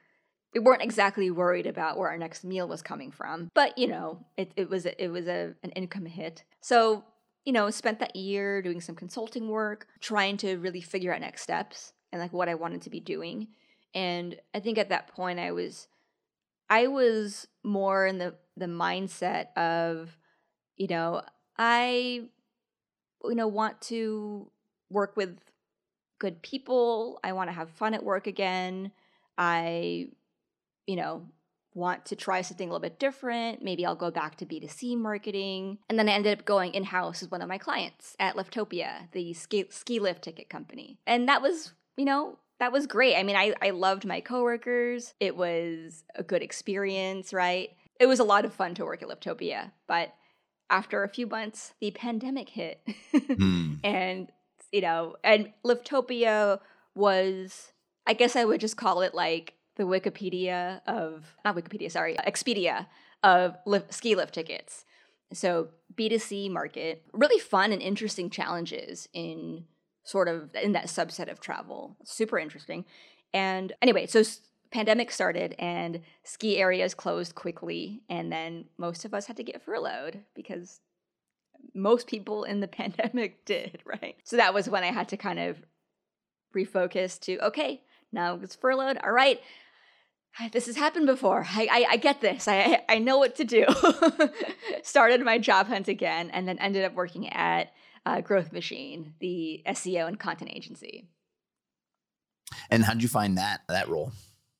we 0.53 0.59
weren't 0.59 0.81
exactly 0.81 1.29
worried 1.29 1.67
about 1.67 1.97
where 1.97 2.09
our 2.09 2.17
next 2.17 2.43
meal 2.43 2.67
was 2.67 2.81
coming 2.81 3.11
from. 3.11 3.49
But, 3.53 3.77
you 3.77 3.87
know, 3.87 4.25
it, 4.37 4.51
it 4.55 4.69
was, 4.69 4.85
it 4.85 5.09
was 5.09 5.27
a, 5.27 5.53
an 5.63 5.71
income 5.71 6.05
hit. 6.05 6.43
So, 6.61 7.03
you 7.47 7.53
know, 7.53 7.69
spent 7.69 7.99
that 7.99 8.13
year 8.13 8.61
doing 8.61 8.81
some 8.81 8.93
consulting 8.93 9.47
work, 9.47 9.87
trying 10.01 10.35
to 10.35 10.57
really 10.57 10.81
figure 10.81 11.13
out 11.13 11.21
next 11.21 11.43
steps 11.43 11.93
and 12.11 12.21
like 12.21 12.33
what 12.33 12.49
I 12.49 12.55
wanted 12.55 12.81
to 12.81 12.89
be 12.89 12.99
doing. 12.99 13.47
And 13.95 14.35
I 14.53 14.59
think 14.59 14.77
at 14.77 14.89
that 14.89 15.07
point 15.07 15.39
I 15.39 15.53
was 15.53 15.87
I 16.69 16.87
was 16.87 17.47
more 17.63 18.05
in 18.05 18.17
the 18.17 18.35
the 18.57 18.65
mindset 18.65 19.55
of, 19.55 20.17
you 20.75 20.87
know, 20.87 21.21
I 21.57 22.23
you 23.23 23.35
know 23.35 23.47
want 23.47 23.79
to 23.83 24.51
work 24.89 25.15
with 25.15 25.39
good 26.19 26.41
people. 26.41 27.17
I 27.23 27.31
want 27.31 27.47
to 27.49 27.53
have 27.53 27.69
fun 27.69 27.93
at 27.93 28.03
work 28.03 28.27
again. 28.27 28.91
I 29.37 30.09
you 30.85 30.97
know, 30.97 31.29
want 31.77 32.05
to 32.07 32.15
try 32.15 32.41
something 32.41 32.67
a 32.67 32.71
little 32.71 32.81
bit 32.81 32.99
different. 32.99 33.63
Maybe 33.63 33.85
I'll 33.85 33.95
go 33.95 34.09
back 34.09 34.35
to 34.37 34.45
B2C 34.45 34.97
marketing. 34.97 35.77
And 35.87 35.97
then 35.97 36.09
I 36.09 36.13
ended 36.13 36.39
up 36.39 36.45
going 36.45 36.73
in 36.73 36.83
house 36.83 37.21
as 37.21 37.29
one 37.29 37.41
of 37.41 37.47
my 37.47 37.59
clients 37.59 38.15
at 38.19 38.35
Liftopia, 38.35 39.11
the 39.11 39.33
ski, 39.33 39.65
ski 39.69 39.99
lift 39.99 40.23
ticket 40.23 40.49
company. 40.49 40.97
And 41.05 41.29
that 41.29 41.41
was, 41.41 41.73
you 41.95 42.03
know, 42.03 42.39
that 42.59 42.71
was 42.71 42.87
great. 42.87 43.15
I 43.15 43.21
mean, 43.21 43.35
I, 43.35 43.53
I 43.61 43.69
loved 43.69 44.05
my 44.05 44.21
coworkers. 44.21 45.13
It 45.19 45.37
was 45.37 46.03
a 46.15 46.23
good 46.23 46.41
experience, 46.41 47.31
right? 47.31 47.69
It 47.99 48.07
was 48.07 48.19
a 48.19 48.23
lot 48.23 48.43
of 48.43 48.53
fun 48.53 48.73
to 48.75 48.85
work 48.85 49.03
at 49.03 49.09
Liftopia. 49.09 49.71
But 49.87 50.13
after 50.71 51.03
a 51.03 51.09
few 51.09 51.27
months, 51.27 51.75
the 51.79 51.91
pandemic 51.91 52.49
hit. 52.49 52.81
mm. 53.13 53.77
And, 53.83 54.31
you 54.71 54.81
know, 54.81 55.15
and 55.23 55.53
Liftopia 55.63 56.59
was, 56.95 57.71
I 58.07 58.13
guess 58.13 58.35
I 58.35 58.45
would 58.45 58.61
just 58.61 58.77
call 58.77 59.01
it 59.01 59.13
like 59.13 59.53
the 59.77 59.83
Wikipedia 59.83 60.81
of, 60.85 61.35
not 61.45 61.55
Wikipedia, 61.55 61.89
sorry, 61.89 62.15
Expedia 62.27 62.87
of 63.23 63.55
ski 63.89 64.15
lift 64.15 64.33
tickets. 64.33 64.85
So 65.33 65.69
B2C 65.95 66.51
market, 66.51 67.03
really 67.13 67.39
fun 67.39 67.71
and 67.71 67.81
interesting 67.81 68.29
challenges 68.29 69.07
in 69.13 69.65
sort 70.03 70.27
of 70.27 70.49
in 70.55 70.71
that 70.73 70.85
subset 70.85 71.29
of 71.29 71.39
travel. 71.39 71.97
Super 72.03 72.39
interesting. 72.39 72.85
And 73.33 73.73
anyway, 73.81 74.07
so 74.07 74.23
pandemic 74.71 75.11
started 75.11 75.55
and 75.59 76.01
ski 76.23 76.57
areas 76.57 76.93
closed 76.93 77.35
quickly 77.35 78.01
and 78.09 78.31
then 78.31 78.65
most 78.77 79.05
of 79.05 79.13
us 79.13 79.25
had 79.25 79.37
to 79.37 79.43
get 79.43 79.63
furloughed 79.63 80.21
because 80.33 80.81
most 81.73 82.07
people 82.07 82.43
in 82.43 82.59
the 82.59 82.67
pandemic 82.79 83.45
did, 83.45 83.79
right? 83.85 84.15
So 84.23 84.37
that 84.37 84.53
was 84.53 84.69
when 84.69 84.83
I 84.83 84.91
had 84.91 85.09
to 85.09 85.17
kind 85.17 85.39
of 85.39 85.61
refocus 86.55 87.19
to 87.21 87.37
okay, 87.39 87.81
now 88.11 88.39
it's 88.41 88.55
furloughed. 88.55 88.97
All 89.03 89.11
right. 89.11 89.41
This 90.51 90.67
has 90.67 90.75
happened 90.75 91.07
before. 91.07 91.45
I, 91.49 91.67
I, 91.71 91.85
I 91.91 91.97
get 91.97 92.21
this. 92.21 92.47
I, 92.47 92.83
I 92.87 92.99
know 92.99 93.17
what 93.17 93.35
to 93.37 93.43
do. 93.43 93.65
Started 94.83 95.21
my 95.21 95.39
job 95.39 95.67
hunt 95.67 95.87
again 95.87 96.29
and 96.29 96.47
then 96.47 96.59
ended 96.59 96.85
up 96.85 96.93
working 96.93 97.27
at 97.29 97.73
uh, 98.05 98.21
Growth 98.21 98.53
Machine, 98.53 99.13
the 99.19 99.63
SEO 99.67 100.07
and 100.07 100.19
content 100.19 100.51
agency. 100.53 101.09
And 102.69 102.83
how 102.83 102.93
did 102.93 103.03
you 103.03 103.09
find 103.09 103.37
that 103.37 103.61
that 103.67 103.89
role? 103.89 104.11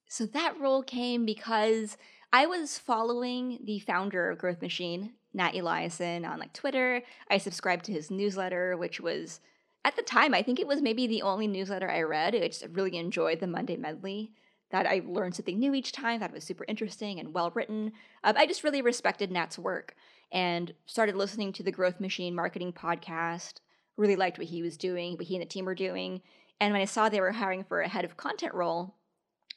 So 0.09 0.25
that 0.25 0.59
role 0.59 0.83
came 0.83 1.25
because 1.25 1.97
I 2.33 2.45
was 2.45 2.77
following 2.77 3.59
the 3.63 3.79
founder 3.79 4.29
of 4.29 4.37
Growth 4.37 4.61
Machine, 4.61 5.13
Nat 5.33 5.53
Eliason, 5.53 6.27
on 6.27 6.39
like 6.39 6.53
Twitter. 6.53 7.03
I 7.29 7.37
subscribed 7.37 7.85
to 7.85 7.93
his 7.93 8.11
newsletter, 8.11 8.75
which 8.75 8.99
was 8.99 9.39
at 9.85 9.95
the 9.95 10.01
time 10.01 10.33
I 10.33 10.41
think 10.41 10.59
it 10.59 10.67
was 10.67 10.81
maybe 10.81 11.07
the 11.07 11.21
only 11.21 11.47
newsletter 11.47 11.89
I 11.89 12.01
read. 12.01 12.35
I 12.35 12.47
just 12.47 12.65
really 12.71 12.97
enjoyed 12.97 13.39
the 13.39 13.47
Monday 13.47 13.77
Medley. 13.77 14.31
That 14.71 14.85
I 14.85 15.01
learned 15.05 15.35
something 15.35 15.57
new 15.57 15.73
each 15.73 15.91
time. 15.91 16.19
That 16.19 16.33
was 16.33 16.43
super 16.43 16.65
interesting 16.67 17.19
and 17.19 17.33
well 17.33 17.51
written. 17.51 17.93
Um, 18.23 18.35
I 18.37 18.45
just 18.45 18.63
really 18.63 18.81
respected 18.81 19.31
Nat's 19.31 19.57
work 19.57 19.95
and 20.31 20.73
started 20.85 21.15
listening 21.15 21.53
to 21.53 21.63
the 21.63 21.71
Growth 21.71 21.99
Machine 21.99 22.35
marketing 22.35 22.73
podcast. 22.73 23.61
Really 23.95 24.15
liked 24.15 24.37
what 24.37 24.47
he 24.47 24.61
was 24.61 24.77
doing, 24.77 25.15
what 25.15 25.25
he 25.25 25.35
and 25.35 25.41
the 25.41 25.47
team 25.47 25.65
were 25.65 25.75
doing. 25.75 26.21
And 26.59 26.73
when 26.73 26.81
I 26.81 26.85
saw 26.85 27.07
they 27.07 27.21
were 27.21 27.31
hiring 27.31 27.63
for 27.63 27.81
a 27.81 27.87
head 27.87 28.05
of 28.05 28.17
content 28.17 28.53
role, 28.53 28.95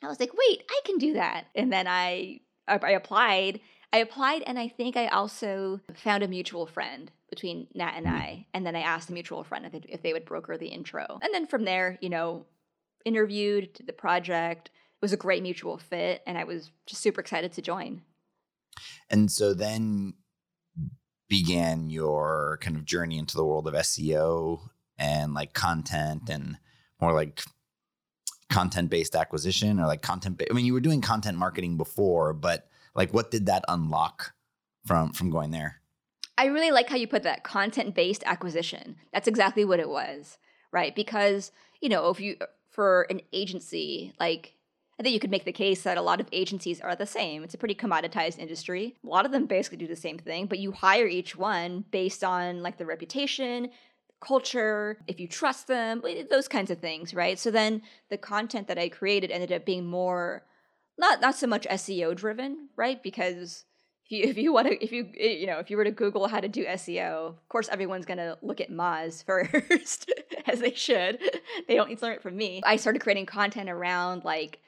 I 0.03 0.07
was 0.07 0.21
like, 0.21 0.33
wait, 0.33 0.63
I 0.71 0.81
can 0.85 0.99
do 0.99 1.15
that. 1.15 1.47
And 1.55 1.73
then 1.73 1.87
I 1.89 2.41
I 2.69 2.93
applied. 2.93 3.61
I 3.93 3.99
applied 3.99 4.43
and 4.47 4.59
I 4.59 4.69
think 4.69 4.97
I 4.97 5.09
also 5.09 5.81
found 5.95 6.23
a 6.23 6.29
mutual 6.29 6.67
friend 6.67 7.11
between 7.29 7.67
Nat 7.75 7.95
and 7.97 8.07
I. 8.09 8.47
And 8.55 8.65
then 8.65 8.77
I 8.77 8.81
asked 8.81 9.09
the 9.09 9.15
mutual 9.15 9.43
friend 9.43 9.67
if, 9.67 9.85
if 9.89 10.03
they 10.03 10.13
would 10.13 10.25
broker 10.25 10.57
the 10.57 10.69
intro. 10.69 11.19
And 11.23 11.35
then 11.35 11.47
from 11.47 11.65
there, 11.65 11.99
you 12.01 12.09
know, 12.09 12.47
interviewed, 13.05 13.73
did 13.73 13.87
the 13.87 13.93
project. 13.93 14.71
Was 15.03 15.13
a 15.13 15.17
great 15.17 15.43
mutual 15.43 15.79
fit. 15.79 16.23
And 16.27 16.37
I 16.37 16.45
was 16.45 16.71
just 16.87 17.01
super 17.01 17.21
excited 17.21 17.53
to 17.53 17.63
join. 17.63 18.03
And 19.09 19.31
so 19.31 19.55
then 19.55 20.15
began 21.29 21.91
your 21.91 22.59
kind 22.61 22.77
of 22.77 22.85
journey 22.85 23.19
into 23.19 23.37
the 23.37 23.45
world 23.45 23.69
of 23.69 23.75
SEO 23.75 24.61
and 24.99 25.33
like 25.33 25.53
content 25.53 26.29
and 26.29 26.59
more 27.01 27.13
like 27.13 27.43
content 28.51 28.91
based 28.91 29.15
acquisition 29.15 29.79
or 29.79 29.87
like 29.87 30.03
content 30.03 30.37
ba- 30.37 30.51
I 30.51 30.55
mean 30.55 30.67
you 30.67 30.73
were 30.73 30.81
doing 30.81 31.01
content 31.01 31.39
marketing 31.39 31.77
before 31.77 32.33
but 32.33 32.69
like 32.97 33.15
what 33.15 33.31
did 33.31 33.47
that 33.47 33.65
unlock 33.69 34.35
from 34.85 35.13
from 35.13 35.31
going 35.31 35.51
there? 35.51 35.81
I 36.39 36.47
really 36.47 36.71
like 36.71 36.89
how 36.89 36.97
you 36.97 37.07
put 37.07 37.23
that 37.25 37.45
content 37.45 37.95
based 37.95 38.23
acquisition. 38.25 38.97
That's 39.13 39.29
exactly 39.29 39.65
what 39.65 39.81
it 39.81 39.89
was, 39.89 40.39
right? 40.73 40.95
Because, 40.95 41.53
you 41.81 41.89
know, 41.89 42.09
if 42.09 42.19
you 42.21 42.37
for 42.71 43.07
an 43.11 43.21
agency 43.33 44.13
like 44.19 44.55
I 45.01 45.03
think 45.03 45.15
you 45.15 45.21
could 45.21 45.31
make 45.31 45.47
the 45.47 45.53
case 45.53 45.83
that 45.85 45.97
a 45.97 46.03
lot 46.03 46.21
of 46.21 46.29
agencies 46.31 46.79
are 46.79 46.95
the 46.95 47.07
same. 47.07 47.43
It's 47.43 47.55
a 47.55 47.59
pretty 47.59 47.75
commoditized 47.75 48.39
industry. 48.39 48.97
A 49.03 49.09
lot 49.09 49.25
of 49.25 49.33
them 49.33 49.47
basically 49.47 49.79
do 49.79 49.87
the 49.87 49.97
same 49.97 50.19
thing, 50.19 50.45
but 50.45 50.59
you 50.59 50.73
hire 50.73 51.07
each 51.07 51.35
one 51.35 51.87
based 51.91 52.23
on 52.23 52.63
like 52.63 52.77
the 52.77 52.85
reputation, 52.85 53.71
culture, 54.21 54.99
if 55.07 55.19
you 55.19 55.27
trust 55.27 55.69
them, 55.69 56.03
eh, 56.07 56.25
those 56.29 56.49
kinds 56.49 56.71
of 56.71 56.81
things, 56.81 57.15
right? 57.15 57.39
So 57.39 57.51
then 57.51 57.81
the 58.11 58.19
content 58.19 58.69
that 58.69 58.79
I 58.79 58.91
created 58.91 59.31
ended 59.31 59.53
up 59.53 59.65
being 59.65 59.87
more 59.87 60.45
not 60.99 61.23
not 61.23 61.35
so 61.35 61.47
much 61.47 61.67
SEO 61.67 62.15
driven, 62.15 62.69
right? 62.77 63.03
Because 63.03 63.65
if 64.05 64.13
you 64.13 64.25
if 64.25 64.37
you 64.37 64.53
want 64.53 64.69
to 64.69 64.85
if 64.85 64.93
you 64.93 65.09
eh, 65.19 65.29
you 65.29 65.47
know 65.47 65.61
if 65.61 65.71
you 65.71 65.79
were 65.79 65.85
to 65.85 65.91
Google 65.91 66.29
how 66.29 66.41
to 66.41 66.49
do 66.49 66.67
SEO, 66.67 67.29
of 67.29 67.49
course 67.49 67.71
everyone's 67.73 68.05
gonna 68.05 68.37
look 68.43 68.61
at 68.61 68.71
Moz 68.71 69.25
first, 69.65 70.13
as 70.47 70.61
they 70.61 70.75
should. 70.75 71.21
They 71.67 71.77
don't 71.77 71.89
need 71.89 72.01
to 72.01 72.05
learn 72.05 72.17
it 72.17 72.23
from 72.23 72.37
me. 72.37 72.61
I 72.67 72.77
started 72.77 73.01
creating 73.01 73.25
content 73.25 73.71
around 73.71 74.25
like 74.25 74.61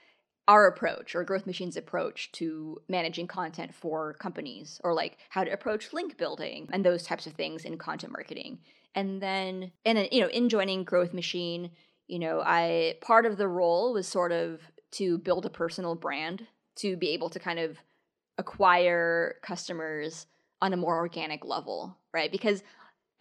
our 0.52 0.66
approach 0.66 1.14
or 1.14 1.24
growth 1.24 1.46
machines 1.46 1.78
approach 1.78 2.30
to 2.32 2.78
managing 2.86 3.26
content 3.26 3.74
for 3.74 4.12
companies 4.12 4.78
or 4.84 4.92
like 4.92 5.16
how 5.30 5.42
to 5.42 5.50
approach 5.50 5.94
link 5.94 6.18
building 6.18 6.68
and 6.70 6.84
those 6.84 7.04
types 7.04 7.26
of 7.26 7.32
things 7.32 7.64
in 7.64 7.78
content 7.78 8.12
marketing. 8.12 8.58
And 8.94 9.22
then 9.22 9.72
and 9.86 9.96
then 9.96 10.08
you 10.12 10.20
know 10.20 10.28
in 10.28 10.50
joining 10.50 10.84
growth 10.84 11.14
machine 11.14 11.70
you 12.06 12.18
know 12.18 12.42
i 12.44 12.96
part 13.00 13.24
of 13.24 13.38
the 13.38 13.48
role 13.48 13.94
was 13.94 14.06
sort 14.06 14.30
of 14.30 14.60
to 14.98 15.16
build 15.16 15.46
a 15.46 15.50
personal 15.50 15.94
brand 15.94 16.46
to 16.76 16.98
be 16.98 17.08
able 17.14 17.30
to 17.30 17.38
kind 17.38 17.58
of 17.58 17.78
acquire 18.36 19.36
customers 19.40 20.26
on 20.60 20.74
a 20.74 20.76
more 20.76 20.96
organic 20.96 21.46
level 21.46 21.96
right? 22.12 22.30
Because 22.30 22.62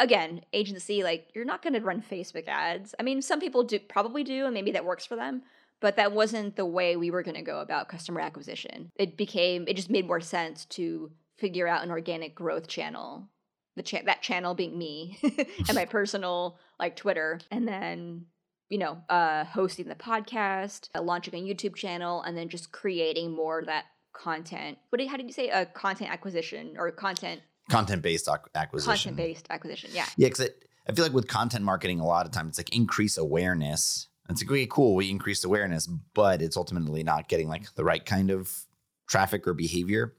again 0.01 0.41
agency 0.51 1.01
like 1.01 1.29
you're 1.33 1.45
not 1.45 1.61
going 1.61 1.75
to 1.75 1.79
run 1.79 2.01
facebook 2.01 2.49
ads. 2.49 2.93
I 2.99 3.03
mean 3.03 3.21
some 3.21 3.39
people 3.39 3.63
do 3.63 3.79
probably 3.79 4.25
do 4.25 4.43
and 4.43 4.53
maybe 4.53 4.71
that 4.71 4.83
works 4.83 5.05
for 5.05 5.15
them 5.15 5.43
but 5.81 5.97
that 5.97 6.13
wasn't 6.13 6.55
the 6.55 6.65
way 6.65 6.95
we 6.95 7.11
were 7.11 7.23
going 7.23 7.35
to 7.35 7.41
go 7.41 7.59
about 7.59 7.89
customer 7.89 8.21
acquisition. 8.21 8.91
It 8.95 9.17
became 9.17 9.65
it 9.67 9.75
just 9.75 9.89
made 9.89 10.07
more 10.07 10.21
sense 10.21 10.65
to 10.65 11.11
figure 11.37 11.67
out 11.67 11.83
an 11.83 11.91
organic 11.91 12.35
growth 12.35 12.67
channel. 12.67 13.27
The 13.75 13.83
cha- 13.83 14.03
that 14.05 14.21
channel 14.21 14.53
being 14.53 14.77
me 14.77 15.17
and 15.23 15.75
my 15.75 15.85
personal 15.85 16.57
like 16.79 16.95
Twitter, 16.95 17.39
and 17.49 17.67
then 17.67 18.25
you 18.69 18.77
know 18.77 18.99
uh, 19.09 19.45
hosting 19.45 19.87
the 19.87 19.95
podcast, 19.95 20.89
uh, 20.95 21.01
launching 21.01 21.33
a 21.33 21.37
YouTube 21.37 21.75
channel, 21.75 22.21
and 22.21 22.37
then 22.37 22.47
just 22.47 22.71
creating 22.71 23.31
more 23.31 23.59
of 23.59 23.65
that 23.65 23.85
content. 24.13 24.77
What 24.89 24.99
did, 24.99 25.07
how 25.07 25.17
did 25.17 25.25
you 25.25 25.33
say 25.33 25.49
a 25.49 25.61
uh, 25.61 25.65
content 25.65 26.11
acquisition 26.11 26.75
or 26.77 26.91
content 26.91 27.41
content 27.69 28.01
based 28.01 28.27
acquisition? 28.55 28.91
Content 28.91 29.17
based 29.17 29.47
acquisition, 29.49 29.91
yeah. 29.93 30.05
Yeah, 30.17 30.27
because 30.27 30.49
I 30.87 30.91
feel 30.91 31.05
like 31.05 31.13
with 31.13 31.27
content 31.27 31.63
marketing, 31.63 32.01
a 32.01 32.05
lot 32.05 32.25
of 32.25 32.33
times 32.33 32.49
it's 32.49 32.59
like 32.59 32.75
increase 32.75 33.17
awareness 33.17 34.09
it's 34.31 34.49
like, 34.49 34.69
cool, 34.69 34.95
we 34.95 35.09
increased 35.09 35.45
awareness, 35.45 35.87
but 36.13 36.41
it's 36.41 36.57
ultimately 36.57 37.03
not 37.03 37.27
getting 37.27 37.47
like 37.47 37.73
the 37.75 37.83
right 37.83 38.05
kind 38.05 38.31
of 38.31 38.65
traffic 39.07 39.47
or 39.47 39.53
behavior, 39.53 40.13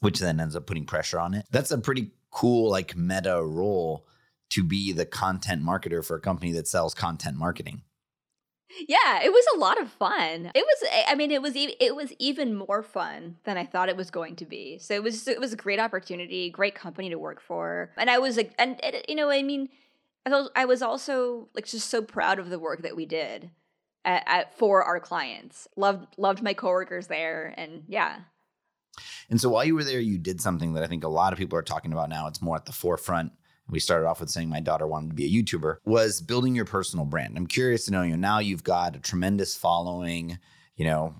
which 0.00 0.18
then 0.18 0.40
ends 0.40 0.56
up 0.56 0.66
putting 0.66 0.86
pressure 0.86 1.18
on 1.18 1.34
it. 1.34 1.46
That's 1.50 1.70
a 1.70 1.78
pretty 1.78 2.10
cool, 2.30 2.70
like 2.70 2.96
meta 2.96 3.42
role 3.42 4.06
to 4.50 4.62
be 4.62 4.92
the 4.92 5.06
content 5.06 5.62
marketer 5.62 6.04
for 6.04 6.16
a 6.16 6.20
company 6.20 6.52
that 6.52 6.68
sells 6.68 6.94
content 6.94 7.36
marketing. 7.36 7.82
Yeah, 8.88 9.22
it 9.22 9.32
was 9.32 9.44
a 9.54 9.58
lot 9.58 9.80
of 9.80 9.90
fun. 9.90 10.50
It 10.54 10.64
was 10.64 10.90
I 11.08 11.14
mean 11.14 11.30
it 11.30 11.40
was 11.40 11.52
it 11.54 11.94
was 11.94 12.12
even 12.18 12.54
more 12.54 12.82
fun 12.82 13.36
than 13.44 13.56
I 13.56 13.64
thought 13.64 13.88
it 13.88 13.96
was 13.96 14.10
going 14.10 14.36
to 14.36 14.44
be. 14.44 14.78
So 14.78 14.94
it 14.94 15.02
was 15.02 15.26
it 15.28 15.40
was 15.40 15.52
a 15.52 15.56
great 15.56 15.78
opportunity, 15.78 16.50
great 16.50 16.74
company 16.74 17.08
to 17.10 17.18
work 17.18 17.40
for. 17.40 17.92
And 17.96 18.10
I 18.10 18.18
was 18.18 18.36
like 18.36 18.52
and, 18.58 18.82
and 18.84 19.02
you 19.08 19.14
know, 19.14 19.30
I 19.30 19.42
mean 19.42 19.68
I 20.34 20.64
was 20.64 20.82
also 20.82 21.48
like 21.54 21.66
just 21.66 21.88
so 21.88 22.02
proud 22.02 22.38
of 22.38 22.50
the 22.50 22.58
work 22.58 22.82
that 22.82 22.96
we 22.96 23.06
did 23.06 23.50
at, 24.04 24.24
at, 24.26 24.58
for 24.58 24.82
our 24.82 25.00
clients. 25.00 25.68
Loved 25.76 26.06
loved 26.16 26.42
my 26.42 26.54
coworkers 26.54 27.06
there 27.06 27.54
and 27.56 27.84
yeah. 27.88 28.20
And 29.28 29.40
so 29.40 29.48
while 29.48 29.64
you 29.64 29.74
were 29.74 29.84
there 29.84 30.00
you 30.00 30.18
did 30.18 30.40
something 30.40 30.74
that 30.74 30.82
I 30.82 30.86
think 30.86 31.04
a 31.04 31.08
lot 31.08 31.32
of 31.32 31.38
people 31.38 31.58
are 31.58 31.62
talking 31.62 31.92
about 31.92 32.08
now. 32.08 32.26
It's 32.26 32.42
more 32.42 32.56
at 32.56 32.66
the 32.66 32.72
forefront 32.72 33.32
we 33.68 33.80
started 33.80 34.06
off 34.06 34.20
with 34.20 34.30
saying 34.30 34.48
my 34.48 34.60
daughter 34.60 34.86
wanted 34.86 35.08
to 35.08 35.14
be 35.14 35.24
a 35.24 35.42
YouTuber, 35.42 35.78
was 35.84 36.20
building 36.20 36.54
your 36.54 36.64
personal 36.64 37.04
brand. 37.04 37.36
I'm 37.36 37.46
curious 37.46 37.84
to 37.86 37.90
know, 37.90 38.02
you 38.02 38.10
know, 38.10 38.16
now 38.16 38.38
you've 38.38 38.64
got 38.64 38.96
a 38.96 39.00
tremendous 39.00 39.56
following. 39.56 40.38
You 40.76 40.84
know, 40.84 41.14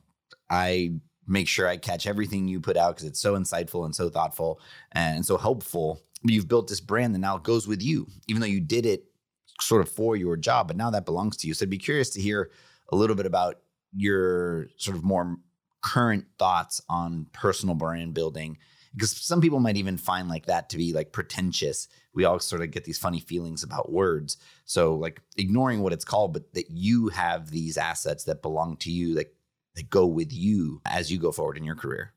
I 0.49 0.93
make 1.27 1.49
sure 1.49 1.67
I 1.67 1.77
catch 1.77 2.07
everything 2.07 2.47
you 2.47 2.61
put 2.61 2.77
out 2.77 2.95
because 2.95 3.09
it's 3.09 3.21
so 3.21 3.35
insightful 3.35 3.85
and 3.85 3.95
so 3.95 4.09
thoughtful 4.09 4.61
and 4.93 5.27
so 5.27 5.37
helpful. 5.37 6.01
You've 6.29 6.49
built 6.49 6.69
this 6.69 6.81
brand 6.81 7.15
that 7.15 7.21
now 7.21 7.37
it 7.37 7.43
goes 7.43 7.67
with 7.67 7.83
you, 7.83 8.07
even 8.29 8.41
though 8.41 8.47
you 8.47 8.61
did 8.61 8.87
it 8.87 9.05
sort 9.61 9.83
of 9.83 9.89
for 9.89 10.17
your 10.17 10.37
job, 10.37 10.69
but 10.69 10.77
now 10.77 10.91
that 10.91 11.05
belongs 11.05 11.37
to 11.39 11.49
you. 11.49 11.55
So 11.55 11.65
I'd 11.65 11.71
be 11.71 11.79
curious 11.79 12.11
to 12.11 12.21
hear 12.21 12.51
a 12.91 12.97
little 12.97 13.17
bit 13.17 13.27
about 13.27 13.57
your 13.93 14.69
sort 14.77 14.97
of 14.97 15.05
more 15.05 15.37
current 15.83 16.27
thoughts 16.39 16.81
on 16.89 17.27
personal 17.33 17.75
brand 17.75 18.15
building 18.15 18.59
because 18.93 19.13
some 19.13 19.41
people 19.41 19.61
might 19.61 19.77
even 19.77 19.97
find 19.97 20.29
like 20.29 20.47
that 20.47 20.71
to 20.71 20.77
be 20.77 20.93
like 20.93 21.13
pretentious. 21.13 21.89
We 22.15 22.25
all 22.25 22.39
sort 22.39 22.63
of 22.63 22.71
get 22.71 22.85
these 22.85 22.99
funny 22.99 23.21
feelings 23.21 23.63
about 23.63 23.93
words. 23.93 24.39
So 24.65 24.97
like 24.97 25.21
ignoring 25.37 25.81
what 25.81 25.93
it's 25.93 26.05
called 26.05 26.33
but 26.33 26.53
that 26.55 26.71
you 26.71 27.09
have 27.09 27.51
these 27.51 27.77
assets 27.77 28.25
that 28.25 28.43
belong 28.43 28.77
to 28.79 28.91
you 28.91 29.15
that 29.15 29.33
that 29.75 29.91
go 29.91 30.07
with 30.07 30.33
you 30.33 30.81
as 30.87 31.13
you 31.13 31.19
go 31.19 31.31
forward 31.31 31.59
in 31.59 31.65
your 31.65 31.77
career. 31.77 32.15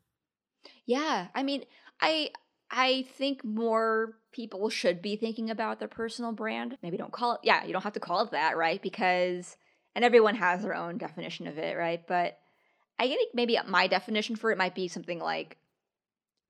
Yeah 0.85 1.27
i 1.35 1.43
mean 1.43 1.65
i 2.01 2.31
i 2.71 3.05
think 3.15 3.43
more 3.43 4.13
people 4.31 4.69
should 4.69 5.01
be 5.01 5.15
thinking 5.15 5.49
about 5.49 5.79
their 5.79 5.87
personal 5.87 6.31
brand 6.31 6.77
maybe 6.83 6.97
don't 6.97 7.11
call 7.11 7.33
it 7.33 7.39
yeah 7.43 7.63
you 7.65 7.73
don't 7.73 7.83
have 7.83 7.93
to 7.93 7.99
call 7.99 8.21
it 8.21 8.31
that 8.31 8.57
right 8.57 8.81
because 8.81 9.57
and 9.95 10.05
everyone 10.05 10.35
has 10.35 10.61
their 10.61 10.75
own 10.75 10.97
definition 10.97 11.47
of 11.47 11.57
it 11.57 11.77
right 11.77 12.07
but 12.07 12.37
i 12.99 13.07
think 13.07 13.29
maybe 13.33 13.57
my 13.67 13.87
definition 13.87 14.35
for 14.35 14.51
it 14.51 14.57
might 14.57 14.75
be 14.75 14.87
something 14.87 15.19
like 15.19 15.57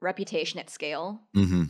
reputation 0.01 0.59
at 0.59 0.69
scale. 0.69 1.21
Mm-hmm. 1.35 1.63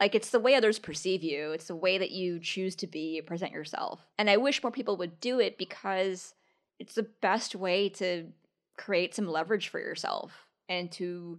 Like 0.00 0.14
it's 0.14 0.30
the 0.30 0.40
way 0.40 0.54
others 0.54 0.78
perceive 0.78 1.22
you, 1.22 1.52
it's 1.52 1.68
the 1.68 1.76
way 1.76 1.98
that 1.98 2.10
you 2.10 2.40
choose 2.40 2.74
to 2.76 2.86
be, 2.86 3.22
present 3.24 3.52
yourself. 3.52 4.00
And 4.18 4.28
I 4.28 4.36
wish 4.36 4.62
more 4.62 4.72
people 4.72 4.96
would 4.96 5.20
do 5.20 5.40
it 5.40 5.56
because 5.56 6.34
it's 6.78 6.94
the 6.94 7.08
best 7.22 7.54
way 7.54 7.88
to 7.90 8.26
create 8.76 9.14
some 9.14 9.28
leverage 9.28 9.68
for 9.68 9.78
yourself 9.78 10.46
and 10.68 10.90
to 10.92 11.38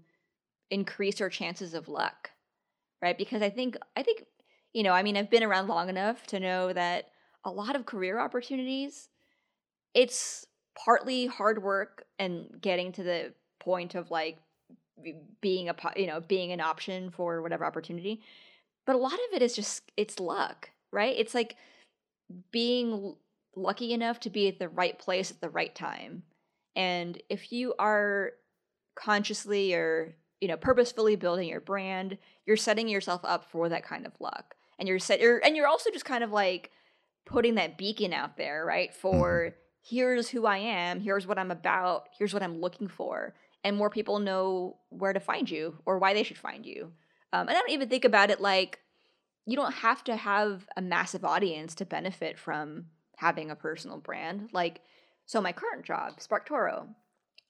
increase 0.71 1.19
your 1.19 1.29
chances 1.29 1.73
of 1.73 1.89
luck. 1.89 2.31
Right? 3.01 3.17
Because 3.17 3.41
I 3.41 3.49
think 3.49 3.77
I 3.95 4.03
think 4.03 4.23
you 4.73 4.83
know, 4.83 4.91
I 4.91 5.03
mean, 5.03 5.15
I've 5.15 5.29
been 5.29 5.43
around 5.43 5.67
long 5.67 5.89
enough 5.89 6.27
to 6.27 6.39
know 6.39 6.73
that 6.73 7.09
a 7.45 7.51
lot 7.51 7.75
of 7.75 7.85
career 7.85 8.19
opportunities 8.19 9.09
it's 9.93 10.45
partly 10.83 11.25
hard 11.25 11.63
work 11.63 12.03
and 12.19 12.49
getting 12.59 12.91
to 12.91 13.03
the 13.03 13.33
point 13.59 13.95
of 13.95 14.11
like 14.11 14.39
being 15.41 15.69
a 15.69 15.75
you 15.95 16.07
know 16.07 16.21
being 16.21 16.51
an 16.51 16.61
option 16.61 17.11
for 17.11 17.41
whatever 17.41 17.65
opportunity. 17.65 18.21
But 18.85 18.95
a 18.95 18.99
lot 18.99 19.13
of 19.13 19.33
it 19.33 19.41
is 19.41 19.55
just 19.55 19.91
it's 19.97 20.19
luck 20.19 20.69
right? 20.95 21.15
It's 21.17 21.35
like 21.35 21.57
being 22.51 23.15
lucky 23.55 23.93
enough 23.93 24.19
to 24.21 24.29
be 24.29 24.47
at 24.47 24.57
the 24.57 24.69
right 24.69 24.97
place 24.97 25.29
at 25.29 25.41
the 25.41 25.49
right 25.49 25.75
time. 25.75 26.23
And 26.75 27.21
if 27.29 27.51
you 27.51 27.75
are 27.77 28.31
consciously 28.95 29.73
or 29.73 30.15
you 30.45 30.51
know 30.51 30.57
purposefully 30.57 31.15
building 31.15 31.49
your 31.49 31.59
brand 31.59 32.17
you're 32.45 32.55
setting 32.55 32.87
yourself 32.87 33.21
up 33.23 33.49
for 33.51 33.67
that 33.67 33.83
kind 33.83 34.05
of 34.05 34.13
luck 34.19 34.55
and 34.77 34.87
you're 34.87 34.99
set 34.99 35.19
you're, 35.19 35.39
and 35.43 35.55
you're 35.55 35.67
also 35.67 35.89
just 35.89 36.05
kind 36.05 36.23
of 36.23 36.31
like 36.31 36.71
putting 37.25 37.55
that 37.55 37.77
beacon 37.77 38.13
out 38.13 38.37
there 38.37 38.63
right 38.63 38.93
for 38.93 39.47
mm-hmm. 39.49 39.55
here's 39.81 40.29
who 40.29 40.45
i 40.45 40.57
am 40.57 40.99
here's 40.99 41.25
what 41.25 41.39
i'm 41.39 41.49
about 41.49 42.09
here's 42.17 42.33
what 42.33 42.43
i'm 42.43 42.61
looking 42.61 42.87
for 42.87 43.33
and 43.65 43.75
more 43.75 43.89
people 43.89 44.19
know 44.19 44.77
where 44.89 45.11
to 45.11 45.19
find 45.19 45.49
you 45.49 45.75
or 45.87 45.97
why 45.97 46.13
they 46.13 46.21
should 46.21 46.37
find 46.37 46.67
you. 46.67 46.91
Um, 47.33 47.47
and 47.47 47.49
I 47.49 47.53
don't 47.53 47.71
even 47.71 47.89
think 47.89 48.05
about 48.05 48.29
it 48.29 48.39
like 48.39 48.79
you 49.47 49.55
don't 49.55 49.73
have 49.73 50.03
to 50.03 50.15
have 50.15 50.67
a 50.77 50.83
massive 50.83 51.25
audience 51.25 51.73
to 51.75 51.85
benefit 51.85 52.37
from 52.37 52.85
having 53.17 53.49
a 53.49 53.55
personal 53.55 53.97
brand. 53.97 54.49
Like, 54.53 54.81
so 55.25 55.41
my 55.41 55.51
current 55.51 55.83
job, 55.83 56.19
SparkToro, 56.19 56.89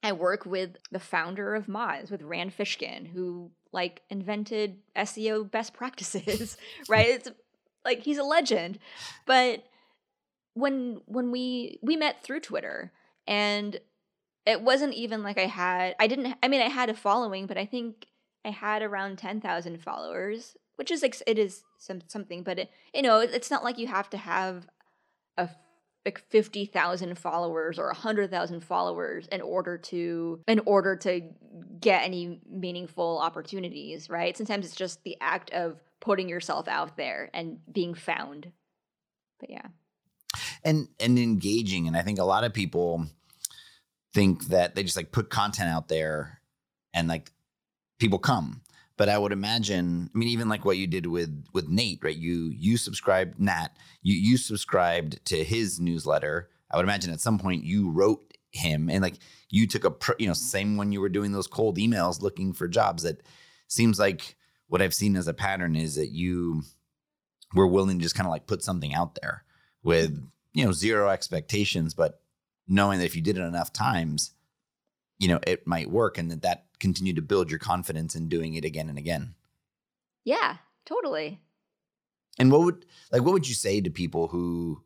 I 0.06 0.12
work 0.12 0.46
with 0.46 0.78
the 0.92 1.00
founder 1.00 1.56
of 1.56 1.66
Moz, 1.66 2.12
with 2.12 2.22
Rand 2.22 2.56
Fishkin, 2.56 3.08
who 3.08 3.50
like 3.72 4.04
invented 4.12 4.78
SEO 4.96 5.50
best 5.50 5.74
practices, 5.74 6.58
right? 6.88 7.08
It's 7.10 7.30
like 7.84 8.04
he's 8.04 8.20
a 8.20 8.24
legend. 8.24 8.78
But 9.26 9.64
when 10.54 11.02
when 11.08 11.32
we 11.32 11.80
we 11.82 11.96
met 11.96 12.24
through 12.24 12.42
Twitter 12.42 12.94
and 13.26 13.80
it 14.46 14.62
wasn't 14.62 14.94
even 14.94 15.24
like 15.24 15.40
I 15.40 15.48
had 15.48 15.96
I 16.00 16.06
didn't 16.06 16.36
I 16.44 16.50
mean 16.50 16.62
I 16.62 16.70
had 16.70 16.92
a 16.92 16.94
following, 16.94 17.48
but 17.48 17.58
I 17.58 17.66
think 17.66 18.06
I 18.46 18.52
had 18.52 18.84
around 18.84 19.18
10,000 19.18 19.82
followers, 19.82 20.56
which 20.76 20.92
is 20.92 21.02
like 21.02 21.20
it 21.26 21.40
is 21.40 21.64
some 21.80 22.02
something, 22.06 22.44
but 22.44 22.60
it, 22.60 22.70
you 22.94 23.02
know, 23.02 23.22
it's 23.22 23.50
not 23.50 23.64
like 23.64 23.80
you 23.80 23.88
have 23.88 24.12
to 24.12 24.18
have 24.18 24.68
a 25.36 25.50
like 26.06 26.20
50,000 26.30 27.18
followers 27.18 27.80
or 27.80 27.88
100,000 27.88 28.64
followers 28.64 29.28
in 29.32 29.42
order 29.42 29.78
to 29.78 30.40
in 30.48 30.62
order 30.66 30.96
to 30.98 31.22
get 31.80 32.04
any 32.04 32.40
meaningful 32.48 33.20
opportunities, 33.20 34.10
right? 34.10 34.38
Sometimes 34.38 34.66
it's 34.66 34.76
just 34.76 35.04
the 35.04 35.18
act 35.20 35.52
of 35.52 35.80
putting 36.00 36.30
yourself 36.30 36.68
out 36.68 36.96
there 36.96 37.32
and 37.34 37.58
being 37.72 37.96
found. 37.96 38.52
But 39.40 39.50
yeah. 39.50 39.68
And 40.64 40.88
and 41.00 41.18
engaging 41.18 41.88
and 41.88 41.98
I 41.98 42.04
think 42.04 42.20
a 42.20 42.24
lot 42.24 42.44
of 42.44 42.54
people 42.54 43.08
think 44.14 44.48
that 44.48 44.76
they 44.76 44.84
just 44.84 44.96
like 44.96 45.12
put 45.12 45.30
content 45.30 45.70
out 45.70 45.88
there 45.88 46.40
and 46.94 47.08
like 47.08 47.32
people 48.00 48.20
come 48.20 48.62
but 48.98 49.10
i 49.10 49.18
would 49.18 49.32
imagine 49.32 50.10
i 50.14 50.18
mean 50.18 50.30
even 50.30 50.50
like 50.50 50.66
what 50.66 50.78
you 50.78 50.88
did 50.88 51.06
with 51.06 51.46
with 51.54 51.68
nate 51.68 52.00
right? 52.02 52.18
You 52.18 52.52
you 52.56 52.78
subscribed 52.78 53.40
nat 53.40 53.70
you 54.02 54.16
you 54.16 54.38
subscribed 54.38 55.26
to 55.26 55.44
his 55.44 55.80
newsletter. 55.80 56.50
I 56.72 56.78
would 56.78 56.86
imagine 56.86 57.14
at 57.14 57.22
some 57.22 57.40
point 57.40 57.64
you 57.64 57.92
wrote 57.92 58.34
him 58.52 58.90
and 58.90 59.02
like 59.02 59.16
you 59.50 59.68
took 59.68 59.86
a 59.86 59.94
you 60.20 60.28
know 60.28 60.34
same 60.34 60.78
when 60.78 60.92
you 60.92 61.02
were 61.02 61.10
doing 61.10 61.32
those 61.32 61.48
cold 61.48 61.78
emails 61.78 62.22
looking 62.22 62.54
for 62.54 62.68
jobs. 62.68 63.04
That 63.04 63.22
seems 63.68 64.00
like 64.00 64.36
what 64.68 64.82
i've 64.82 64.94
seen 64.94 65.16
as 65.16 65.28
a 65.28 65.34
pattern 65.34 65.76
is 65.76 65.96
that 65.96 66.10
you 66.10 66.64
were 67.54 67.68
willing 67.68 68.00
to 68.00 68.04
just 68.04 68.16
kind 68.16 68.28
of 68.28 68.32
like 68.32 68.48
put 68.48 68.64
something 68.64 68.94
out 68.94 69.16
there 69.22 69.44
with 69.84 70.20
you 70.54 70.66
know 70.66 70.72
zero 70.72 71.10
expectations 71.10 71.94
but 71.94 72.22
knowing 72.68 73.00
that 73.00 73.06
if 73.06 73.16
you 73.16 73.22
did 73.22 73.38
it 73.38 73.42
enough 73.42 73.72
times, 73.72 74.32
you 75.20 75.28
know, 75.28 75.40
it 75.46 75.66
might 75.66 75.90
work 75.90 76.18
and 76.18 76.30
that 76.32 76.42
that 76.42 76.66
continued 76.80 77.16
to 77.16 77.22
build 77.22 77.50
your 77.50 77.60
confidence 77.60 78.16
in 78.16 78.28
doing 78.28 78.56
it 78.56 78.66
again 78.66 78.90
and 78.90 78.98
again. 78.98 79.36
Yeah, 80.24 80.58
totally. 80.86 81.40
And 82.38 82.52
what 82.52 82.62
would 82.62 82.86
like 83.12 83.22
what 83.22 83.34
would 83.34 83.48
you 83.48 83.56
say 83.56 83.82
to 83.82 83.90
people 83.90 84.28
who 84.28 84.82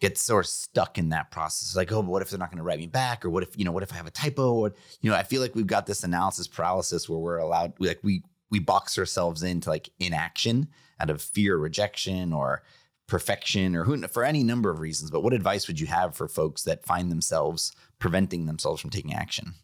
get 0.00 0.18
sort 0.18 0.44
of 0.44 0.50
stuck 0.50 0.98
in 0.98 1.08
that 1.10 1.30
process? 1.30 1.74
Like, 1.74 1.90
oh, 1.92 2.02
but 2.02 2.10
what 2.10 2.22
if 2.22 2.30
they're 2.30 2.38
not 2.38 2.50
going 2.50 2.58
to 2.58 2.64
write 2.64 2.78
me 2.78 2.86
back? 2.86 3.24
Or 3.24 3.30
what 3.30 3.42
if, 3.42 3.58
you 3.58 3.64
know, 3.64 3.72
what 3.72 3.82
if 3.82 3.92
I 3.92 3.96
have 3.96 4.06
a 4.06 4.10
typo? 4.10 4.52
Or, 4.52 4.74
you 5.00 5.10
know, 5.10 5.16
I 5.16 5.22
feel 5.22 5.40
like 5.40 5.54
we've 5.54 5.66
got 5.66 5.86
this 5.86 6.04
analysis 6.04 6.46
paralysis 6.46 7.08
where 7.08 7.18
we're 7.18 7.38
allowed 7.38 7.72
like 7.80 8.00
we 8.02 8.22
we 8.50 8.58
box 8.58 8.98
ourselves 8.98 9.42
into 9.42 9.70
like 9.70 9.88
inaction 9.98 10.68
out 11.00 11.10
of 11.10 11.22
fear, 11.22 11.56
rejection, 11.56 12.32
or 12.32 12.62
perfection 13.06 13.76
or 13.76 13.84
who, 13.84 14.06
for 14.08 14.24
any 14.24 14.42
number 14.42 14.70
of 14.70 14.80
reasons. 14.80 15.10
But 15.10 15.22
what 15.22 15.32
advice 15.32 15.66
would 15.66 15.80
you 15.80 15.86
have 15.86 16.16
for 16.16 16.28
folks 16.28 16.62
that 16.62 16.86
find 16.86 17.10
themselves 17.10 17.72
preventing 17.98 18.46
themselves 18.46 18.80
from 18.80 18.90
taking 18.90 19.14
action? 19.14 19.54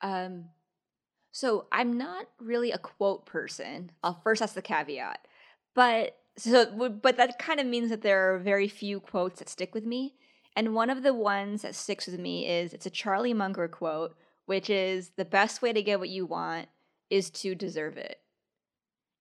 Um, 0.00 0.46
so 1.32 1.66
I'm 1.72 1.96
not 1.96 2.26
really 2.40 2.72
a 2.72 2.78
quote 2.78 3.26
person. 3.26 3.92
I'll 4.02 4.20
first 4.22 4.42
ask 4.42 4.54
the 4.54 4.62
caveat, 4.62 5.26
but 5.74 6.16
so 6.36 6.90
but 7.02 7.16
that 7.16 7.38
kind 7.38 7.60
of 7.60 7.66
means 7.66 7.90
that 7.90 8.02
there 8.02 8.34
are 8.34 8.38
very 8.38 8.68
few 8.68 9.00
quotes 9.00 9.38
that 9.38 9.48
stick 9.48 9.74
with 9.74 9.84
me. 9.84 10.14
And 10.56 10.74
one 10.74 10.90
of 10.90 11.02
the 11.02 11.14
ones 11.14 11.62
that 11.62 11.74
sticks 11.74 12.06
with 12.06 12.18
me 12.18 12.48
is 12.48 12.72
it's 12.72 12.86
a 12.86 12.90
Charlie 12.90 13.34
Munger 13.34 13.68
quote, 13.68 14.16
which 14.46 14.70
is 14.70 15.10
the 15.16 15.24
best 15.24 15.62
way 15.62 15.72
to 15.72 15.82
get 15.82 16.00
what 16.00 16.08
you 16.08 16.26
want 16.26 16.68
is 17.10 17.30
to 17.30 17.54
deserve 17.54 17.96
it. 17.96 18.20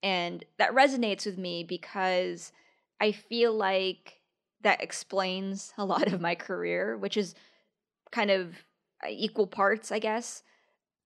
And 0.01 0.43
that 0.57 0.73
resonates 0.73 1.25
with 1.25 1.37
me 1.37 1.63
because 1.63 2.51
I 2.99 3.11
feel 3.11 3.53
like 3.53 4.21
that 4.61 4.81
explains 4.81 5.73
a 5.77 5.85
lot 5.85 6.11
of 6.11 6.21
my 6.21 6.35
career, 6.35 6.97
which 6.97 7.17
is 7.17 7.35
kind 8.11 8.31
of 8.31 8.55
uh, 9.03 9.09
equal 9.09 9.47
parts, 9.47 9.91
I 9.91 9.99
guess, 9.99 10.43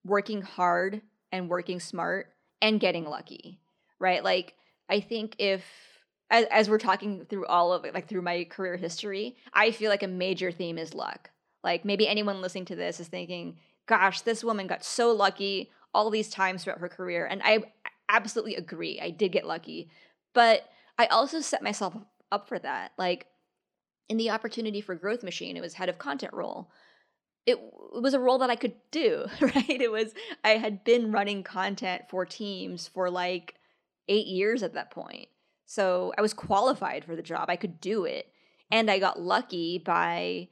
working 0.05 0.41
hard 0.41 1.01
and 1.31 1.49
working 1.49 1.79
smart 1.79 2.33
and 2.61 2.79
getting 2.79 3.05
lucky, 3.05 3.59
right? 3.99 4.23
Like, 4.23 4.55
I 4.89 4.99
think 4.99 5.35
if 5.39 5.63
as, 6.29 6.45
as 6.49 6.69
we're 6.69 6.77
talking 6.77 7.25
through 7.25 7.45
all 7.45 7.73
of 7.73 7.85
it, 7.85 7.93
like 7.93 8.07
through 8.07 8.21
my 8.21 8.45
career 8.45 8.77
history, 8.77 9.35
I 9.53 9.71
feel 9.71 9.89
like 9.89 10.03
a 10.03 10.07
major 10.07 10.51
theme 10.51 10.77
is 10.77 10.93
luck. 10.93 11.29
Like 11.63 11.85
maybe 11.85 12.07
anyone 12.07 12.41
listening 12.41 12.65
to 12.65 12.75
this 12.75 12.99
is 12.99 13.07
thinking, 13.07 13.57
gosh, 13.85 14.21
this 14.21 14.43
woman 14.43 14.67
got 14.67 14.83
so 14.83 15.11
lucky 15.11 15.69
all 15.93 16.09
these 16.09 16.29
times 16.29 16.63
throughout 16.63 16.79
her 16.79 16.89
career. 16.89 17.25
And 17.25 17.41
I 17.43 17.63
absolutely 18.09 18.55
agree. 18.55 18.99
I 19.01 19.09
did 19.11 19.31
get 19.31 19.45
lucky. 19.45 19.89
But 20.33 20.67
I 21.01 21.07
also 21.07 21.41
set 21.41 21.63
myself 21.63 21.95
up 22.31 22.47
for 22.47 22.59
that. 22.59 22.91
Like 22.95 23.25
in 24.07 24.17
the 24.17 24.29
opportunity 24.29 24.81
for 24.81 24.93
Growth 24.93 25.23
Machine, 25.23 25.57
it 25.57 25.61
was 25.61 25.73
head 25.73 25.89
of 25.89 25.97
content 25.97 26.31
role. 26.31 26.69
It, 27.47 27.53
it 27.55 28.03
was 28.03 28.13
a 28.13 28.19
role 28.19 28.37
that 28.37 28.51
I 28.51 28.55
could 28.55 28.75
do, 28.91 29.25
right? 29.41 29.67
It 29.67 29.91
was, 29.91 30.13
I 30.43 30.51
had 30.51 30.83
been 30.83 31.11
running 31.11 31.41
content 31.41 32.03
for 32.07 32.23
teams 32.23 32.87
for 32.87 33.09
like 33.09 33.55
eight 34.07 34.27
years 34.27 34.61
at 34.61 34.75
that 34.75 34.91
point. 34.91 35.29
So 35.65 36.13
I 36.19 36.21
was 36.21 36.35
qualified 36.35 37.03
for 37.03 37.15
the 37.15 37.23
job. 37.23 37.49
I 37.49 37.55
could 37.55 37.81
do 37.81 38.05
it. 38.05 38.27
And 38.69 38.91
I 38.91 38.99
got 38.99 39.19
lucky 39.19 39.79
by 39.79 40.49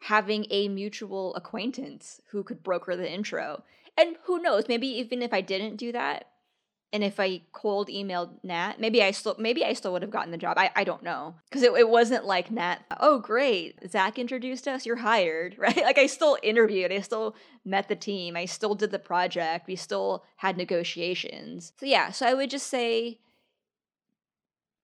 having 0.00 0.44
a 0.50 0.66
mutual 0.66 1.36
acquaintance 1.36 2.20
who 2.30 2.42
could 2.42 2.64
broker 2.64 2.96
the 2.96 3.08
intro. 3.08 3.62
And 3.96 4.16
who 4.24 4.42
knows, 4.42 4.64
maybe 4.66 4.88
even 4.88 5.22
if 5.22 5.32
I 5.32 5.40
didn't 5.40 5.76
do 5.76 5.92
that, 5.92 6.24
and 6.92 7.04
if 7.04 7.20
I 7.20 7.42
cold 7.52 7.88
emailed 7.88 8.30
Nat, 8.42 8.80
maybe 8.80 9.02
I 9.02 9.12
still 9.12 9.36
maybe 9.38 9.64
I 9.64 9.74
still 9.74 9.92
would 9.92 10.02
have 10.02 10.10
gotten 10.10 10.32
the 10.32 10.38
job. 10.38 10.58
I, 10.58 10.70
I 10.74 10.84
don't 10.84 11.02
know. 11.02 11.36
Because 11.48 11.62
it, 11.62 11.72
it 11.72 11.88
wasn't 11.88 12.24
like 12.24 12.50
Nat, 12.50 12.78
oh 12.98 13.18
great, 13.20 13.78
Zach 13.90 14.18
introduced 14.18 14.66
us, 14.66 14.84
you're 14.84 14.96
hired, 14.96 15.54
right? 15.58 15.76
Like 15.76 15.98
I 15.98 16.06
still 16.06 16.36
interviewed, 16.42 16.92
I 16.92 17.00
still 17.00 17.36
met 17.64 17.88
the 17.88 17.96
team, 17.96 18.36
I 18.36 18.44
still 18.46 18.74
did 18.74 18.90
the 18.90 18.98
project, 18.98 19.68
we 19.68 19.76
still 19.76 20.24
had 20.36 20.56
negotiations. 20.56 21.72
So 21.78 21.86
yeah, 21.86 22.10
so 22.10 22.26
I 22.26 22.34
would 22.34 22.50
just 22.50 22.66
say 22.66 23.18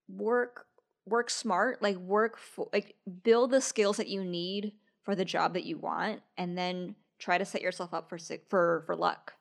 work 0.09 0.66
work 1.07 1.30
smart, 1.30 1.82
like 1.82 1.96
work 1.96 2.38
for 2.38 2.68
like 2.72 2.94
build 3.22 3.50
the 3.50 3.61
skills 3.61 3.96
that 3.96 4.09
you 4.09 4.24
need 4.24 4.72
for 5.02 5.14
the 5.14 5.24
job 5.24 5.54
that 5.54 5.64
you 5.64 5.78
want 5.78 6.20
and 6.36 6.57
then 6.59 6.94
try 7.18 7.38
to 7.38 7.44
set 7.44 7.62
yourself 7.62 7.92
up 7.92 8.09
for 8.09 8.18
for 8.48 8.82
for 8.86 8.94
luck. 8.96 9.34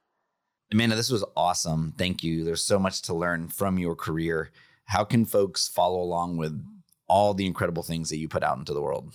Amanda, 0.72 0.96
this 0.96 1.12
was 1.12 1.24
awesome. 1.36 1.94
Thank 1.98 2.24
you. 2.24 2.44
There's 2.44 2.64
so 2.64 2.80
much 2.80 3.02
to 3.04 3.14
learn 3.14 3.48
from 3.48 3.78
your 3.78 3.96
career. 3.96 4.52
How 4.86 5.04
can 5.04 5.26
folks 5.26 5.68
follow 5.68 6.02
along 6.02 6.38
with 6.38 6.64
all 7.08 7.34
the 7.34 7.46
incredible 7.46 7.84
things 7.84 8.10
that 8.10 8.18
you 8.18 8.28
put 8.28 8.44
out 8.44 8.58
into 8.58 8.74
the 8.74 8.82
world? 8.82 9.14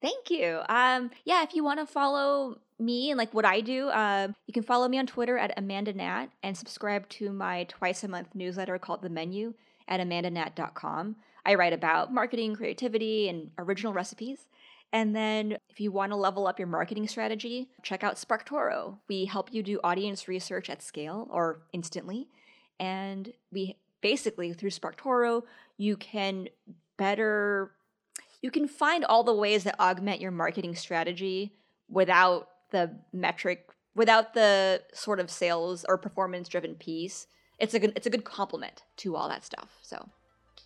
Thank 0.00 0.30
you. 0.30 0.60
Um, 0.68 1.10
yeah, 1.24 1.42
if 1.42 1.54
you 1.54 1.64
want 1.64 1.80
to 1.80 1.86
follow 1.86 2.58
me 2.78 3.10
and 3.10 3.18
like 3.18 3.32
what 3.34 3.44
I 3.44 3.60
do, 3.60 3.90
um, 3.90 4.34
you 4.46 4.52
can 4.52 4.62
follow 4.62 4.86
me 4.88 4.98
on 4.98 5.06
Twitter 5.06 5.38
at 5.38 5.54
Amanda 5.56 5.92
Nat 5.92 6.28
and 6.42 6.56
subscribe 6.56 7.08
to 7.10 7.32
my 7.32 7.64
twice 7.64 8.04
a 8.04 8.08
month 8.08 8.28
newsletter 8.34 8.78
called 8.78 9.02
The 9.02 9.08
Menu 9.08 9.54
at 9.88 10.00
amandanat.com. 10.00 11.16
I 11.44 11.54
write 11.54 11.72
about 11.72 12.12
marketing, 12.12 12.56
creativity, 12.56 13.28
and 13.28 13.50
original 13.58 13.92
recipes. 13.92 14.46
And 14.92 15.14
then 15.14 15.58
if 15.68 15.80
you 15.80 15.92
want 15.92 16.12
to 16.12 16.16
level 16.16 16.46
up 16.46 16.58
your 16.58 16.68
marketing 16.68 17.06
strategy, 17.08 17.68
check 17.82 18.02
out 18.02 18.16
SparkToro. 18.16 18.98
We 19.08 19.26
help 19.26 19.52
you 19.52 19.62
do 19.62 19.80
audience 19.84 20.28
research 20.28 20.70
at 20.70 20.82
scale 20.82 21.28
or 21.30 21.60
instantly. 21.72 22.28
And 22.78 23.32
we 23.52 23.76
basically 24.00 24.52
through 24.52 24.70
SparkToro, 24.70 25.42
you 25.76 25.96
can 25.96 26.48
better 26.96 27.72
you 28.42 28.50
can 28.50 28.68
find 28.68 29.04
all 29.04 29.24
the 29.24 29.34
ways 29.34 29.64
that 29.64 29.80
augment 29.80 30.20
your 30.20 30.30
marketing 30.30 30.74
strategy 30.74 31.52
without 31.88 32.48
the 32.70 32.96
metric 33.12 33.68
without 33.94 34.34
the 34.34 34.82
sort 34.92 35.18
of 35.18 35.30
sales 35.30 35.84
or 35.88 35.96
performance 35.96 36.48
driven 36.48 36.74
piece. 36.74 37.26
It's 37.58 37.74
a 37.74 37.80
good 37.80 37.92
it's 37.96 38.06
a 38.06 38.10
good 38.10 38.24
complement 38.24 38.82
to 38.98 39.16
all 39.16 39.28
that 39.28 39.44
stuff. 39.44 39.78
So 39.82 40.08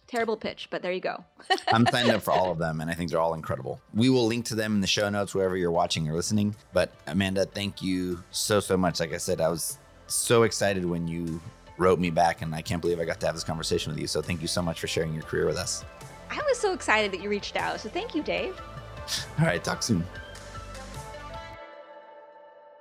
Terrible 0.06 0.36
pitch, 0.36 0.68
but 0.70 0.82
there 0.82 0.92
you 0.92 1.00
go. 1.00 1.24
I'm 1.68 1.86
signed 1.86 2.10
up 2.10 2.22
for 2.22 2.32
all 2.32 2.50
of 2.52 2.58
them, 2.58 2.80
and 2.80 2.90
I 2.90 2.94
think 2.94 3.10
they're 3.10 3.20
all 3.20 3.34
incredible. 3.34 3.80
We 3.94 4.10
will 4.10 4.26
link 4.26 4.44
to 4.46 4.54
them 4.54 4.74
in 4.74 4.80
the 4.80 4.86
show 4.86 5.08
notes 5.08 5.34
wherever 5.34 5.56
you're 5.56 5.70
watching 5.70 6.08
or 6.08 6.14
listening. 6.14 6.56
But 6.72 6.92
Amanda, 7.06 7.44
thank 7.44 7.82
you 7.82 8.22
so, 8.30 8.60
so 8.60 8.76
much. 8.76 9.00
Like 9.00 9.12
I 9.12 9.18
said, 9.18 9.40
I 9.40 9.48
was 9.48 9.78
so 10.06 10.42
excited 10.42 10.84
when 10.84 11.06
you 11.06 11.40
wrote 11.78 11.98
me 11.98 12.10
back, 12.10 12.42
and 12.42 12.54
I 12.54 12.62
can't 12.62 12.80
believe 12.80 13.00
I 13.00 13.04
got 13.04 13.20
to 13.20 13.26
have 13.26 13.34
this 13.34 13.44
conversation 13.44 13.92
with 13.92 14.00
you. 14.00 14.06
So 14.06 14.20
thank 14.20 14.42
you 14.42 14.48
so 14.48 14.62
much 14.62 14.80
for 14.80 14.86
sharing 14.86 15.14
your 15.14 15.22
career 15.22 15.46
with 15.46 15.56
us. 15.56 15.84
I 16.30 16.36
was 16.48 16.58
so 16.58 16.72
excited 16.72 17.12
that 17.12 17.22
you 17.22 17.28
reached 17.28 17.56
out. 17.56 17.80
So 17.80 17.88
thank 17.88 18.14
you, 18.14 18.22
Dave. 18.22 18.60
All 19.38 19.46
right, 19.46 19.62
talk 19.62 19.82
soon. 19.82 20.04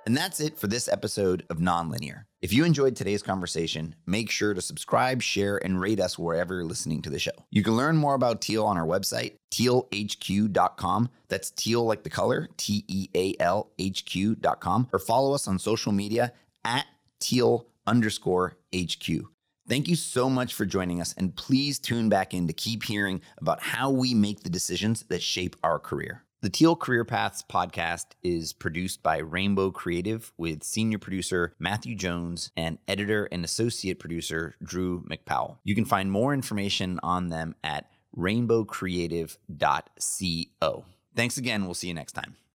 And 0.06 0.16
that's 0.16 0.40
it 0.40 0.58
for 0.58 0.66
this 0.66 0.88
episode 0.88 1.44
of 1.50 1.58
Nonlinear. 1.58 2.24
If 2.42 2.54
you 2.54 2.64
enjoyed 2.64 2.96
today's 2.96 3.22
conversation, 3.22 3.94
make 4.06 4.30
sure 4.30 4.54
to 4.54 4.62
subscribe, 4.62 5.20
share, 5.20 5.62
and 5.62 5.78
rate 5.78 6.00
us 6.00 6.18
wherever 6.18 6.54
you're 6.54 6.64
listening 6.64 7.02
to 7.02 7.10
the 7.10 7.18
show. 7.18 7.32
You 7.50 7.62
can 7.62 7.76
learn 7.76 7.98
more 7.98 8.14
about 8.14 8.40
Teal 8.40 8.64
on 8.64 8.78
our 8.78 8.86
website, 8.86 9.34
tealhq.com. 9.52 11.10
That's 11.28 11.50
teal 11.50 11.84
like 11.84 12.02
the 12.02 12.08
color, 12.08 12.48
T 12.56 12.84
E 12.88 13.08
A 13.14 13.34
L 13.40 13.70
H 13.78 14.06
Q.com, 14.06 14.88
or 14.90 14.98
follow 14.98 15.34
us 15.34 15.46
on 15.46 15.58
social 15.58 15.92
media 15.92 16.32
at 16.64 16.86
teal 17.20 17.66
underscore 17.86 18.56
HQ. 18.74 19.06
Thank 19.68 19.88
you 19.88 19.94
so 19.94 20.30
much 20.30 20.54
for 20.54 20.64
joining 20.64 21.02
us, 21.02 21.12
and 21.18 21.36
please 21.36 21.78
tune 21.78 22.08
back 22.08 22.32
in 22.32 22.46
to 22.46 22.54
keep 22.54 22.84
hearing 22.84 23.20
about 23.36 23.62
how 23.62 23.90
we 23.90 24.14
make 24.14 24.42
the 24.42 24.50
decisions 24.50 25.02
that 25.10 25.22
shape 25.22 25.56
our 25.62 25.78
career. 25.78 26.24
The 26.42 26.48
Teal 26.48 26.74
Career 26.74 27.04
Paths 27.04 27.44
podcast 27.46 28.12
is 28.22 28.54
produced 28.54 29.02
by 29.02 29.18
Rainbow 29.18 29.70
Creative 29.70 30.32
with 30.38 30.62
senior 30.62 30.98
producer 30.98 31.54
Matthew 31.58 31.94
Jones 31.94 32.50
and 32.56 32.78
editor 32.88 33.28
and 33.30 33.44
associate 33.44 33.98
producer 33.98 34.54
Drew 34.62 35.02
McPowell. 35.02 35.58
You 35.64 35.74
can 35.74 35.84
find 35.84 36.10
more 36.10 36.32
information 36.32 36.98
on 37.02 37.28
them 37.28 37.56
at 37.62 37.90
rainbowcreative.co. 38.16 40.84
Thanks 41.14 41.36
again. 41.36 41.66
We'll 41.66 41.74
see 41.74 41.88
you 41.88 41.94
next 41.94 42.12
time. 42.12 42.36